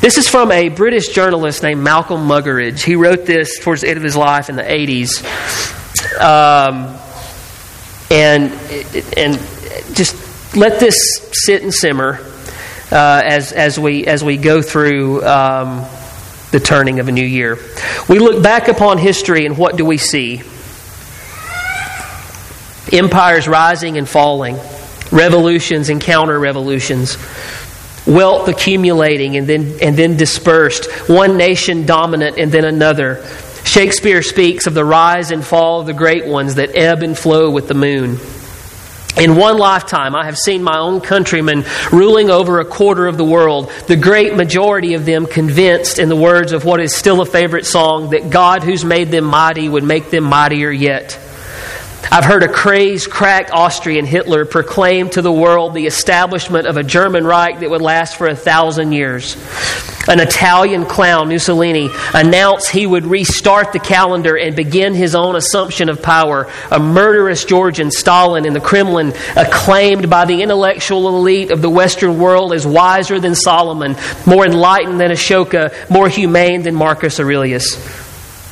This 0.00 0.18
is 0.18 0.28
from 0.28 0.52
a 0.52 0.68
British 0.68 1.08
journalist 1.08 1.62
named 1.62 1.82
Malcolm 1.82 2.28
Muggeridge. 2.28 2.82
He 2.82 2.96
wrote 2.96 3.24
this 3.24 3.58
towards 3.60 3.80
the 3.80 3.88
end 3.88 3.96
of 3.96 4.02
his 4.02 4.16
life 4.16 4.50
in 4.50 4.56
the 4.56 4.62
80s. 4.62 5.24
Um, 6.20 6.98
and, 8.14 8.52
and 9.16 9.34
just 9.96 10.56
let 10.56 10.78
this 10.78 10.96
sit 11.32 11.62
and 11.62 11.74
simmer 11.74 12.20
uh, 12.92 13.22
as, 13.24 13.50
as, 13.52 13.78
we, 13.78 14.06
as 14.06 14.22
we 14.22 14.36
go 14.36 14.62
through 14.62 15.24
um, 15.24 15.84
the 16.52 16.60
turning 16.60 17.00
of 17.00 17.08
a 17.08 17.12
new 17.12 17.24
year. 17.24 17.58
We 18.08 18.20
look 18.20 18.40
back 18.40 18.68
upon 18.68 18.98
history, 18.98 19.46
and 19.46 19.58
what 19.58 19.76
do 19.76 19.84
we 19.84 19.98
see? 19.98 20.42
Empires 22.92 23.48
rising 23.48 23.98
and 23.98 24.08
falling, 24.08 24.58
revolutions 25.10 25.88
and 25.88 26.00
counter 26.00 26.38
revolutions, 26.38 27.16
wealth 28.06 28.46
accumulating 28.46 29.36
and 29.36 29.48
then, 29.48 29.78
and 29.82 29.96
then 29.96 30.16
dispersed, 30.16 30.88
one 31.08 31.36
nation 31.36 31.84
dominant 31.84 32.38
and 32.38 32.52
then 32.52 32.64
another. 32.64 33.26
Shakespeare 33.64 34.22
speaks 34.22 34.66
of 34.66 34.74
the 34.74 34.84
rise 34.84 35.30
and 35.30 35.44
fall 35.44 35.80
of 35.80 35.86
the 35.86 35.92
great 35.92 36.26
ones 36.26 36.56
that 36.56 36.76
ebb 36.76 37.02
and 37.02 37.18
flow 37.18 37.50
with 37.50 37.66
the 37.66 37.74
moon. 37.74 38.20
In 39.16 39.36
one 39.36 39.58
lifetime, 39.58 40.16
I 40.16 40.24
have 40.24 40.36
seen 40.36 40.62
my 40.62 40.78
own 40.78 41.00
countrymen 41.00 41.64
ruling 41.92 42.30
over 42.30 42.58
a 42.58 42.64
quarter 42.64 43.06
of 43.06 43.16
the 43.16 43.24
world, 43.24 43.70
the 43.86 43.96
great 43.96 44.34
majority 44.34 44.94
of 44.94 45.06
them 45.06 45.26
convinced, 45.26 46.00
in 46.00 46.08
the 46.08 46.16
words 46.16 46.52
of 46.52 46.64
what 46.64 46.80
is 46.80 46.94
still 46.94 47.20
a 47.20 47.26
favorite 47.26 47.64
song, 47.64 48.10
that 48.10 48.30
God 48.30 48.64
who's 48.64 48.84
made 48.84 49.12
them 49.12 49.24
mighty 49.24 49.68
would 49.68 49.84
make 49.84 50.10
them 50.10 50.24
mightier 50.24 50.70
yet. 50.70 51.18
I've 52.14 52.24
heard 52.24 52.44
a 52.44 52.48
crazed, 52.48 53.10
cracked 53.10 53.50
Austrian 53.50 54.06
Hitler 54.06 54.44
proclaim 54.44 55.10
to 55.10 55.20
the 55.20 55.32
world 55.32 55.74
the 55.74 55.86
establishment 55.86 56.68
of 56.68 56.76
a 56.76 56.84
German 56.84 57.26
Reich 57.26 57.58
that 57.58 57.68
would 57.68 57.82
last 57.82 58.14
for 58.14 58.28
a 58.28 58.36
thousand 58.36 58.92
years. 58.92 59.36
An 60.06 60.20
Italian 60.20 60.86
clown, 60.86 61.28
Mussolini, 61.28 61.90
announced 62.14 62.70
he 62.70 62.86
would 62.86 63.04
restart 63.04 63.72
the 63.72 63.80
calendar 63.80 64.36
and 64.36 64.54
begin 64.54 64.94
his 64.94 65.16
own 65.16 65.34
assumption 65.34 65.88
of 65.88 66.02
power. 66.02 66.48
A 66.70 66.78
murderous 66.78 67.44
Georgian, 67.44 67.90
Stalin, 67.90 68.46
in 68.46 68.52
the 68.52 68.60
Kremlin, 68.60 69.12
acclaimed 69.34 70.08
by 70.08 70.24
the 70.24 70.40
intellectual 70.40 71.08
elite 71.08 71.50
of 71.50 71.62
the 71.62 71.70
Western 71.70 72.20
world 72.20 72.52
as 72.52 72.64
wiser 72.64 73.18
than 73.18 73.34
Solomon, 73.34 73.96
more 74.24 74.46
enlightened 74.46 75.00
than 75.00 75.10
Ashoka, 75.10 75.90
more 75.90 76.08
humane 76.08 76.62
than 76.62 76.76
Marcus 76.76 77.18
Aurelius. 77.18 78.03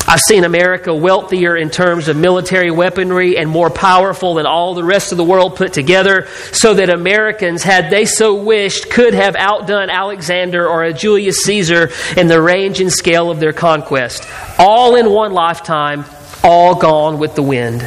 I've 0.07 0.20
seen 0.20 0.44
America 0.44 0.94
wealthier 0.94 1.57
in 1.57 1.70
terms 1.70 2.09
of 2.09 2.16
military 2.16 2.70
weaponry 2.70 3.38
and 3.38 3.48
more 3.48 3.70
powerful 3.70 4.34
than 4.34 4.46
all 4.46 4.74
the 4.74 4.84
rest 4.84 5.12
of 5.12 5.18
the 5.18 5.24
world 5.24 5.57
put 5.57 5.72
together, 5.72 6.26
so 6.53 6.74
that 6.74 6.90
Americans, 6.90 7.62
had 7.62 7.88
they 7.88 8.05
so 8.05 8.34
wished, 8.34 8.90
could 8.90 9.14
have 9.14 9.36
outdone 9.36 9.90
Alexander 9.90 10.68
or 10.68 10.82
a 10.82 10.92
Julius 10.92 11.44
Caesar 11.44 11.90
in 12.16 12.26
the 12.26 12.42
range 12.42 12.80
and 12.80 12.92
scale 12.92 13.30
of 13.30 13.40
their 13.40 13.53
conquest. 13.53 14.26
All 14.59 14.96
in 14.96 15.09
one 15.09 15.32
lifetime, 15.32 16.05
all 16.42 16.74
gone 16.74 17.18
with 17.18 17.34
the 17.34 17.42
wind. 17.42 17.82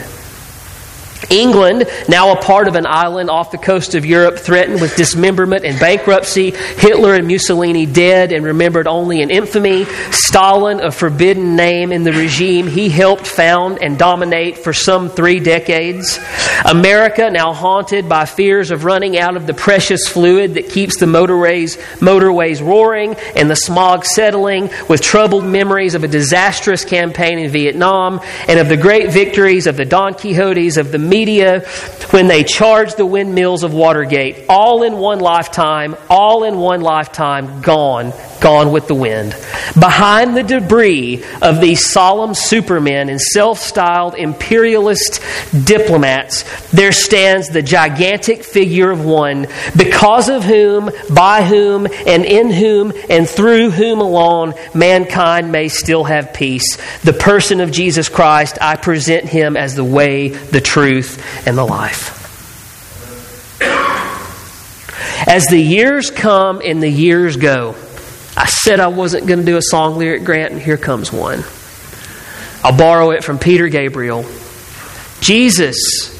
England, 1.30 1.88
now 2.08 2.32
a 2.32 2.42
part 2.42 2.68
of 2.68 2.76
an 2.76 2.86
island 2.86 3.30
off 3.30 3.52
the 3.52 3.58
coast 3.58 3.96
of 3.96 4.06
Europe, 4.06 4.38
threatened 4.38 4.82
with 4.82 4.96
dismemberment 4.96 5.66
and 5.66 5.80
bankruptcy. 5.80 6.52
Hitler 6.52 7.16
and 7.16 7.28
Mussolini 7.28 7.86
dead 7.86 8.32
and 8.32 8.46
remembered 8.46 8.88
only 8.88 9.22
in 9.22 9.30
infamy. 9.30 9.86
Stalin, 10.12 10.80
a 10.82 10.92
forbidden 10.92 11.56
name 11.56 11.92
in 11.92 12.04
the 12.04 12.14
regime 12.14 12.68
he 12.68 12.90
helped 12.90 13.28
found 13.28 13.82
and 13.82 13.98
dominate 13.98 14.58
for 14.58 14.74
some 14.74 15.10
three 15.10 15.40
decades. 15.40 16.20
America, 16.66 17.30
now 17.30 17.54
haunted 17.54 18.08
by 18.08 18.26
fears 18.26 18.72
of 18.72 18.86
running 18.86 19.18
out 19.18 19.36
of 19.36 19.48
the 19.48 19.54
precious 19.54 20.08
fluid 20.08 20.56
that 20.56 20.70
keeps 20.70 21.00
the 21.00 21.06
motorways, 21.06 21.78
motorways 22.00 22.66
roaring 22.66 23.16
and 23.36 23.50
the 23.50 23.56
smog 23.56 24.06
settling, 24.06 24.70
with 24.90 25.02
troubled 25.02 25.46
memories 25.46 25.96
of 25.96 26.04
a 26.04 26.08
disastrous 26.08 26.86
campaign 26.86 27.40
in 27.40 27.50
Vietnam 27.50 28.20
and 28.48 28.60
of 28.60 28.70
the 28.70 28.78
great 28.78 29.12
victories 29.12 29.68
of 29.68 29.78
the 29.78 29.86
Don 29.86 30.14
Quixotes 30.14 30.78
of 30.78 30.92
the 30.92 30.98
media 31.16 31.61
when 32.11 32.28
they 32.28 32.43
charged 32.43 32.97
the 32.97 33.05
windmills 33.05 33.63
of 33.63 33.74
Watergate, 33.74 34.45
all 34.49 34.84
in 34.84 34.97
one 34.97 35.20
lifetime, 35.20 35.95
all 36.09 36.43
in 36.43 36.57
one 36.57 36.82
lifetime, 36.82 37.61
gone, 37.61 38.13
gone 38.41 38.72
with 38.72 38.88
the 38.88 38.95
wind. 38.95 39.32
Behind 39.80 40.36
the 40.36 40.43
debris 40.43 41.24
of 41.41 41.61
these 41.61 41.91
solemn 41.91 42.34
supermen 42.34 43.09
and 43.09 43.20
self 43.20 43.59
styled 43.59 44.16
imperialist 44.16 45.22
diplomats, 45.66 46.43
there 46.72 46.91
stands 46.91 47.49
the 47.49 47.61
gigantic 47.61 48.43
figure 48.43 48.91
of 48.91 49.05
one, 49.05 49.47
because 49.76 50.30
of 50.30 50.43
whom, 50.43 50.89
by 51.13 51.43
whom, 51.43 51.88
and 52.05 52.26
in 52.26 52.49
whom, 52.49 52.93
and 53.09 53.28
through 53.28 53.72
whom 53.72 54.01
alone 54.01 54.53
mankind 54.74 55.51
may 55.51 55.70
still 55.70 56.03
have 56.03 56.34
peace. 56.34 56.78
The 57.01 57.13
person 57.13 57.61
of 57.61 57.72
Jesus 57.72 58.09
Christ, 58.09 58.57
I 58.61 58.76
present 58.76 59.26
him 59.28 59.57
as 59.57 59.76
the 59.76 59.84
way, 59.84 60.30
the 60.30 60.61
truth, 60.61 60.95
and 61.46 61.58
the 61.58 61.66
life. 61.66 62.22
As 65.28 65.46
the 65.46 65.60
years 65.60 66.12
come 66.12 66.62
and 66.64 66.84
the 66.84 66.89
years 66.89 67.38
go, 67.38 67.76
I 68.38 68.46
said 68.46 68.80
I 68.80 68.88
wasn't 68.88 69.28
going 69.28 69.39
to 69.39 69.46
do 69.46 69.58
a 69.58 69.62
song 69.62 69.98
lyric 69.98 70.24
grant, 70.24 70.54
and 70.54 70.62
here 70.62 70.78
comes 70.78 71.12
one. 71.12 71.43
I'll 72.64 72.78
borrow 72.78 73.12
it 73.12 73.24
from 73.24 73.39
Peter 73.39 73.68
Gabriel. 73.68 74.26
Jesus 75.22 76.14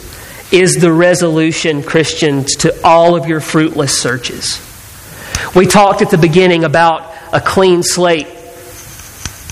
is 0.52 0.76
the 0.76 0.92
resolution, 0.92 1.84
Christians, 1.84 2.56
to 2.58 2.74
all 2.84 3.16
of 3.16 3.28
your 3.28 3.42
fruitless 3.42 4.00
searches. 4.00 4.62
We 5.56 5.66
talked 5.66 6.02
at 6.02 6.10
the 6.10 6.18
beginning 6.18 6.64
about 6.64 7.14
a 7.34 7.42
clean 7.42 7.84
slate. 7.84 8.28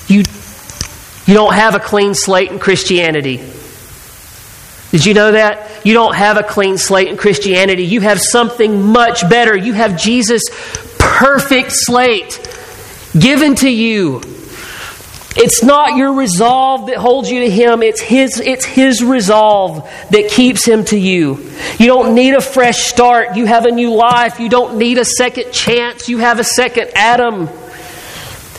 You, 0.08 0.24
you 1.26 1.34
don't 1.34 1.54
have 1.54 1.76
a 1.76 1.80
clean 1.80 2.14
slate 2.14 2.52
in 2.52 2.60
Christianity. 2.60 3.38
Did 4.94 5.08
you 5.08 5.16
know 5.16 5.32
that? 5.32 5.84
You 5.84 5.96
don't 5.96 6.14
have 6.14 6.38
a 6.38 6.44
clean 6.44 6.78
slate 6.78 7.08
in 7.08 7.18
Christianity. 7.18 7.84
You 7.84 8.02
have 8.02 8.22
something 8.22 8.80
much 8.80 9.28
better. 9.28 9.58
You 9.58 9.74
have 9.74 10.00
Jesus' 10.00 10.44
perfect 11.00 11.72
slate 11.72 12.40
given 13.18 13.56
to 13.56 13.70
you. 13.70 14.22
It's 15.36 15.64
not 15.64 15.98
your 15.98 16.14
resolve 16.14 16.86
that 16.90 16.98
holds 16.98 17.32
you 17.32 17.40
to 17.40 17.50
Him, 17.50 17.82
it's 17.82 18.00
His, 18.02 18.40
it's 18.40 18.66
His 18.66 19.04
resolve 19.04 19.90
that 20.12 20.30
keeps 20.30 20.64
Him 20.64 20.86
to 20.86 20.96
you. 20.96 21.50
You 21.80 21.88
don't 21.88 22.14
need 22.14 22.36
a 22.36 22.42
fresh 22.42 22.84
start. 22.84 23.36
You 23.36 23.46
have 23.48 23.66
a 23.66 23.72
new 23.72 23.96
life. 23.96 24.40
You 24.40 24.48
don't 24.48 24.78
need 24.78 25.00
a 25.00 25.06
second 25.06 25.52
chance. 25.52 26.08
You 26.08 26.20
have 26.20 26.40
a 26.40 26.44
second 26.44 26.92
Adam. 26.94 27.50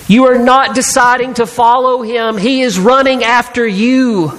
You 0.08 0.24
are 0.24 0.38
not 0.38 0.74
deciding 0.74 1.34
to 1.34 1.46
follow 1.46 2.02
Him, 2.02 2.38
He 2.38 2.62
is 2.62 2.76
running 2.76 3.22
after 3.22 3.64
you. 3.64 4.36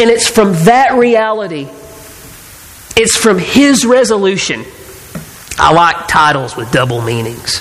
And 0.00 0.08
it's 0.08 0.28
from 0.28 0.52
that 0.64 0.94
reality, 0.94 1.68
it's 2.96 3.16
from 3.16 3.38
His 3.38 3.84
resolution. 3.84 4.64
I 5.58 5.72
like 5.74 6.08
titles 6.08 6.56
with 6.56 6.72
double 6.72 7.02
meanings. 7.02 7.60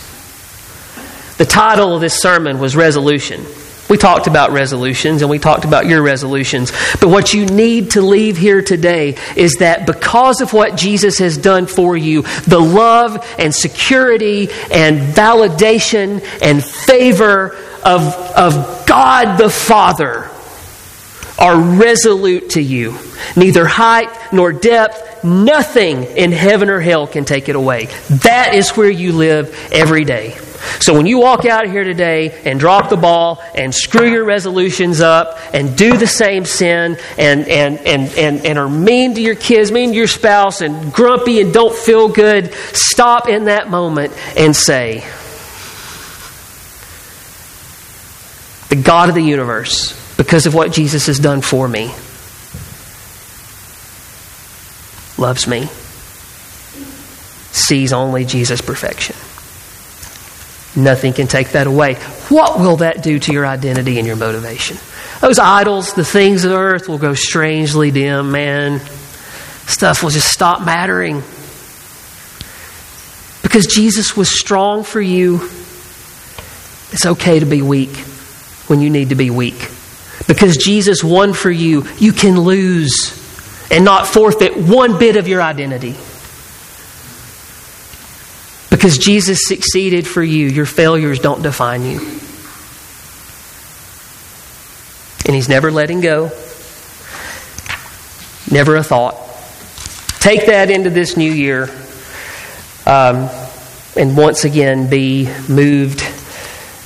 The 1.38 1.46
title 1.46 1.94
of 1.94 2.00
this 2.00 2.22
sermon 2.22 2.60
was 2.60 2.78
Resolution. 2.78 3.46
We 3.90 3.98
talked 3.98 4.28
about 4.28 4.52
resolutions 4.52 5.22
and 5.22 5.30
we 5.30 5.40
talked 5.40 5.66
about 5.66 5.88
your 5.88 6.02
resolutions. 6.02 6.72
But 7.02 7.10
what 7.10 7.34
you 7.34 7.46
need 7.46 7.92
to 7.92 8.02
leave 8.02 8.38
here 8.38 8.62
today 8.62 9.18
is 9.36 9.56
that 9.56 9.86
because 9.86 10.42
of 10.42 10.54
what 10.54 10.78
Jesus 10.78 11.18
has 11.18 11.38
done 11.38 11.66
for 11.66 11.98
you, 11.98 12.22
the 12.48 12.60
love 12.60 13.26
and 13.40 13.54
security 13.54 14.50
and 14.72 15.14
validation 15.14 16.24
and 16.42 16.64
favor 16.64 17.58
of, 17.84 18.02
of 18.36 18.86
God 18.86 19.38
the 19.38 19.50
Father 19.50 20.29
are 21.40 21.60
resolute 21.60 22.52
to 22.52 22.62
you. 22.62 22.98
Neither 23.36 23.66
height 23.66 24.10
nor 24.32 24.52
depth, 24.52 25.24
nothing 25.24 26.04
in 26.04 26.32
heaven 26.32 26.70
or 26.70 26.80
hell 26.80 27.08
can 27.08 27.26
take 27.26 27.50
it 27.50 27.56
away. 27.56 27.86
That 28.10 28.54
is 28.54 28.72
where 28.72 28.90
you 28.90 29.14
live 29.14 29.56
every 29.72 30.04
day. 30.04 30.38
So 30.82 30.94
when 30.94 31.06
you 31.06 31.20
walk 31.20 31.46
out 31.46 31.66
of 31.66 31.72
here 31.72 31.84
today 31.84 32.42
and 32.44 32.60
drop 32.60 32.90
the 32.90 32.98
ball 32.98 33.42
and 33.56 33.74
screw 33.74 34.10
your 34.10 34.26
resolutions 34.26 35.02
up 35.02 35.40
and 35.54 35.78
do 35.78 35.98
the 35.98 36.08
same 36.08 36.46
sin 36.46 36.98
and, 37.18 37.48
and, 37.48 37.78
and, 37.80 38.18
and, 38.18 38.46
and 38.46 38.60
are 38.60 38.70
mean 38.70 39.16
to 39.16 39.22
your 39.22 39.36
kids, 39.36 39.72
mean 39.72 39.92
to 39.92 39.96
your 39.96 40.08
spouse, 40.08 40.62
and 40.62 40.94
grumpy 40.94 41.42
and 41.42 41.54
don't 41.54 41.76
feel 41.76 42.10
good, 42.10 42.54
stop 42.74 43.30
in 43.30 43.46
that 43.46 43.70
moment 43.70 44.14
and 44.38 44.56
say, 44.56 45.06
The 48.70 48.76
God 48.76 49.10
of 49.10 49.16
the 49.16 49.24
universe, 49.24 49.94
because 50.20 50.46
of 50.46 50.54
what 50.54 50.74
Jesus 50.74 51.08
has 51.08 51.18
done 51.18 51.40
for 51.40 51.66
me, 51.66 51.94
loves 55.18 55.48
me, 55.48 55.70
sees 57.54 57.94
only 57.94 58.26
Jesus' 58.26 58.60
perfection. 58.60 59.16
Nothing 60.76 61.14
can 61.14 61.28
take 61.28 61.52
that 61.52 61.68
away. 61.68 61.94
What 62.28 62.60
will 62.60 62.76
that 62.78 63.02
do 63.02 63.18
to 63.18 63.32
your 63.32 63.46
identity 63.46 63.98
and 63.98 64.06
your 64.06 64.18
motivation? 64.18 64.76
Those 65.22 65.40
idols, 65.40 65.94
the 65.94 66.04
things 66.04 66.44
of 66.44 66.52
earth 66.52 66.90
will 66.90 66.98
go 66.98 67.14
strangely 67.14 67.90
dim, 67.90 68.34
man. 68.34 68.82
Stuff 69.68 70.04
will 70.04 70.10
just 70.10 70.30
stop 70.30 70.66
mattering. 70.66 71.24
Because 73.42 73.68
Jesus 73.68 74.18
was 74.18 74.38
strong 74.38 74.84
for 74.84 75.00
you, 75.00 75.36
it's 76.92 77.06
okay 77.06 77.40
to 77.40 77.46
be 77.46 77.62
weak 77.62 77.96
when 78.68 78.82
you 78.82 78.90
need 78.90 79.10
to 79.10 79.16
be 79.16 79.30
weak. 79.30 79.70
Because 80.30 80.58
Jesus 80.58 81.04
won 81.04 81.34
for 81.34 81.50
you, 81.50 81.88
you 81.98 82.14
can 82.14 82.40
lose 82.40 83.18
and 83.72 83.84
not 83.84 84.06
forfeit 84.06 84.56
one 84.56 85.00
bit 85.00 85.18
of 85.18 85.28
your 85.28 85.42
identity. 85.42 85.96
Because 88.70 89.00
Jesus 89.00 89.48
succeeded 89.48 90.06
for 90.08 90.22
you, 90.22 90.46
your 90.46 90.68
failures 90.68 91.18
don't 91.18 91.42
define 91.42 91.82
you. 91.82 91.98
And 95.26 95.36
He's 95.36 95.50
never 95.50 95.72
letting 95.72 96.00
go, 96.00 96.26
never 98.52 98.76
a 98.76 98.84
thought. 98.84 99.16
Take 100.20 100.46
that 100.46 100.70
into 100.70 100.92
this 100.92 101.18
new 101.18 101.32
year 101.32 101.72
um, 102.86 103.32
and 103.98 104.16
once 104.16 104.46
again 104.46 104.92
be 104.92 105.28
moved 105.48 106.02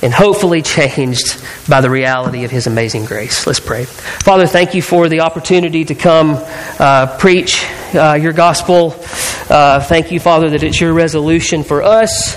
and 0.04 0.12
hopefully 0.12 0.60
changed 0.60 1.42
by 1.66 1.80
the 1.80 1.88
reality 1.88 2.44
of 2.44 2.50
His 2.50 2.66
amazing 2.66 3.06
grace. 3.06 3.46
Let's 3.46 3.58
pray. 3.58 3.86
Father, 3.86 4.46
thank 4.46 4.74
you 4.74 4.82
for 4.82 5.08
the 5.08 5.20
opportunity 5.20 5.86
to 5.86 5.94
come 5.94 6.36
uh, 6.78 7.16
preach 7.16 7.64
uh, 7.94 8.12
your 8.12 8.34
gospel. 8.34 8.94
Uh, 9.48 9.80
thank 9.80 10.12
you, 10.12 10.20
Father, 10.20 10.50
that 10.50 10.62
it's 10.62 10.78
your 10.78 10.92
resolution 10.92 11.64
for 11.64 11.82
us 11.82 12.36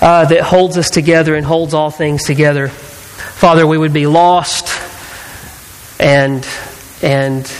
uh, 0.00 0.24
that 0.24 0.40
holds 0.40 0.78
us 0.78 0.88
together 0.88 1.34
and 1.34 1.44
holds 1.44 1.74
all 1.74 1.90
things 1.90 2.24
together. 2.24 2.68
Father, 2.68 3.66
we 3.66 3.76
would 3.76 3.92
be 3.92 4.06
lost 4.06 4.68
and 6.00 6.48
and 7.02 7.52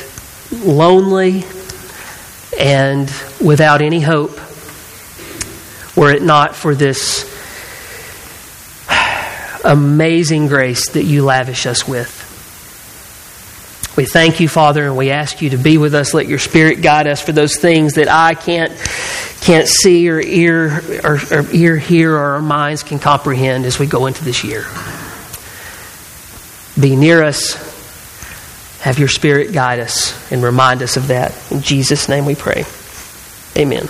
lonely 0.50 1.44
and 2.58 3.12
without 3.44 3.82
any 3.82 4.00
hope 4.00 4.40
were 5.94 6.12
it 6.12 6.22
not 6.22 6.56
for 6.56 6.74
this 6.74 7.37
amazing 9.68 10.48
grace 10.48 10.90
that 10.90 11.04
you 11.04 11.24
lavish 11.24 11.66
us 11.66 11.86
with. 11.86 12.24
We 13.96 14.06
thank 14.06 14.40
you, 14.40 14.48
Father, 14.48 14.86
and 14.86 14.96
we 14.96 15.10
ask 15.10 15.42
you 15.42 15.50
to 15.50 15.56
be 15.56 15.76
with 15.76 15.94
us. 15.94 16.14
Let 16.14 16.26
your 16.26 16.38
Spirit 16.38 16.82
guide 16.82 17.06
us 17.06 17.20
for 17.20 17.32
those 17.32 17.56
things 17.56 17.94
that 17.94 18.08
I 18.08 18.34
can't 18.34 18.72
can't 19.40 19.66
see 19.68 20.08
or 20.08 20.20
ear 20.20 20.82
or, 21.04 21.18
or 21.32 21.46
ear 21.52 21.76
hear 21.76 22.14
or 22.14 22.34
our 22.34 22.42
minds 22.42 22.82
can 22.82 22.98
comprehend 22.98 23.64
as 23.64 23.78
we 23.78 23.86
go 23.86 24.06
into 24.06 24.24
this 24.24 24.44
year. 24.44 24.64
Be 26.80 26.94
near 26.94 27.24
us. 27.24 27.54
Have 28.82 28.98
your 29.00 29.08
Spirit 29.08 29.52
guide 29.52 29.80
us 29.80 30.30
and 30.30 30.42
remind 30.44 30.82
us 30.82 30.96
of 30.96 31.08
that. 31.08 31.34
In 31.50 31.60
Jesus' 31.60 32.08
name 32.08 32.24
we 32.24 32.36
pray. 32.36 32.64
Amen. 33.56 33.88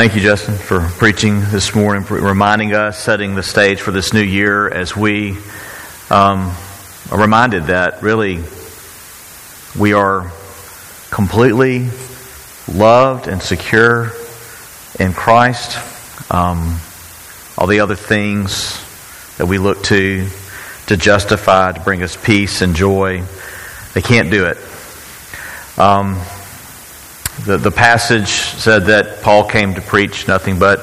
Thank 0.00 0.14
you, 0.14 0.22
Justin, 0.22 0.54
for 0.54 0.80
preaching 0.96 1.40
this 1.50 1.74
morning, 1.74 2.06
reminding 2.08 2.72
us, 2.72 2.98
setting 2.98 3.34
the 3.34 3.42
stage 3.42 3.82
for 3.82 3.90
this 3.90 4.14
new 4.14 4.22
year 4.22 4.66
as 4.66 4.96
we 4.96 5.32
um, 6.08 6.56
are 7.10 7.20
reminded 7.20 7.64
that 7.64 8.02
really 8.02 8.42
we 9.78 9.92
are 9.92 10.32
completely 11.10 11.90
loved 12.72 13.28
and 13.28 13.42
secure 13.42 14.12
in 14.98 15.12
Christ. 15.12 15.76
Um, 16.32 16.78
all 17.58 17.66
the 17.66 17.80
other 17.80 17.94
things 17.94 18.82
that 19.36 19.44
we 19.44 19.58
look 19.58 19.82
to 19.82 20.26
to 20.86 20.96
justify, 20.96 21.72
to 21.72 21.80
bring 21.80 22.02
us 22.02 22.16
peace 22.16 22.62
and 22.62 22.74
joy, 22.74 23.22
they 23.92 24.00
can't 24.00 24.30
do 24.30 24.46
it. 24.46 24.56
Um, 25.78 26.18
the, 27.44 27.56
the 27.56 27.70
passage 27.70 28.28
said 28.28 28.86
that 28.86 29.22
Paul 29.22 29.44
came 29.44 29.74
to 29.74 29.80
preach 29.80 30.28
nothing 30.28 30.58
but, 30.58 30.80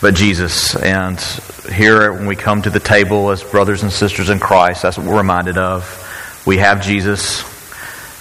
but 0.00 0.14
Jesus. 0.14 0.76
And 0.76 1.20
here, 1.72 2.12
when 2.12 2.26
we 2.26 2.36
come 2.36 2.62
to 2.62 2.70
the 2.70 2.80
table 2.80 3.30
as 3.30 3.42
brothers 3.42 3.82
and 3.82 3.92
sisters 3.92 4.30
in 4.30 4.38
Christ, 4.38 4.82
that's 4.82 4.98
what 4.98 5.06
we're 5.06 5.16
reminded 5.18 5.58
of. 5.58 6.02
We 6.46 6.58
have 6.58 6.82
Jesus. 6.82 7.44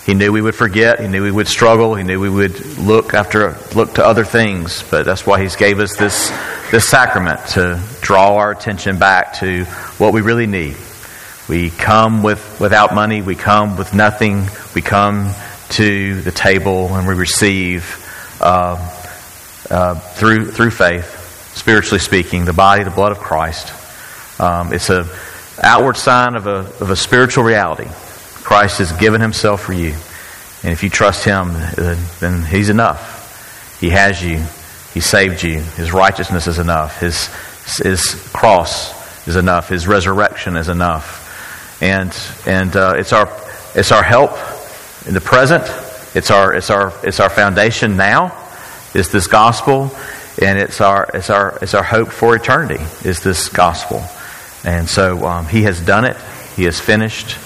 He 0.05 0.13
knew 0.13 0.31
we 0.31 0.41
would 0.41 0.55
forget. 0.55 0.99
He 0.99 1.07
knew 1.07 1.23
we 1.23 1.31
would 1.31 1.47
struggle. 1.47 1.95
He 1.95 2.03
knew 2.03 2.19
we 2.19 2.29
would 2.29 2.77
look 2.77 3.13
after 3.13 3.57
look 3.75 3.95
to 3.95 4.05
other 4.05 4.23
things. 4.23 4.83
But 4.89 5.05
that's 5.05 5.25
why 5.25 5.41
He's 5.41 5.55
gave 5.55 5.79
us 5.79 5.95
this 5.97 6.29
this 6.71 6.87
sacrament 6.87 7.39
to 7.49 7.81
draw 8.01 8.35
our 8.35 8.51
attention 8.51 8.99
back 8.99 9.33
to 9.39 9.65
what 9.97 10.13
we 10.13 10.21
really 10.21 10.47
need. 10.47 10.77
We 11.47 11.69
come 11.69 12.23
with 12.23 12.59
without 12.59 12.93
money. 12.93 13.21
We 13.21 13.35
come 13.35 13.77
with 13.77 13.93
nothing. 13.93 14.47
We 14.73 14.81
come 14.81 15.33
to 15.69 16.21
the 16.21 16.31
table 16.31 16.95
and 16.95 17.07
we 17.07 17.13
receive 17.13 18.01
uh, 18.41 18.75
uh, 19.69 19.95
through 19.95 20.51
through 20.51 20.71
faith, 20.71 21.53
spiritually 21.55 21.99
speaking, 21.99 22.45
the 22.45 22.53
body, 22.53 22.83
the 22.83 22.91
blood 22.91 23.11
of 23.11 23.19
Christ. 23.19 23.73
Um, 24.39 24.73
it's 24.73 24.89
a 24.89 25.07
outward 25.61 25.97
sign 25.97 26.35
of 26.35 26.47
a 26.47 26.71
of 26.79 26.89
a 26.89 26.95
spiritual 26.95 27.43
reality. 27.43 27.87
Christ 28.43 28.77
has 28.77 28.91
given 28.93 29.21
Himself 29.21 29.61
for 29.61 29.73
you, 29.73 29.93
and 30.63 30.71
if 30.71 30.83
you 30.83 30.89
trust 30.89 31.25
Him, 31.25 31.53
then 32.19 32.43
He's 32.43 32.69
enough. 32.69 33.77
He 33.79 33.89
has 33.89 34.23
you. 34.23 34.43
He 34.93 34.99
saved 34.99 35.43
you. 35.43 35.59
His 35.61 35.91
righteousness 35.91 36.47
is 36.47 36.59
enough. 36.59 36.99
His 36.99 37.27
His 37.77 38.13
cross 38.33 39.27
is 39.27 39.35
enough. 39.35 39.69
His 39.69 39.87
resurrection 39.87 40.55
is 40.57 40.69
enough. 40.69 41.23
And 41.81 42.15
and 42.45 42.75
uh, 42.75 42.93
it's 42.97 43.13
our 43.13 43.29
it's 43.73 43.91
our 43.91 44.03
help 44.03 44.31
in 45.05 45.13
the 45.13 45.21
present. 45.21 45.63
It's 46.15 46.31
our, 46.31 46.53
it's 46.53 46.69
our, 46.69 46.93
it's 47.03 47.19
our 47.19 47.29
foundation 47.29 47.97
now, 47.97 48.35
is 48.93 49.11
this 49.11 49.27
gospel, 49.27 49.91
and 50.41 50.57
it's 50.57 50.81
our, 50.81 51.09
it's 51.13 51.29
our, 51.29 51.57
it's 51.61 51.73
our 51.73 51.83
hope 51.83 52.09
for 52.09 52.35
eternity, 52.35 52.83
is 53.03 53.21
this 53.21 53.49
gospel. 53.49 54.03
And 54.63 54.89
so 54.89 55.25
um, 55.25 55.45
he 55.45 55.63
has 55.63 55.79
done 55.79 56.05
it. 56.05 56.17
He 56.55 56.63
has 56.63 56.79
finished. 56.79 57.37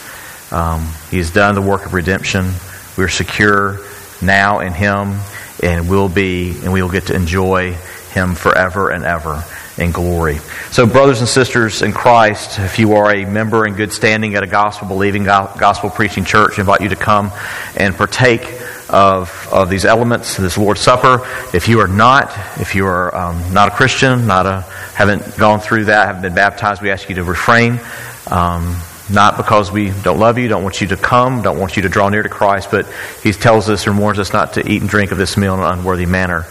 Um, 0.51 0.88
he 1.12 1.18
has 1.18 1.32
done 1.32 1.55
the 1.55 1.62
work 1.62 1.86
of 1.86 1.93
redemption. 1.93 2.53
We're 2.97 3.10
secure 3.10 3.80
now 4.22 4.60
in 4.60 4.74
him, 4.74 5.20
and 5.62 5.89
we'll 5.89 6.10
be, 6.10 6.51
and 6.64 6.72
we 6.72 6.82
will 6.82 6.91
get 6.91 7.07
to 7.07 7.16
enjoy 7.16 7.74
him 8.14 8.36
forever 8.36 8.89
and 8.89 9.03
ever 9.03 9.43
in 9.80 9.92
glory. 9.92 10.38
So, 10.72 10.86
brothers 10.86 11.20
and 11.20 11.28
sisters 11.28 11.82
in 11.82 11.94
Christ, 11.94 12.60
if 12.60 12.80
you 12.80 12.94
are 12.94 13.14
a 13.14 13.26
member 13.26 13.66
in 13.66 13.76
good 13.76 13.94
standing 13.94 14.36
at 14.36 14.44
a 14.44 14.48
gospel 14.48 14.88
believing, 14.88 15.24
gospel 15.24 15.90
preaching 15.90 16.26
church, 16.26 16.60
I 16.60 16.62
invite 16.62 16.82
you 16.82 16.90
to 16.90 16.96
come 16.96 17.32
and 17.78 17.96
partake 17.96 18.44
of, 18.90 19.48
of 19.52 19.70
these 19.70 19.86
elements, 19.86 20.38
this 20.38 20.58
Lord's 20.58 20.82
Supper. 20.82 21.26
If 21.54 21.68
you 21.68 21.80
are 21.80 21.88
not, 21.88 22.32
if 22.60 22.76
you 22.76 22.86
are 22.86 23.16
um, 23.16 23.54
not 23.54 23.70
a 23.70 23.72
Christian, 23.72 24.28
not 24.28 24.46
a, 24.46 24.62
haven't 24.96 25.38
gone 25.38 25.60
through 25.60 25.86
that, 25.86 26.08
haven't 26.08 26.24
been 26.24 26.36
baptized, 26.36 26.82
we 26.82 26.92
ask 26.92 27.08
you 27.10 27.16
to 27.16 27.24
refrain. 27.24 27.80
Um, 28.28 28.80
not 29.12 29.38
because 29.38 29.72
we 29.72 29.92
don't 30.04 30.20
love 30.20 30.38
you, 30.38 30.48
don't 30.48 30.64
want 30.64 30.82
you 30.82 30.88
to 30.88 30.98
come, 30.98 31.42
don't 31.42 31.58
want 31.58 31.76
you 31.76 31.82
to 31.84 31.90
draw 31.90 32.10
near 32.10 32.22
to 32.22 32.30
Christ, 32.30 32.70
but 32.70 32.86
He 33.24 33.32
tells 33.32 33.70
us 33.70 33.88
and 33.88 33.98
warns 33.98 34.20
us 34.20 34.34
not 34.34 34.54
to 34.54 34.72
eat 34.72 34.82
and 34.82 34.90
drink 34.90 35.12
of 35.12 35.18
this 35.18 35.36
meal 35.36 35.56
in 35.56 35.62
an 35.62 35.80
unworthy 35.80 36.06
manner. 36.06 36.46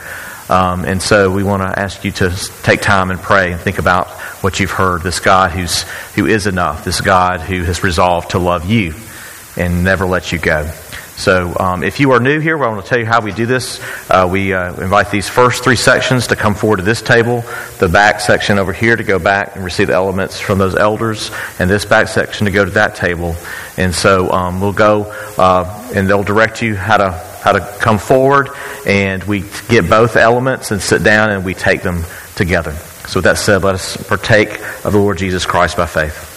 Um, 0.48 0.84
and 0.84 1.02
so 1.02 1.30
we 1.30 1.42
want 1.42 1.62
to 1.62 1.78
ask 1.78 2.04
you 2.04 2.12
to 2.12 2.30
take 2.62 2.80
time 2.80 3.10
and 3.10 3.20
pray 3.20 3.52
and 3.52 3.60
think 3.60 3.78
about 3.78 4.08
what 4.42 4.60
you've 4.60 4.70
heard. 4.70 5.02
This 5.02 5.20
God 5.20 5.50
who's, 5.50 5.82
who 6.14 6.26
is 6.26 6.46
enough, 6.46 6.84
this 6.84 7.00
God 7.00 7.40
who 7.40 7.64
has 7.64 7.82
resolved 7.82 8.30
to 8.30 8.38
love 8.38 8.68
you 8.68 8.94
and 9.56 9.84
never 9.84 10.06
let 10.06 10.32
you 10.32 10.38
go. 10.38 10.70
So, 11.18 11.52
um, 11.58 11.82
if 11.82 11.98
you 11.98 12.12
are 12.12 12.20
new 12.20 12.38
here, 12.38 12.56
I 12.62 12.68
want 12.68 12.84
to 12.84 12.88
tell 12.88 13.00
you 13.00 13.04
how 13.04 13.20
we 13.20 13.32
do 13.32 13.44
this. 13.44 13.80
Uh, 14.08 14.28
we 14.30 14.52
uh, 14.52 14.80
invite 14.80 15.10
these 15.10 15.28
first 15.28 15.64
three 15.64 15.74
sections 15.74 16.28
to 16.28 16.36
come 16.36 16.54
forward 16.54 16.76
to 16.76 16.84
this 16.84 17.02
table, 17.02 17.42
the 17.80 17.88
back 17.88 18.20
section 18.20 18.56
over 18.60 18.72
here 18.72 18.94
to 18.94 19.02
go 19.02 19.18
back 19.18 19.56
and 19.56 19.64
receive 19.64 19.88
the 19.88 19.94
elements 19.94 20.38
from 20.38 20.58
those 20.58 20.76
elders, 20.76 21.32
and 21.58 21.68
this 21.68 21.84
back 21.84 22.06
section 22.06 22.44
to 22.44 22.52
go 22.52 22.64
to 22.64 22.70
that 22.70 22.94
table. 22.94 23.34
And 23.76 23.92
so 23.92 24.30
um, 24.30 24.60
we'll 24.60 24.72
go, 24.72 25.12
uh, 25.36 25.90
and 25.92 26.08
they'll 26.08 26.22
direct 26.22 26.62
you 26.62 26.76
how 26.76 26.98
to 26.98 27.27
how 27.42 27.52
to 27.52 27.60
come 27.80 27.98
forward, 27.98 28.50
and 28.86 29.22
we 29.24 29.44
get 29.68 29.88
both 29.88 30.16
elements 30.16 30.70
and 30.70 30.80
sit 30.80 31.02
down 31.02 31.30
and 31.30 31.44
we 31.44 31.54
take 31.54 31.82
them 31.82 32.04
together. 32.34 32.72
So, 33.08 33.18
with 33.18 33.24
that 33.24 33.38
said, 33.38 33.62
let 33.62 33.74
us 33.74 33.96
partake 33.96 34.60
of 34.84 34.92
the 34.92 34.98
Lord 34.98 35.18
Jesus 35.18 35.46
Christ 35.46 35.76
by 35.76 35.86
faith. 35.86 36.27